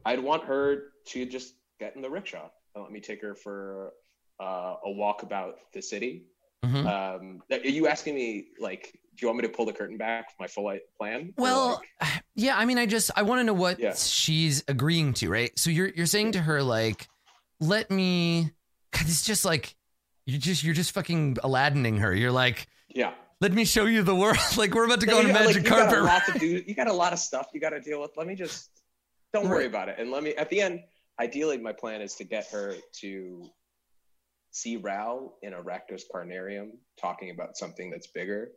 [0.04, 3.92] I'd want her to just get in the rickshaw and let me take her for
[4.40, 6.24] uh, a walk about the city.
[6.66, 6.86] Mhm.
[6.86, 10.30] Um, are you asking me like, do you want me to pull the curtain back
[10.30, 11.32] for my full plan?
[11.38, 13.94] Well, like- yeah, I mean, I just I want to know what Yeah.
[13.94, 15.56] she's agreeing to, right?
[15.58, 17.08] So you're you're saying to her like,
[17.60, 18.52] let me.
[18.92, 19.74] God, it's just like
[20.26, 22.14] you're just you're just fucking Aladining her.
[22.14, 23.12] You're like, yeah.
[23.40, 24.36] let me show you the world.
[24.56, 25.98] like we're about to go on a magic like, you got carpet.
[25.98, 26.62] a lot to do.
[26.66, 28.10] You got a lot of stuff you got to deal with.
[28.16, 28.70] Let me just
[29.32, 29.96] don't worry about it.
[29.98, 30.80] And let me at the end.
[31.18, 33.48] Ideally, my plan is to get her to
[34.56, 36.70] see Ral in a Rakdos Carnarium
[37.00, 38.50] talking about something that's bigger,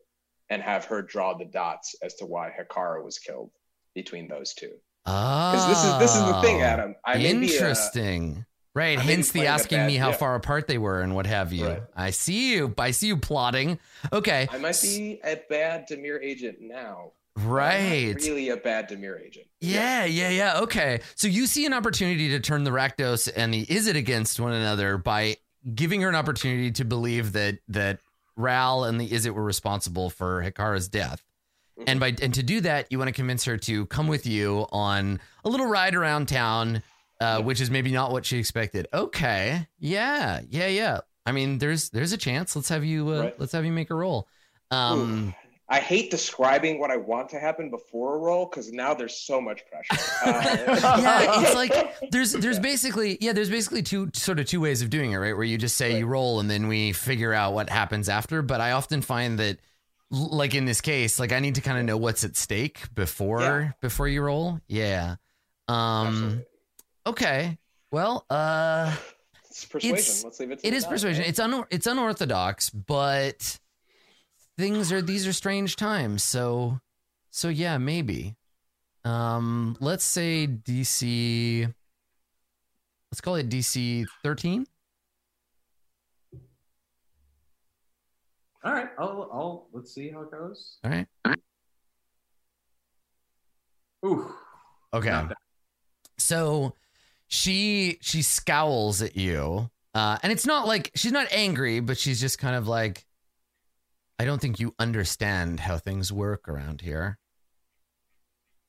[0.50, 3.52] and have her draw the dots as to why Hekara was killed
[3.96, 4.72] between those two.
[5.06, 6.96] Because this is this is the thing, Oh, Adam.
[7.06, 8.46] I be, uh, Interesting.
[8.76, 8.98] right.
[8.98, 10.16] I Hence the asking me how yeah.
[10.18, 11.68] far apart they were and what have you.
[11.68, 11.84] Right.
[11.96, 12.74] I see you.
[12.78, 13.80] I see you plotting.
[14.14, 14.48] Okay.
[14.52, 17.14] I might be a bad Dimir agent now.
[17.36, 18.16] but I'm not Right.
[18.18, 19.48] Really a bad Dimir agent.
[19.62, 20.60] Yeah, yeah, yeah.
[20.62, 21.00] Okay.
[21.16, 24.98] So you see an opportunity to turn the Rakdos and the Izzet against one another
[24.98, 25.38] by
[25.76, 28.00] giving her an opportunity to believe that that
[28.36, 31.24] Ral and the Izzet were responsible for Hekara's death.
[31.88, 34.66] And by and to do that, you want to convince her to come with you
[34.72, 36.84] on a little ride around town,
[37.22, 38.88] uh, which is maybe not what she expected.
[38.94, 39.66] Okay.
[39.80, 41.00] Yeah, yeah, yeah.
[41.26, 42.54] I mean, there's there's a chance.
[42.56, 43.40] Let's have you uh, Right.
[43.40, 44.28] let's have you make a roll.
[44.72, 45.34] Um,
[45.72, 49.40] I hate describing what I want to happen before a roll because now there's so
[49.40, 50.04] much pressure.
[50.26, 51.72] Uh, yeah, it's like
[52.12, 55.34] there's there's basically yeah there's basically two sort of two ways of doing it right
[55.36, 58.60] where you just say you roll and then we figure out what happens after but
[58.60, 59.58] i often find that
[60.12, 63.42] like in this case like i need to kind of know what's at stake before
[63.42, 63.72] Yeah.
[63.82, 65.16] before you roll yeah
[65.70, 66.46] um absolutely.
[67.08, 67.58] okay
[67.92, 68.94] well uh
[69.50, 69.96] it's persuasion.
[69.98, 70.60] it's- Let's leave it.
[70.60, 71.30] To it the persuasion right?
[71.30, 73.60] it's un- it's unorthodox but
[74.60, 76.22] things are these are strange times.
[76.22, 76.80] So
[77.32, 78.36] so yeah maybe.
[79.06, 81.74] Um let's say dc
[83.12, 84.68] let's call it dc 13
[88.62, 90.80] All right, I'll, I'll let's see how it goes.
[90.84, 91.08] all right.
[94.06, 94.34] Ooh,
[94.94, 95.24] okay.
[96.18, 96.74] So
[97.28, 102.20] she she scowls at you uh and it's not like she's not angry but she's
[102.20, 103.06] just kind of like
[104.20, 107.18] i don't think you understand how things work around here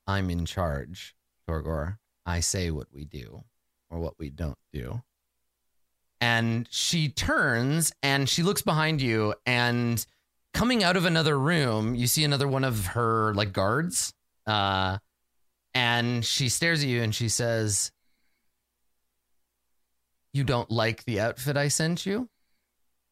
[0.06, 1.14] i'm in charge
[1.48, 3.42] torgor i say what we do
[3.90, 5.02] or what we don't do
[6.20, 10.06] and she turns and she looks behind you and
[10.54, 14.12] coming out of another room you see another one of her like guards
[14.46, 14.96] uh
[15.74, 17.92] and she stares at you and she says,
[20.32, 22.28] You don't like the outfit I sent you?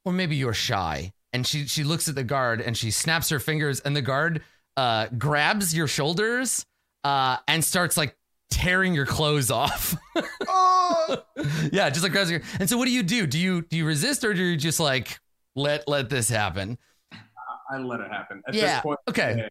[0.04, 1.12] Or maybe you're shy.
[1.32, 4.42] And she she looks at the guard and she snaps her fingers and the guard
[4.76, 6.64] uh grabs your shoulders
[7.04, 8.16] uh and starts like
[8.50, 9.94] tearing your clothes off.
[10.48, 11.22] oh,
[11.70, 13.26] yeah, just like grabs your and so what do you do?
[13.26, 15.18] Do you do you resist or do you just like
[15.54, 16.78] let let this happen?
[17.70, 18.42] I let it happen.
[18.48, 19.48] At Yeah, this point, okay.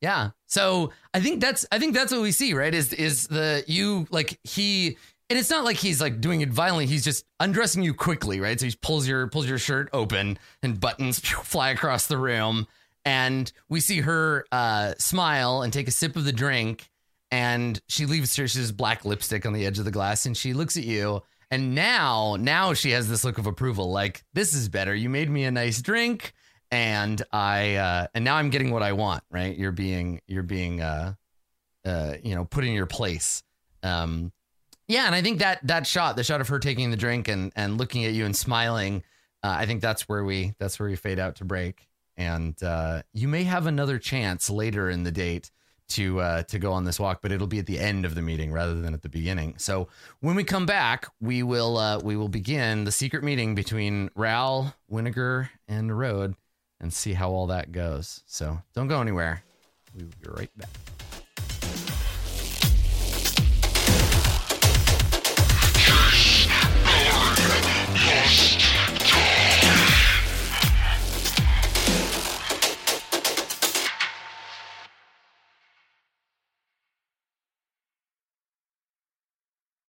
[0.00, 0.30] Yeah.
[0.46, 2.74] So I think that's I think that's what we see, right?
[2.74, 4.98] Is is the you like he
[5.30, 6.86] and it's not like he's like doing it violently.
[6.86, 8.58] He's just undressing you quickly, right?
[8.58, 12.66] So he pulls your pulls your shirt open and buttons fly across the room,
[13.04, 16.90] and we see her uh, smile and take a sip of the drink,
[17.30, 18.46] and she leaves her.
[18.46, 21.22] She has black lipstick on the edge of the glass, and she looks at you.
[21.50, 23.92] And now, now she has this look of approval.
[23.92, 24.94] Like this is better.
[24.94, 26.34] You made me a nice drink,
[26.70, 29.22] and I, uh, and now I'm getting what I want.
[29.30, 29.56] Right?
[29.56, 31.14] You're being, you're being, uh,
[31.84, 33.42] uh, you know, put in your place.
[33.82, 34.32] Um,
[34.86, 37.52] yeah, and I think that that shot, the shot of her taking the drink and
[37.56, 39.02] and looking at you and smiling,
[39.42, 41.88] uh, I think that's where we that's where we fade out to break.
[42.16, 45.50] And uh, you may have another chance later in the date
[45.88, 48.22] to uh, to go on this walk, but it'll be at the end of the
[48.22, 49.54] meeting rather than at the beginning.
[49.58, 49.88] So
[50.20, 54.74] when we come back, we will uh, we will begin the secret meeting between Ral,
[54.90, 56.34] Winnegar, and Road,
[56.80, 58.22] and see how all that goes.
[58.26, 59.42] So don't go anywhere.
[59.96, 60.93] We will be right back.